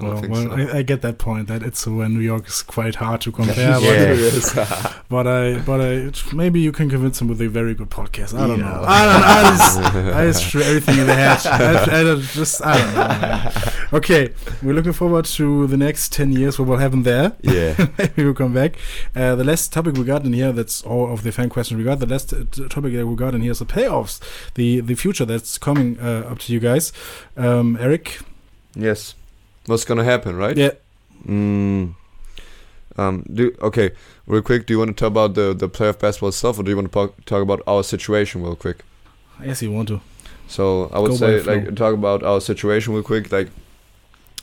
I. 0.03 0.07
I 0.07 0.11
don't 0.11 0.30
Well, 0.30 0.38
think 0.40 0.51
well, 0.59 0.66
so. 0.68 0.74
I, 0.74 0.78
I 0.78 0.82
get 0.82 1.03
that 1.03 1.18
point 1.18 1.48
that 1.48 1.62
it's 1.62 1.86
uh, 1.86 1.92
when 1.92 2.14
New 2.14 2.20
York 2.20 2.48
is 2.48 2.62
quite 2.62 2.96
hard 2.96 3.20
to 3.22 3.32
compare. 3.32 3.78
Yeah. 3.80 4.14
But, 4.55 5.03
but 5.09 5.26
I, 5.26 5.59
but 5.61 5.80
I, 5.80 6.12
maybe 6.34 6.61
you 6.61 6.72
can 6.72 6.88
convince 6.90 7.20
him 7.20 7.28
with 7.28 7.40
a 7.40 7.48
very 7.48 7.74
good 7.74 7.90
podcast. 7.90 8.34
I 8.34 8.46
don't 8.46 8.59
You 8.59 8.64
know. 8.64 8.74
know. 8.80 8.84
I 8.86 9.05
don't. 9.05 9.24
I 9.24 9.42
just, 9.51 9.78
I 10.18 10.24
just 10.26 10.44
threw 10.51 10.62
everything 10.62 10.98
in 10.98 11.07
the 11.07 11.14
hat. 11.14 11.46
I, 11.46 12.01
I 12.01 12.03
don't- 12.05 12.22
just, 12.22 12.62
I 12.64 12.78
don't 12.78 12.94
know. 12.94 13.09
man. 13.09 13.53
Okay, 13.92 14.32
we're 14.62 14.74
looking 14.74 14.92
forward 14.92 15.24
to 15.24 15.66
the 15.66 15.76
next 15.76 16.12
ten 16.12 16.30
years. 16.32 16.59
What 16.59 16.68
will 16.68 16.76
happen 16.78 17.03
there? 17.03 17.32
Yeah. 17.42 17.74
maybe 17.98 18.24
we'll 18.24 18.34
come 18.34 18.55
back. 18.55 18.76
Uh, 19.16 19.34
the 19.34 19.44
last 19.44 19.72
topic 19.72 19.94
we 19.96 20.05
got 20.05 20.24
in 20.24 20.32
here, 20.32 20.53
that's 20.53 20.82
all 20.82 21.12
of 21.12 21.22
the 21.22 21.32
fan 21.32 21.48
questions 21.48 21.76
we 21.78 21.84
got. 21.84 21.98
The 21.98 22.07
last 22.07 22.32
uh, 22.32 22.44
topic 22.68 22.92
that 22.94 23.07
we 23.07 23.16
got 23.16 23.34
in 23.34 23.40
here 23.42 23.53
is 23.53 23.59
the 23.59 23.66
payoffs, 23.66 24.20
the 24.55 24.80
the 24.80 24.94
future 24.94 25.24
that's 25.24 25.59
coming 25.59 25.98
uh, 26.01 26.28
up 26.30 26.38
to 26.40 26.53
you 26.53 26.61
guys. 26.61 26.92
Um, 27.36 27.76
Erik, 27.80 28.20
yes. 28.74 29.14
What's 29.66 29.84
gonna 29.84 30.04
happen, 30.04 30.36
right? 30.36 30.56
yeah, 30.56 30.72
Mm. 31.26 31.94
Um. 32.96 33.24
Do 33.32 33.54
okay. 33.61 33.90
Real 34.26 34.42
quick. 34.42 34.66
Do 34.66 34.72
you 34.74 34.78
want 34.78 34.96
to 34.96 35.00
talk 35.00 35.08
about 35.11 35.34
the 35.34 35.54
the 35.54 35.68
playoff 35.68 35.98
basketball 36.00 36.32
stuff, 36.32 36.58
or 36.58 36.62
do 36.62 36.70
you 36.70 36.76
want 36.76 36.88
to 36.88 36.92
talk, 36.92 37.24
talk 37.24 37.42
about 37.42 37.61
our 37.66 37.82
situation 37.84 38.42
real 38.42 38.56
quick? 38.56 38.78
Yes, 39.44 39.62
you 39.62 39.70
want 39.72 39.88
to. 39.88 40.00
So 40.48 40.90
I 40.92 40.98
would 40.98 41.11
Go 41.11 41.16
say 41.16 41.36
the 41.36 41.42
flow. 41.44 41.54
like 41.54 41.76
talk 41.76 41.94
about 41.94 42.22
our 42.22 42.40
situation 42.40 42.94
real 42.94 43.02
quick. 43.02 43.30
Like 43.30 43.48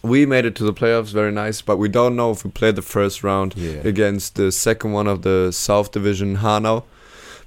we 0.03 0.25
made 0.25 0.45
it 0.45 0.55
to 0.55 0.63
the 0.63 0.73
playoffs, 0.73 1.11
very 1.11 1.31
nice, 1.31 1.61
but 1.61 1.77
we 1.77 1.89
don't 1.89 2.15
know 2.15 2.31
if 2.31 2.45
we 2.45 2.51
played 2.51 2.75
the 2.75 2.81
first 2.81 3.23
round 3.23 3.53
Yeah. 3.57 3.81
against 3.83 4.35
the 4.35 4.51
second 4.51 4.93
one 4.93 5.07
of 5.07 5.21
the 5.23 5.51
South 5.51 5.91
Division 5.91 6.35
Hanau 6.35 6.83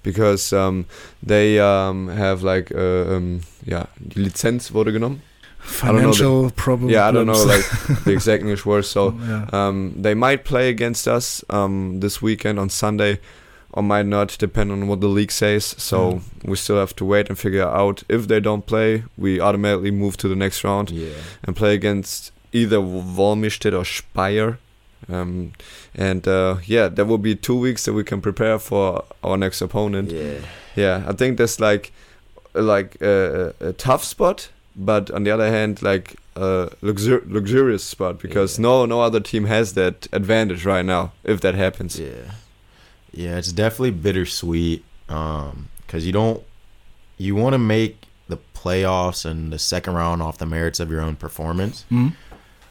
because 0.02 0.52
um, 0.52 0.84
they 1.22 1.58
um, 1.60 2.08
have 2.08 2.42
like 2.42 2.72
uh, 2.74 3.16
um, 3.16 3.40
yeah 3.64 3.86
die 4.06 4.20
Lizenz 4.22 4.72
wurde 4.72 4.92
genommen. 4.92 5.22
The- 5.70 5.76
Financial 5.86 6.50
problems. 6.50 6.92
Yeah, 6.92 7.06
I 7.08 7.12
don't 7.12 7.26
know 7.26 7.44
like 7.44 7.64
the 8.04 8.12
exact 8.12 8.42
English 8.42 8.66
word. 8.66 8.84
So 8.84 9.14
yeah. 9.20 9.46
um, 9.52 9.94
they 9.96 10.14
might 10.14 10.44
play 10.44 10.68
against 10.68 11.06
us 11.08 11.44
um, 11.50 12.00
this 12.00 12.20
weekend 12.20 12.58
on 12.58 12.68
Sunday, 12.70 13.18
or 13.72 13.82
might 13.82 14.06
not, 14.06 14.36
depend 14.38 14.72
on 14.72 14.88
what 14.88 15.00
the 15.00 15.08
league 15.08 15.32
says. 15.32 15.64
So 15.78 15.98
Mm. 15.98 16.22
we 16.50 16.56
still 16.56 16.76
have 16.78 16.94
to 16.96 17.04
wait 17.04 17.28
and 17.28 17.38
figure 17.38 17.68
out 17.68 18.02
if 18.08 18.26
they 18.26 18.40
don't 18.40 18.66
play, 18.66 19.04
we 19.16 19.40
automatically 19.40 19.90
move 19.92 20.16
to 20.18 20.28
the 20.28 20.36
next 20.36 20.64
round 20.64 20.90
Yeah. 20.90 21.14
and 21.44 21.54
play 21.56 21.74
against 21.74 22.32
either 22.52 22.78
Wolmirstedt 22.78 23.72
or 23.78 23.84
Speyer. 23.84 24.58
Um, 25.08 25.52
and 25.94 26.26
uh, 26.28 26.56
yeah, 26.66 26.88
there 26.88 27.04
will 27.06 27.18
be 27.18 27.34
two 27.36 27.58
weeks 27.58 27.84
that 27.84 27.94
we 27.94 28.04
can 28.04 28.20
prepare 28.20 28.58
for 28.58 29.04
our 29.22 29.36
next 29.36 29.62
opponent. 29.62 30.10
Yeah. 30.10 30.40
Yeah, 30.76 31.04
I 31.08 31.12
think 31.14 31.38
that's 31.38 31.58
like 31.60 31.92
like 32.54 32.96
a 33.00 33.54
a 33.60 33.72
tough 33.72 34.02
spot 34.04 34.50
but 34.76 35.10
on 35.10 35.24
the 35.24 35.30
other 35.30 35.50
hand, 35.50 35.82
like 35.82 36.16
a 36.36 36.70
luxur- 36.82 37.24
luxurious 37.30 37.82
spot 37.84 38.18
because 38.20 38.58
Yeah. 38.58 38.62
no 38.62 38.86
no 38.86 39.00
other 39.00 39.20
team 39.20 39.44
has 39.46 39.74
that 39.74 40.06
advantage 40.12 40.64
right 40.64 40.84
now. 40.84 41.12
If 41.24 41.40
that 41.40 41.54
happens, 41.54 41.98
Yeah, 41.98 42.32
yeah, 43.12 43.36
it's 43.38 43.52
definitely 43.52 43.90
bittersweet. 43.92 44.84
Um, 45.08 45.68
because 45.86 46.06
you 46.06 46.12
don't, 46.12 46.40
you 47.18 47.34
want 47.34 47.54
to 47.54 47.58
make 47.58 48.02
the 48.28 48.38
playoffs 48.54 49.24
and 49.24 49.52
the 49.52 49.58
second 49.58 49.94
round 49.94 50.22
off 50.22 50.38
the 50.38 50.46
merits 50.46 50.78
of 50.78 50.88
your 50.88 51.00
own 51.00 51.16
performance, 51.16 51.84
Mhm. 51.90 52.12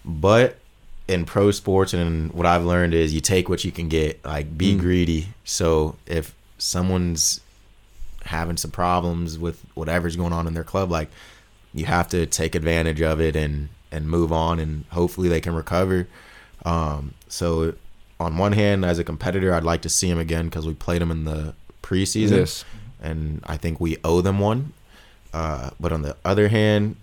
but 0.05 0.57
in 1.09 1.25
pro 1.25 1.51
sports 1.51 1.93
and 1.93 2.31
what 2.31 2.45
I've 2.45 2.63
learned 2.63 2.93
is 2.93 3.13
you 3.13 3.19
take 3.19 3.49
what 3.49 3.65
you 3.65 3.71
can 3.73 3.89
get. 3.89 4.23
Like, 4.23 4.57
be 4.57 4.73
Mm. 4.75 4.79
greedy. 4.79 5.27
So 5.43 5.95
if 6.05 6.33
someone's 6.57 7.41
having 8.25 8.55
some 8.57 8.71
problems 8.71 9.37
with 9.37 9.59
whatever's 9.73 10.15
going 10.15 10.31
on 10.31 10.47
in 10.47 10.53
their 10.53 10.63
club, 10.63 10.89
like 10.91 11.09
you 11.73 11.85
have 11.85 12.07
to 12.09 12.25
take 12.25 12.55
advantage 12.55 13.01
of 13.01 13.19
it 13.21 13.35
and 13.35 13.69
and 13.91 14.07
move 14.09 14.31
on, 14.31 14.59
and 14.59 14.85
hopefully 14.91 15.29
they 15.29 15.41
can 15.41 15.53
recover. 15.53 16.07
Um, 16.65 17.13
so 17.27 17.73
on 18.19 18.37
one 18.37 18.51
hand, 18.51 18.85
as 18.85 18.99
a 18.99 19.03
competitor, 19.03 19.53
I'd 19.53 19.63
like 19.63 19.81
to 19.83 19.89
see 19.89 20.09
him 20.09 20.19
again 20.19 20.45
because 20.45 20.67
we 20.67 20.73
played 20.73 21.01
him 21.01 21.09
in 21.11 21.25
the 21.25 21.53
preseason, 21.81 22.37
yes, 22.37 22.65
and 23.01 23.43
I 23.47 23.57
think 23.57 23.79
we 23.79 23.97
owe 24.03 24.21
them 24.21 24.39
one. 24.39 24.73
Uh, 25.33 25.69
but 25.79 25.91
on 25.91 26.01
the 26.01 26.15
other 26.25 26.47
hand, 26.49 26.95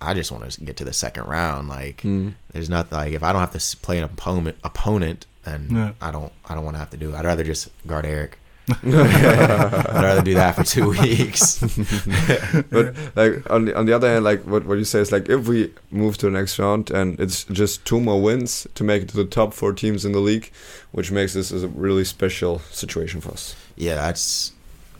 I 0.00 0.14
just 0.14 0.30
want 0.32 0.50
to 0.50 0.60
get 0.64 0.76
to 0.78 0.84
the 0.84 0.92
second 0.92 1.24
round. 1.26 1.68
Like, 1.68 2.02
Mm. 2.02 2.34
there's 2.52 2.68
not 2.70 2.90
like 2.92 3.12
if 3.12 3.22
I 3.22 3.32
don't 3.32 3.40
have 3.40 3.52
to 3.58 3.76
play 3.78 3.98
an 3.98 4.04
opponent, 4.04 4.56
opponent, 4.64 5.26
then 5.44 5.68
Yeah. 5.70 5.92
I 6.00 6.10
don't, 6.10 6.32
I 6.48 6.54
don't 6.54 6.64
want 6.64 6.74
to 6.74 6.78
have 6.80 6.90
to 6.90 6.96
do. 6.96 7.10
it. 7.10 7.16
I'd 7.16 7.24
rather 7.24 7.44
just 7.44 7.68
guard 7.86 8.06
Erik. 8.06 8.38
I'd 8.68 10.02
rather 10.02 10.22
do 10.22 10.34
that 10.34 10.54
for 10.56 10.62
two 10.64 10.90
weeks. 11.00 11.58
but 12.70 12.94
like 13.16 13.50
on 13.50 13.64
the 13.64 13.76
on 13.76 13.86
the 13.86 13.92
other 13.92 14.08
hand, 14.08 14.24
like 14.24 14.42
what 14.44 14.64
what 14.64 14.78
you 14.78 14.84
say 14.84 15.00
is 15.00 15.10
like 15.12 15.28
if 15.28 15.48
we 15.48 15.72
move 15.90 16.18
to 16.18 16.26
the 16.26 16.32
next 16.32 16.58
round 16.58 16.90
and 16.90 17.18
it's 17.18 17.44
just 17.44 17.84
two 17.84 18.00
more 18.00 18.20
wins 18.22 18.66
to 18.74 18.84
make 18.84 19.02
it 19.02 19.08
to 19.08 19.16
the 19.16 19.24
top 19.24 19.54
four 19.54 19.72
teams 19.72 20.04
in 20.04 20.12
the 20.12 20.20
league, 20.20 20.50
which 20.92 21.10
makes 21.10 21.34
this 21.34 21.50
a 21.50 21.68
really 21.68 22.04
special 22.04 22.60
situation 22.70 23.20
for 23.20 23.32
us. 23.32 23.56
yeah, 23.76 23.94
that's 23.96 24.52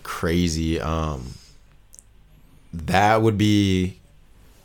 crazy. 0.03 0.81
Um, 0.81 1.35
that 2.73 3.23
would 3.23 3.37
be, 3.39 3.99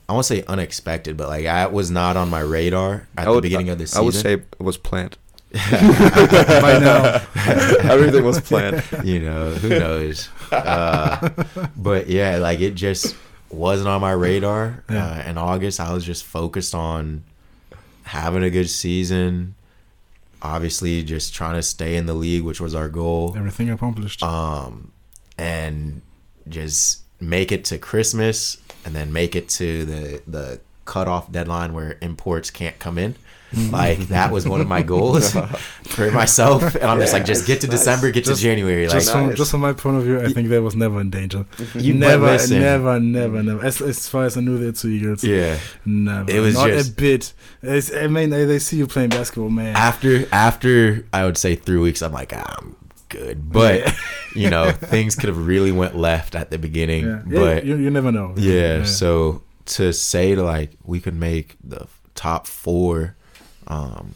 I 0.08 0.14
won't 0.14 0.26
say 0.26 0.44
unexpected, 0.48 1.18
but 1.18 1.28
like 1.28 1.44
that 1.44 1.74
was 1.74 1.90
not 1.92 2.18
on 2.18 2.30
my 2.30 2.40
radar 2.42 3.08
at 3.18 3.26
the 3.26 3.42
beginning 3.42 3.70
of 3.70 3.78
the 3.78 3.92
I 3.98 4.02
would 4.02 4.14
say 4.14 4.34
it 4.34 4.60
was 4.60 4.78
planned. 4.78 5.18
By 5.56 6.80
now. 6.80 7.22
Everything 7.90 8.24
was 8.24 8.40
planned. 8.42 8.84
you 9.04 9.20
know, 9.20 9.52
who 9.52 9.70
knows? 9.70 10.30
Uh, 10.52 11.30
but 11.78 12.08
yeah, 12.08 12.38
like 12.38 12.60
it 12.60 12.76
just 12.76 13.16
wasn't 13.50 13.88
on 13.88 14.02
my 14.02 14.12
radar. 14.12 14.84
Yeah. 14.90 15.06
Uh, 15.26 15.30
in 15.30 15.38
August, 15.38 15.80
I 15.80 15.94
was 15.94 16.04
just 16.04 16.24
focused 16.26 16.76
on 16.76 17.24
having 18.04 18.44
a 18.44 18.50
good 18.50 18.70
season. 18.70 19.56
Obviously, 20.42 21.02
just 21.04 21.34
trying 21.34 21.56
to 21.56 21.64
stay 21.64 21.96
in 21.96 22.06
the 22.06 22.14
league, 22.14 22.44
which 22.44 22.60
was 22.62 22.76
our 22.76 22.90
goal. 22.90 23.34
Everything 23.38 23.70
accomplished. 23.70 24.22
Um, 24.22 24.92
and 25.38 26.02
just 26.48 27.02
make 27.20 27.52
it 27.52 27.66
to 27.66 27.78
Christmas, 27.78 28.58
and 28.84 28.94
then 28.94 29.12
make 29.14 29.36
it 29.36 29.50
to 29.50 29.86
the 29.86 30.22
the 30.28 30.60
cutoff 30.84 31.32
deadline 31.32 31.74
where 31.74 31.98
imports 32.02 32.52
can't 32.52 32.78
come 32.78 32.98
in. 32.98 33.16
Mm-hmm. 33.54 33.74
Like 33.74 33.98
that 34.10 34.32
was 34.32 34.48
one 34.48 34.60
of 34.62 34.68
my 34.68 34.82
goals 34.82 35.32
for 35.84 36.12
myself, 36.12 36.76
and 36.76 36.86
I'm 36.86 37.00
just 37.00 37.14
like, 37.14 37.26
just 37.26 37.46
get 37.48 37.62
to 37.62 37.68
December, 37.68 38.12
get 38.12 38.26
Just- 38.26 38.42
to 38.42 38.44
January. 38.44 38.88
Like, 38.88 38.94
just 38.98 39.12
from 39.12 39.28
nice. 39.28 39.38
just 39.38 39.52
from 39.52 39.62
my 39.62 39.74
point 39.74 39.98
of 39.98 40.04
view, 40.04 40.20
I 40.20 40.30
think 40.30 40.50
that 40.50 40.62
was 40.62 40.76
never 40.76 41.00
in 41.00 41.10
danger. 41.10 41.46
Mm-hmm. 41.58 41.80
You- 41.80 41.94
never, 41.94 42.26
listen. 42.26 42.60
never, 42.60 43.00
never, 43.00 43.38
mm. 43.38 43.46
never. 43.46 43.66
As, 43.66 43.82
as 43.82 44.10
far 44.10 44.26
as 44.26 44.36
I 44.38 44.42
knew, 44.42 44.58
the 44.58 44.72
two 44.72 44.90
Eagles. 44.90 45.24
yeah. 45.24 45.58
Never. 45.86 46.30
It 46.32 46.40
was 46.40 46.56
not 46.56 46.68
just- 46.70 46.92
a 46.92 46.94
bit. 46.94 47.34
It's, 47.62 47.94
I 47.94 48.08
mean, 48.08 48.30
they, 48.30 48.46
they 48.46 48.60
see 48.60 48.78
you 48.78 48.88
playing 48.88 49.10
basketball, 49.10 49.50
man. 49.50 49.76
After 49.76 50.28
after 50.34 51.06
I 51.14 51.26
would 51.26 51.38
say 51.38 51.56
three 51.56 51.78
weeks, 51.78 52.02
I'm 52.02 52.12
like, 52.12 52.34
ah, 52.36 52.56
I'm 52.60 52.76
good, 53.10 53.52
but 53.52 53.94
you 54.36 54.50
know, 54.50 54.72
things 54.72 55.16
could 55.16 55.30
have 55.30 55.48
really 55.48 55.72
went 55.72 55.96
left 55.96 56.36
at 56.36 56.50
the 56.50 56.58
beginning. 56.58 57.06
yeah. 57.06 57.22
Yeah, 57.28 57.40
But 57.40 57.66
you, 57.66 57.78
you 57.78 57.90
never 57.90 58.12
know. 58.12 58.34
yeah, 58.38 58.84
so 58.84 59.44
to 59.66 59.94
say 59.94 60.36
to 60.36 60.44
like 60.44 60.72
we 60.84 61.00
could 61.00 61.16
make 61.16 61.56
the 61.64 61.88
top 62.14 62.48
four 62.48 63.16
um 63.68 64.14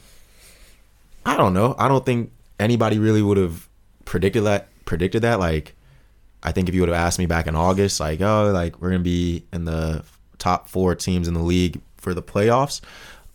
i 1.25 1.35
don't 1.37 1.53
know. 1.53 1.75
I 1.77 1.87
don't 1.87 2.05
think 2.05 2.31
anybody 2.59 2.99
really 2.99 3.21
would 3.21 3.37
have 3.37 3.67
predicted 4.05 4.43
that 4.45 4.67
predicted 4.85 5.21
that. 5.21 5.39
Like 5.39 5.75
i 6.41 6.51
think 6.51 6.69
if 6.69 6.75
you 6.75 6.81
would 6.81 6.89
have 6.89 6.97
asked 6.97 7.19
me 7.19 7.25
back 7.25 7.47
in 7.47 7.55
august 7.55 7.99
like 7.99 8.21
oh 8.21 8.49
like 8.53 8.79
we're 8.81 8.91
gonna 8.91 9.03
be 9.03 9.43
in 9.51 9.65
the 9.65 10.03
top 10.37 10.69
four 10.69 10.95
teams 10.95 11.27
in 11.27 11.33
the 11.33 11.43
league 11.43 11.81
for 11.97 12.13
the 12.13 12.23
playoffs 12.23 12.79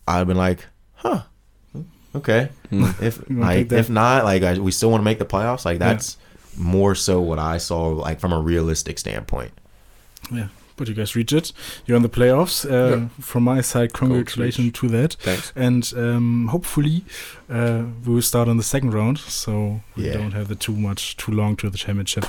i'd 0.09 0.17
have 0.19 0.27
been 0.27 0.39
like 0.39 0.65
huh 0.95 1.21
okay. 2.15 2.49
If 2.71 3.29
like 3.29 3.71
if 3.73 3.91
not 3.91 4.25
like 4.25 4.43
I, 4.43 4.59
we 4.59 4.71
still 4.71 4.91
want 4.91 5.03
to 5.03 5.05
make 5.05 5.19
the 5.19 5.27
playoffs 5.27 5.65
like 5.67 5.79
that's 5.79 6.17
more 6.57 6.95
so 6.95 7.21
what 7.21 7.39
i 7.39 7.59
saw 7.59 7.89
like 7.89 8.21
from 8.21 8.33
a 8.33 8.41
realistic 8.41 8.99
standpoint. 8.99 9.53
Yeah, 10.33 10.49
but 10.77 10.89
you 10.89 10.95
guys 10.95 11.15
reach 11.17 11.33
it. 11.33 11.53
You're 11.87 11.97
in 11.97 12.03
the 12.03 12.09
playoffs. 12.09 12.65
Uh, 12.65 12.97
Yeah. 12.97 13.09
From 13.21 13.45
my 13.45 13.61
side, 13.63 13.93
congratulations 13.93 14.73
to 14.73 14.89
that. 14.89 15.15
Thanks. 15.21 15.53
And 15.57 15.93
um, 15.97 16.49
hopefully, 16.49 17.05
uh, 17.49 17.85
we 18.05 18.15
will 18.15 18.23
start 18.23 18.49
on 18.49 18.57
the 18.57 18.63
second 18.63 18.93
round, 18.95 19.19
so 19.19 19.81
we 19.97 20.07
Yeah. 20.07 20.15
don't 20.19 20.33
have 20.33 20.49
the 20.49 20.55
too 20.57 20.77
much 20.77 21.17
too 21.17 21.33
long 21.33 21.57
to 21.57 21.71
the 21.71 21.79
championship. 21.79 22.25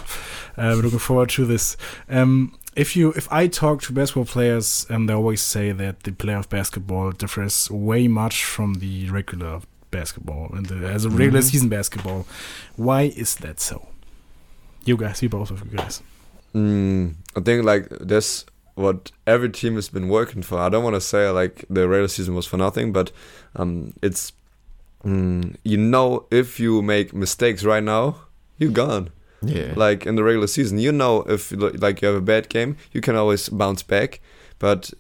Uh, 0.58 0.74
we're 0.76 0.84
looking 0.84 1.00
forward 1.00 1.30
to 1.30 1.46
this. 1.46 1.76
Um, 2.10 2.54
if 2.76 2.96
you, 2.96 3.14
if 3.14 3.32
I 3.32 3.48
talk 3.48 3.82
to 3.84 3.94
basketball 3.94 4.26
players, 4.26 4.86
um, 4.90 5.06
they 5.08 5.14
always 5.14 5.42
say 5.42 5.72
that 5.72 6.04
the 6.04 6.12
playoff 6.12 6.50
basketball 6.50 7.12
differs 7.12 7.72
way 7.72 8.08
much 8.08 8.44
from 8.44 8.76
the 8.76 9.10
regular 9.10 9.62
basketball 9.92 10.52
and 10.54 10.66
the, 10.66 10.76
as 10.88 11.06
a 11.06 11.10
regular 11.10 11.40
Mhm. 11.40 11.44
season 11.52 11.70
basketball. 11.70 12.26
Why 12.76 13.04
is 13.16 13.36
that 13.36 13.60
so? 13.62 13.88
You 14.84 14.98
guys, 14.98 15.22
you 15.24 15.30
both 15.30 15.52
of 15.52 15.64
you 15.72 15.78
guys. 15.78 16.02
Mm, 16.56 17.16
I 17.36 17.42
think 17.42 17.66
like 17.66 17.90
that's 17.90 18.46
what 18.76 19.12
every 19.28 19.50
team 19.50 19.76
has 19.76 19.90
been 19.90 20.08
working 20.08 20.42
for. 20.42 20.58
I 20.58 20.70
don't 20.70 20.84
want 20.84 20.96
to 20.96 21.02
say 21.02 21.30
like 21.30 21.66
the 21.70 21.88
regular 21.88 22.08
season 22.08 22.34
was 22.34 22.46
for 22.46 22.58
nothing, 22.58 22.94
but 22.94 23.12
um, 23.58 23.94
it's 24.02 24.32
mm, 25.04 25.56
you 25.64 25.78
know 25.78 26.26
if 26.32 26.60
you 26.60 26.82
make 26.82 27.14
mistakes 27.14 27.66
right 27.66 27.84
now, 27.84 28.16
you're 28.58 28.72
gone. 28.72 29.10
yeah 29.42 29.74
Like 29.76 30.06
in 30.06 30.16
the 30.16 30.24
regular 30.24 30.48
season, 30.48 30.80
you 30.80 30.94
know 30.94 31.24
if 31.24 31.52
like 31.52 32.02
you 32.02 32.08
have 32.08 32.18
a 32.18 32.22
bad 32.22 32.48
game, 32.48 32.78
you 32.94 33.02
can 33.02 33.16
always 33.18 33.50
bounce 33.50 33.84
back. 33.84 34.22
But 34.58 34.92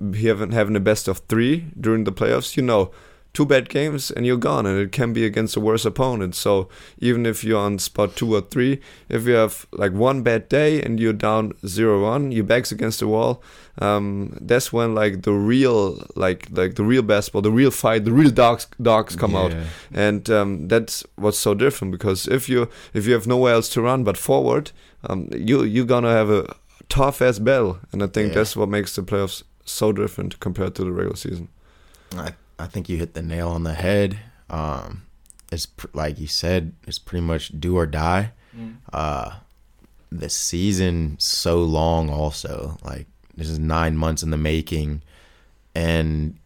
having 0.00 0.50
having 0.50 0.74
a 0.74 0.80
best 0.80 1.06
of 1.06 1.18
three 1.28 1.66
during 1.80 2.02
the 2.02 2.12
playoffs, 2.12 2.56
you 2.56 2.62
know, 2.64 2.90
two 3.34 3.44
bad 3.44 3.68
games 3.68 4.10
and 4.12 4.24
you're 4.24 4.36
gone, 4.38 4.64
and 4.64 4.78
it 4.78 4.92
can 4.92 5.12
be 5.12 5.26
against 5.26 5.56
a 5.56 5.60
worse 5.60 5.84
opponent. 5.84 6.34
So 6.34 6.68
even 6.98 7.26
if 7.26 7.44
you're 7.44 7.58
on 7.60 7.78
spot 7.78 8.14
two 8.16 8.32
or 8.34 8.40
three, 8.40 8.80
if 9.08 9.26
you 9.26 9.34
have 9.34 9.66
like 9.72 9.92
one 9.92 10.22
bad 10.22 10.48
day 10.48 10.80
and 10.80 10.98
you're 11.00 11.12
down 11.12 11.52
zero 11.66 12.00
one, 12.02 12.30
your 12.32 12.44
back's 12.44 12.72
against 12.72 13.00
the 13.00 13.08
wall. 13.08 13.42
Um, 13.80 14.38
that's 14.40 14.72
when 14.72 14.94
like 14.94 15.22
the 15.22 15.32
real 15.32 15.98
like 16.14 16.46
like 16.52 16.76
the 16.76 16.84
real 16.84 17.02
basketball, 17.02 17.42
the 17.42 17.50
real 17.50 17.72
fight, 17.72 18.04
the 18.04 18.12
real 18.12 18.30
dogs 18.30 18.68
dogs 18.80 19.16
come 19.16 19.34
out 19.34 19.52
and 19.92 20.30
um, 20.30 20.68
that's 20.68 21.04
what's 21.16 21.38
so 21.38 21.54
different 21.54 21.90
because 21.90 22.28
if 22.28 22.48
you 22.48 22.68
if 22.92 23.04
you 23.06 23.14
have 23.14 23.26
nowhere 23.26 23.54
else 23.54 23.68
to 23.70 23.82
run 23.82 24.04
but 24.04 24.16
forward, 24.16 24.70
um, 25.08 25.28
you 25.36 25.64
you're 25.64 25.86
gonna 25.86 26.12
have 26.12 26.30
a 26.30 26.54
tough 26.88 27.20
ass 27.20 27.40
battle, 27.40 27.78
and 27.92 28.00
I 28.02 28.06
think 28.06 28.28
Yeah. 28.28 28.34
that's 28.36 28.54
what 28.56 28.68
makes 28.68 28.94
the 28.94 29.02
playoffs 29.02 29.42
so 29.64 29.90
different 29.92 30.38
compared 30.38 30.74
to 30.76 30.84
the 30.84 30.92
regular 30.92 31.16
season. 31.16 31.48
I, 32.16 32.34
I 32.58 32.66
think 32.66 32.88
you 32.88 32.96
hit 32.98 33.14
the 33.14 33.22
nail 33.22 33.48
on 33.48 33.64
the 33.64 33.74
head. 33.74 34.18
Um, 34.50 35.02
it's 35.50 35.66
pr- 35.66 35.86
like 35.92 36.18
you 36.18 36.26
said, 36.26 36.72
it's 36.86 36.98
pretty 36.98 37.24
much 37.24 37.52
do 37.58 37.76
or 37.76 37.86
die. 37.86 38.32
Uh, 38.92 39.32
the 40.12 40.28
season 40.30 41.16
so 41.18 41.62
long. 41.62 42.08
Also, 42.10 42.78
like 42.84 43.06
this 43.36 43.48
is 43.48 43.58
nine 43.58 43.96
months 43.96 44.22
in 44.22 44.30
the 44.30 44.36
making, 44.36 45.02
and 45.74 46.36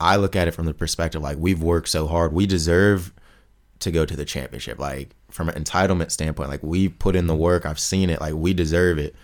I 0.00 0.16
look 0.16 0.34
at 0.36 0.48
it 0.48 0.52
from 0.52 0.64
the 0.66 0.72
perspective 0.74 1.20
like 1.20 1.36
we've 1.38 1.62
worked 1.62 1.88
so 1.88 2.06
hard. 2.06 2.32
We 2.32 2.46
deserve 2.46 3.12
to 3.80 3.90
go 3.90 4.04
to 4.06 4.16
the 4.16 4.24
championship. 4.24 4.78
Like 4.78 5.14
from 5.30 5.48
an 5.50 5.62
entitlement 5.62 6.10
standpoint, 6.10 6.48
like 6.48 6.62
we 6.62 6.88
put 6.88 7.14
in 7.14 7.26
the 7.26 7.36
work. 7.36 7.66
I've 7.66 7.78
seen 7.80 8.08
it. 8.08 8.20
Like 8.20 8.34
we 8.34 8.54
deserve 8.54 8.98
it. 8.98 9.14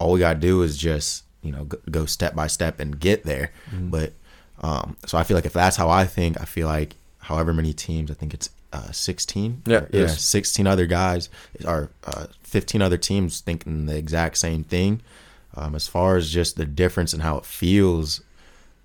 All 0.00 0.12
we 0.12 0.18
gotta 0.18 0.40
do 0.40 0.62
is 0.62 0.76
just 0.76 1.24
you 1.42 1.52
know 1.52 1.64
go, 1.64 1.78
go 1.90 2.06
step 2.06 2.34
by 2.34 2.48
step 2.48 2.80
and 2.80 2.98
get 2.98 3.22
there. 3.22 3.52
But 3.70 4.14
um, 4.62 4.96
so 5.06 5.18
I 5.18 5.24
feel 5.24 5.36
like 5.36 5.46
if 5.46 5.52
that's 5.52 5.76
how 5.76 5.88
I 5.90 6.04
think, 6.04 6.40
I 6.40 6.44
feel 6.44 6.68
like 6.68 6.94
however 7.18 7.52
many 7.52 7.72
teams, 7.72 8.10
I 8.10 8.14
think 8.14 8.34
it's 8.34 8.50
uh, 8.72 8.90
16. 8.90 9.62
Yeah, 9.66 9.86
yeah, 9.92 10.06
16 10.06 10.66
other 10.66 10.86
guys 10.86 11.28
or 11.66 11.90
uh, 12.04 12.26
15 12.44 12.80
other 12.80 12.96
teams 12.96 13.40
thinking 13.40 13.86
the 13.86 13.96
exact 13.96 14.38
same 14.38 14.64
thing. 14.64 15.02
Um, 15.54 15.74
as 15.74 15.86
far 15.86 16.16
as 16.16 16.30
just 16.30 16.56
the 16.56 16.64
difference 16.64 17.12
in 17.12 17.20
how 17.20 17.36
it 17.36 17.44
feels, 17.44 18.22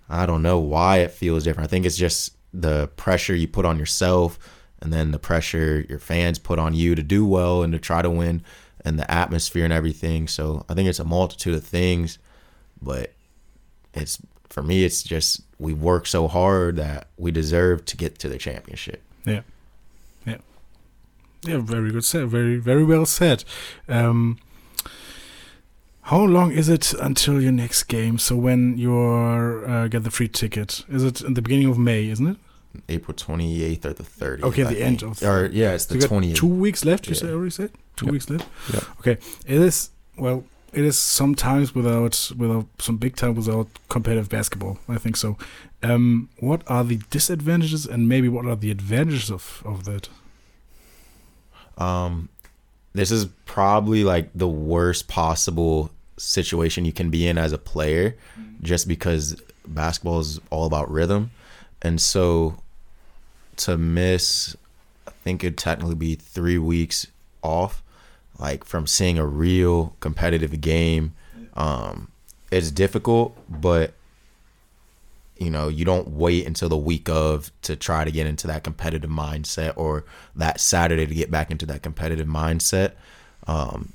I 0.09 0.25
don't 0.25 0.41
know 0.41 0.59
why 0.59 0.97
it 0.97 1.11
feels 1.11 1.43
different. 1.43 1.67
I 1.67 1.69
think 1.69 1.85
it's 1.85 1.97
just 1.97 2.33
the 2.53 2.87
pressure 2.97 3.35
you 3.35 3.47
put 3.47 3.65
on 3.65 3.79
yourself 3.79 4.37
and 4.81 4.91
then 4.91 5.11
the 5.11 5.19
pressure 5.19 5.85
your 5.87 5.99
fans 5.99 6.39
put 6.39 6.59
on 6.59 6.73
you 6.73 6.95
to 6.95 7.03
do 7.03 7.25
well 7.25 7.63
and 7.63 7.71
to 7.73 7.79
try 7.79 8.01
to 8.01 8.09
win 8.09 8.43
and 8.83 8.99
the 8.99 9.09
atmosphere 9.09 9.63
and 9.63 9.73
everything. 9.73 10.27
So 10.27 10.65
I 10.69 10.73
think 10.73 10.89
it's 10.89 10.99
a 10.99 11.03
multitude 11.05 11.55
of 11.55 11.63
things, 11.63 12.19
but 12.81 13.13
it's 13.93 14.19
for 14.49 14.61
me. 14.61 14.83
It's 14.83 15.03
just 15.03 15.41
we 15.59 15.73
work 15.73 16.05
so 16.07 16.27
hard 16.27 16.75
that 16.77 17.07
we 17.17 17.31
deserve 17.31 17.85
to 17.85 17.97
get 17.97 18.19
to 18.19 18.29
the 18.29 18.37
championship. 18.37 19.01
Yeah, 19.25 19.41
yeah, 20.25 20.37
yeah. 21.43 21.57
Very 21.57 21.91
good 21.91 22.05
said. 22.05 22.27
Very 22.29 22.57
very 22.57 22.83
well 22.83 23.05
said. 23.05 23.43
Um, 23.87 24.37
how 26.03 26.23
long 26.23 26.51
is 26.51 26.69
it 26.69 26.93
until 26.93 27.41
your 27.41 27.51
next 27.51 27.83
game? 27.83 28.17
So 28.17 28.35
when 28.37 28.77
you 28.77 28.97
uh, 28.97 29.87
get 29.87 30.03
the 30.03 30.11
free 30.11 30.29
ticket, 30.29 30.85
is 30.89 31.03
it 31.03 31.21
in 31.21 31.33
the 31.33 31.41
beginning 31.41 31.69
of 31.69 31.77
May? 31.77 32.07
Isn't 32.07 32.27
it? 32.27 32.37
April 32.89 33.15
twenty 33.15 33.63
eighth 33.63 33.85
or 33.85 33.93
the 33.93 34.03
thirtieth. 34.03 34.45
Okay, 34.45 34.63
the 34.63 34.81
end 34.81 35.03
of. 35.03 35.21
Or 35.23 35.47
yeah, 35.51 35.73
it's 35.73 35.85
the 35.85 35.99
twenty. 35.99 36.33
Two 36.33 36.47
weeks 36.47 36.85
left. 36.85 37.07
You 37.07 37.13
Yeah. 37.15 37.19
say 37.21 37.29
already 37.31 37.49
said 37.51 37.71
two 37.95 38.05
Yeah. 38.05 38.11
weeks 38.11 38.29
left. 38.29 38.47
Yeah. 38.73 38.79
Okay, 38.99 39.17
it 39.45 39.61
is 39.61 39.89
well. 40.17 40.43
It 40.73 40.83
is 40.83 40.97
sometimes 40.97 41.73
without 41.73 42.31
without 42.37 42.65
some 42.79 42.97
big 42.97 43.15
time 43.15 43.35
without 43.35 43.67
competitive 43.89 44.29
basketball. 44.29 44.79
I 44.87 44.97
think 44.97 45.15
so. 45.15 45.37
Um, 45.81 46.29
what 46.39 46.61
are 46.67 46.83
the 46.83 46.99
disadvantages 47.09 47.85
and 47.85 48.09
maybe 48.09 48.27
what 48.29 48.45
are 48.45 48.55
the 48.55 48.71
advantages 48.71 49.31
of 49.31 49.61
of 49.65 49.85
that? 49.85 50.09
Um, 51.77 52.29
this 52.93 53.11
is 53.11 53.27
probably 53.45 54.03
like 54.03 54.29
the 54.33 54.47
worst 54.47 55.07
possible 55.07 55.91
situation 56.17 56.83
you 56.83 56.93
can 56.93 57.09
be 57.09 57.27
in 57.27 57.37
as 57.37 57.53
a 57.53 57.57
player, 57.57 58.15
just 58.61 58.87
because 58.87 59.41
basketball 59.67 60.19
is 60.19 60.39
all 60.49 60.65
about 60.65 60.89
rhythm, 60.89 61.31
and 61.81 62.01
so 62.01 62.57
to 63.57 63.77
miss, 63.77 64.55
I 65.07 65.11
think 65.23 65.43
it'd 65.43 65.57
technically 65.57 65.95
be 65.95 66.15
three 66.15 66.57
weeks 66.57 67.07
off, 67.43 67.83
like 68.39 68.63
from 68.63 68.87
seeing 68.87 69.17
a 69.17 69.25
real 69.25 69.95
competitive 69.99 70.59
game. 70.61 71.13
Um, 71.55 72.11
it's 72.51 72.71
difficult, 72.71 73.37
but 73.49 73.93
you 75.39 75.49
know 75.49 75.67
you 75.67 75.85
don't 75.85 76.09
wait 76.09 76.45
until 76.45 76.69
the 76.69 76.77
week 76.77 77.09
of 77.09 77.51
to 77.61 77.75
try 77.75 78.03
to 78.03 78.11
get 78.11 78.27
into 78.27 78.47
that 78.47 78.63
competitive 78.63 79.09
mindset 79.09 79.73
or 79.75 80.05
that 80.35 80.59
saturday 80.59 81.05
to 81.05 81.13
get 81.13 81.29
back 81.29 81.51
into 81.51 81.65
that 81.65 81.83
competitive 81.83 82.27
mindset 82.27 82.93
um, 83.47 83.93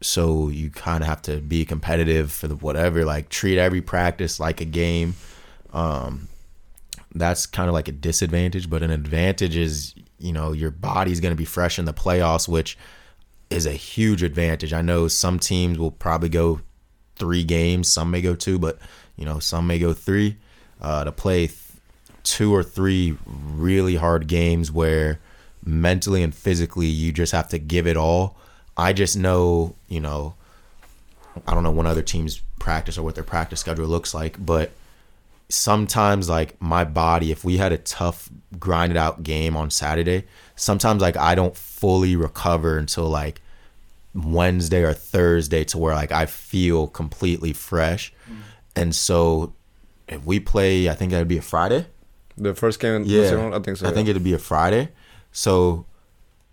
so 0.00 0.48
you 0.48 0.70
kind 0.70 1.02
of 1.02 1.08
have 1.08 1.22
to 1.22 1.38
be 1.38 1.64
competitive 1.64 2.32
for 2.32 2.48
the 2.48 2.56
whatever 2.56 3.04
like 3.04 3.28
treat 3.28 3.58
every 3.58 3.80
practice 3.82 4.40
like 4.40 4.60
a 4.60 4.64
game 4.64 5.14
um, 5.72 6.28
that's 7.14 7.46
kind 7.46 7.68
of 7.68 7.74
like 7.74 7.88
a 7.88 7.92
disadvantage 7.92 8.70
but 8.70 8.82
an 8.82 8.90
advantage 8.90 9.56
is 9.56 9.94
you 10.18 10.32
know 10.32 10.52
your 10.52 10.70
body's 10.70 11.20
going 11.20 11.32
to 11.32 11.36
be 11.36 11.44
fresh 11.44 11.78
in 11.78 11.84
the 11.84 11.94
playoffs 11.94 12.48
which 12.48 12.78
is 13.50 13.66
a 13.66 13.72
huge 13.72 14.22
advantage 14.22 14.72
i 14.72 14.80
know 14.80 15.08
some 15.08 15.38
teams 15.38 15.78
will 15.78 15.90
probably 15.90 16.28
go 16.28 16.60
three 17.16 17.44
games 17.44 17.88
some 17.88 18.10
may 18.10 18.22
go 18.22 18.34
two 18.34 18.58
but 18.58 18.78
you 19.16 19.24
know 19.24 19.38
some 19.38 19.66
may 19.66 19.78
go 19.78 19.92
three 19.92 20.36
uh, 20.80 21.04
to 21.04 21.12
play 21.12 21.46
th- 21.46 21.58
two 22.22 22.54
or 22.54 22.62
three 22.62 23.16
really 23.26 23.96
hard 23.96 24.26
games 24.26 24.70
where 24.70 25.18
mentally 25.64 26.22
and 26.22 26.34
physically 26.34 26.86
you 26.86 27.12
just 27.12 27.32
have 27.32 27.48
to 27.48 27.58
give 27.58 27.86
it 27.86 27.96
all. 27.96 28.36
I 28.76 28.92
just 28.92 29.16
know, 29.16 29.74
you 29.88 30.00
know, 30.00 30.34
I 31.46 31.54
don't 31.54 31.62
know 31.62 31.70
when 31.70 31.86
other 31.86 32.02
teams 32.02 32.40
practice 32.58 32.98
or 32.98 33.02
what 33.02 33.14
their 33.14 33.24
practice 33.24 33.60
schedule 33.60 33.86
looks 33.86 34.14
like, 34.14 34.44
but 34.44 34.70
sometimes 35.50 36.28
like 36.28 36.60
my 36.60 36.84
body, 36.84 37.30
if 37.30 37.44
we 37.44 37.58
had 37.58 37.72
a 37.72 37.78
tough 37.78 38.30
grinded 38.58 38.96
out 38.96 39.22
game 39.22 39.56
on 39.56 39.70
Saturday, 39.70 40.24
sometimes 40.56 41.02
like 41.02 41.16
I 41.16 41.34
don't 41.34 41.56
fully 41.56 42.16
recover 42.16 42.78
until 42.78 43.08
like 43.08 43.40
Wednesday 44.14 44.82
or 44.82 44.92
Thursday 44.92 45.64
to 45.64 45.78
where 45.78 45.94
like 45.94 46.12
I 46.12 46.26
feel 46.26 46.86
completely 46.86 47.52
fresh. 47.52 48.12
Mm. 48.28 48.36
And 48.76 48.94
so 48.94 49.52
if 50.08 50.24
we 50.24 50.40
play, 50.40 50.88
I 50.88 50.94
think 50.94 51.12
that'd 51.12 51.28
be 51.28 51.38
a 51.38 51.42
Friday. 51.42 51.86
The 52.36 52.54
first 52.54 52.80
game 52.80 53.04
Yeah, 53.04 53.50
I 53.52 53.58
think 53.58 53.76
so. 53.76 53.88
I 53.88 53.92
think 53.92 54.08
it'd 54.08 54.24
be 54.24 54.32
a 54.32 54.38
Friday. 54.38 54.88
So 55.32 55.86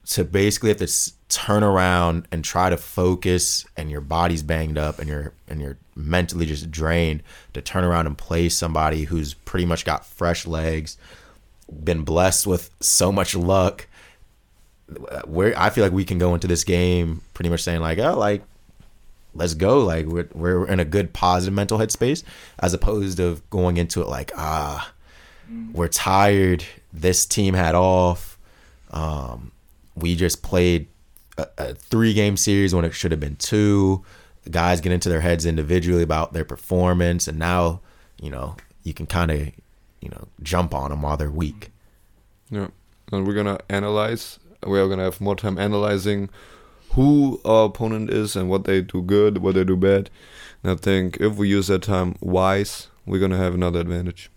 to 0.07 0.23
basically 0.23 0.69
have 0.69 0.77
to 0.77 0.87
turn 1.29 1.63
around 1.63 2.27
and 2.31 2.43
try 2.43 2.69
to 2.69 2.77
focus, 2.77 3.65
and 3.75 3.91
your 3.91 4.01
body's 4.01 4.43
banged 4.43 4.77
up, 4.77 4.99
and 4.99 5.09
you're 5.09 5.33
and 5.47 5.61
you're 5.61 5.77
mentally 5.95 6.45
just 6.45 6.71
drained 6.71 7.23
to 7.53 7.61
turn 7.61 7.83
around 7.83 8.07
and 8.07 8.17
play 8.17 8.49
somebody 8.49 9.03
who's 9.03 9.33
pretty 9.33 9.65
much 9.65 9.83
got 9.85 10.05
fresh 10.05 10.45
legs, 10.47 10.97
been 11.83 12.03
blessed 12.03 12.47
with 12.47 12.69
so 12.79 13.11
much 13.11 13.35
luck. 13.35 13.87
Where 15.25 15.57
I 15.59 15.69
feel 15.69 15.83
like 15.83 15.91
we 15.91 16.05
can 16.05 16.17
go 16.17 16.33
into 16.33 16.47
this 16.47 16.63
game 16.63 17.21
pretty 17.33 17.49
much 17.49 17.61
saying 17.61 17.81
like, 17.81 17.97
oh, 17.97 18.17
like 18.17 18.43
let's 19.35 19.53
go. 19.53 19.83
Like 19.83 20.05
we're 20.05 20.29
we're 20.33 20.67
in 20.67 20.79
a 20.79 20.85
good 20.85 21.13
positive 21.13 21.53
mental 21.53 21.77
headspace, 21.77 22.23
as 22.59 22.73
opposed 22.73 23.17
to 23.17 23.41
going 23.49 23.77
into 23.77 24.01
it 24.01 24.07
like 24.07 24.31
ah, 24.37 24.91
we're 25.73 25.89
tired. 25.89 26.63
This 26.93 27.25
team 27.25 27.53
had 27.53 27.75
off. 27.75 28.37
Um, 28.91 29.51
we 29.95 30.15
just 30.15 30.41
played 30.41 30.87
a, 31.37 31.47
a 31.57 31.73
three 31.75 32.13
game 32.13 32.37
series 32.37 32.73
when 32.73 32.85
it 32.85 32.93
should 32.93 33.11
have 33.11 33.19
been 33.19 33.35
two. 33.35 34.03
Guys 34.49 34.81
get 34.81 34.91
into 34.91 35.09
their 35.09 35.21
heads 35.21 35.45
individually 35.45 36.03
about 36.03 36.33
their 36.33 36.45
performance, 36.45 37.27
and 37.27 37.37
now 37.37 37.81
you 38.21 38.29
know 38.29 38.55
you 38.83 38.93
can 38.93 39.05
kind 39.05 39.31
of 39.31 39.39
you 40.01 40.09
know 40.09 40.27
jump 40.41 40.73
on 40.73 40.89
them 40.89 41.01
while 41.01 41.17
they're 41.17 41.31
weak. 41.31 41.71
Yeah, 42.49 42.67
and 43.11 43.27
we're 43.27 43.33
gonna 43.33 43.59
analyze. 43.69 44.39
We 44.65 44.79
are 44.79 44.87
gonna 44.87 45.03
have 45.03 45.21
more 45.21 45.35
time 45.35 45.57
analyzing 45.57 46.29
who 46.91 47.41
our 47.45 47.65
opponent 47.65 48.09
is 48.09 48.35
and 48.35 48.49
what 48.49 48.63
they 48.63 48.81
do 48.81 49.01
good, 49.01 49.39
what 49.39 49.55
they 49.55 49.63
do 49.63 49.75
bad. 49.75 50.09
And 50.63 50.71
I 50.71 50.75
think 50.75 51.17
if 51.17 51.35
we 51.35 51.49
use 51.49 51.67
that 51.67 51.83
time 51.83 52.15
wise, 52.21 52.87
we're 53.05 53.19
gonna 53.19 53.37
have 53.37 53.53
another 53.53 53.79
advantage. 53.81 54.31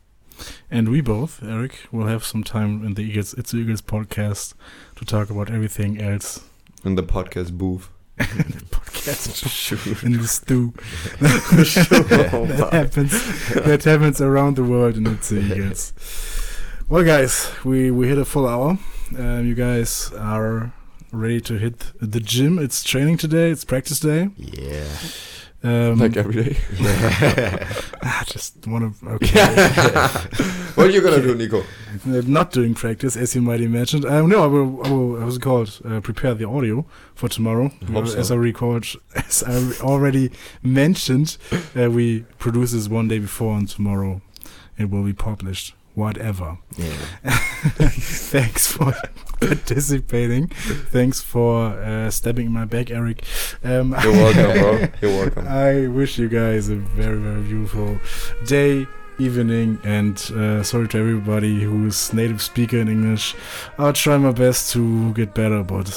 And 0.70 0.88
we 0.88 1.00
both, 1.00 1.42
Erik, 1.42 1.86
will 1.92 2.06
have 2.06 2.24
some 2.24 2.42
time 2.42 2.84
in 2.84 2.94
the 2.94 3.02
Eagles 3.02 3.34
It's 3.34 3.52
the 3.52 3.58
Eagles 3.58 3.82
podcast 3.82 4.54
to 4.96 5.04
talk 5.04 5.30
about 5.30 5.50
everything 5.50 6.00
else 6.00 6.49
In 6.84 6.94
the 6.94 7.02
podcast 7.02 7.52
booth. 7.52 7.88
in 8.18 8.26
the 8.26 8.64
podcast 8.70 9.84
booth 9.84 10.04
in 10.04 10.12
the 10.12 10.26
stew. 10.28 10.72
that 11.20 12.68
happens. 12.72 13.12
That 13.54 13.84
happens 13.84 14.20
around 14.20 14.56
the 14.56 14.64
world 14.64 14.96
in 14.96 15.06
It's 15.06 15.28
the 15.30 15.40
Eagles. 15.40 15.92
Well, 16.88 17.04
guys, 17.04 17.50
we 17.64 17.90
we 17.90 18.08
hit 18.08 18.18
a 18.18 18.24
full 18.24 18.48
hour. 18.48 18.78
Um, 19.18 19.46
you 19.46 19.54
guys 19.54 20.12
are 20.18 20.72
ready 21.12 21.40
to 21.42 21.54
hit 21.58 21.92
the 22.00 22.20
gym. 22.20 22.58
It's 22.58 22.82
training 22.82 23.18
today. 23.18 23.50
It's 23.50 23.64
practice 23.64 24.00
day. 24.00 24.30
Yeah. 24.36 24.88
Um, 25.62 25.98
like 25.98 26.16
every 26.16 26.42
day. 26.42 26.56
I 28.02 28.24
just 28.26 28.66
want 28.66 28.98
to. 29.00 29.08
Okay. 29.10 29.44
what 30.74 30.86
are 30.86 30.90
you 30.90 31.02
gonna 31.02 31.20
do, 31.20 31.34
Nico? 31.34 31.60
Uh, 31.60 32.22
not 32.26 32.50
doing 32.50 32.72
practice, 32.74 33.14
as 33.14 33.34
you 33.34 33.42
might 33.42 33.60
imagine. 33.60 34.06
Um, 34.06 34.30
no, 34.30 34.42
I 34.42 34.46
will, 34.46 34.86
I 34.86 34.90
will. 34.90 35.20
What's 35.20 35.36
it 35.36 35.42
called? 35.42 35.78
Uh, 35.84 36.00
prepare 36.00 36.32
the 36.34 36.48
audio 36.48 36.86
for 37.14 37.28
tomorrow. 37.28 37.68
Hope 37.92 38.04
Uh, 38.04 38.06
so. 38.06 38.18
As 38.18 38.30
I 38.30 38.36
record, 38.36 38.86
as 39.14 39.42
I 39.42 39.72
already 39.82 40.30
mentioned, 40.62 41.36
uh, 41.76 41.90
we 41.90 42.20
produce 42.38 42.72
this 42.72 42.88
one 42.88 43.08
day 43.08 43.18
before, 43.18 43.56
and 43.58 43.68
tomorrow 43.68 44.22
it 44.78 44.88
will 44.88 45.02
be 45.04 45.12
published. 45.12 45.74
Whatever. 45.94 46.58
yeah. 46.76 46.92
Thanks 47.90 48.66
for 48.72 48.94
participating. 49.40 50.46
Thanks 50.48 51.20
for 51.20 51.68
uh, 51.80 52.10
stabbing 52.10 52.46
in 52.46 52.52
my 52.52 52.64
back, 52.64 52.90
Erik. 52.90 53.24
Um, 53.64 53.94
You're 54.02 54.12
welcome, 54.12 54.60
bro. 54.60 54.88
You're 55.02 55.20
welcome. 55.20 55.48
I 55.48 55.88
wish 55.88 56.18
you 56.18 56.28
guys 56.28 56.68
a 56.68 56.76
very, 56.76 57.18
very 57.18 57.42
beautiful 57.42 57.98
day, 58.46 58.86
evening, 59.18 59.78
and 59.84 60.16
uh, 60.34 60.62
sorry 60.62 60.88
to 60.88 60.98
everybody 60.98 61.60
who's 61.62 62.12
native 62.12 62.40
speaker 62.40 62.78
in 62.78 62.88
English. 62.88 63.34
I'll 63.76 63.92
try 63.92 64.16
my 64.16 64.32
best 64.32 64.72
to 64.72 65.12
get 65.14 65.34
better, 65.34 65.62
but 65.62 65.88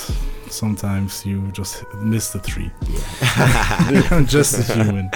sometimes 0.53 1.25
you 1.25 1.41
just 1.51 1.83
miss 2.01 2.31
the 2.31 2.39
three. 2.39 2.71
I'm 4.11 4.25
just 4.27 4.53
a 4.57 4.63
human. 4.83 5.09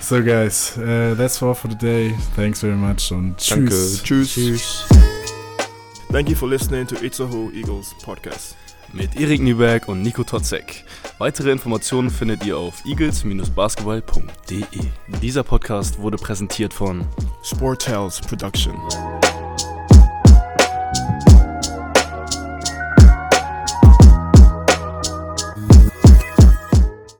so, 0.00 0.22
guys, 0.22 0.76
uh, 0.78 1.14
that's 1.16 1.42
all 1.42 1.54
for 1.54 1.68
today. 1.68 2.10
Thanks 2.36 2.60
very 2.60 2.76
much 2.76 3.10
and 3.12 3.36
Danke. 3.36 3.70
tschüss. 3.70 4.02
Tschüss. 4.02 4.84
Thank 6.10 6.28
you 6.28 6.36
for 6.36 6.48
listening 6.48 6.86
to 6.86 6.94
Itzehoe 7.04 7.50
Eagles 7.52 7.94
Podcast. 8.04 8.56
Mit 8.92 9.16
Erik 9.16 9.40
Nüberg 9.42 9.88
und 9.88 10.02
Nico 10.02 10.22
Totzek. 10.22 10.84
Weitere 11.18 11.50
Informationen 11.50 12.10
findet 12.10 12.44
ihr 12.46 12.56
auf 12.56 12.84
eagles-basketball.de. 12.86 14.62
Dieser 15.20 15.42
Podcast 15.42 15.98
wurde 15.98 16.16
präsentiert 16.16 16.72
von 16.72 17.04
Sport 17.42 17.82
Tales 17.86 18.20
Production. 18.20 18.76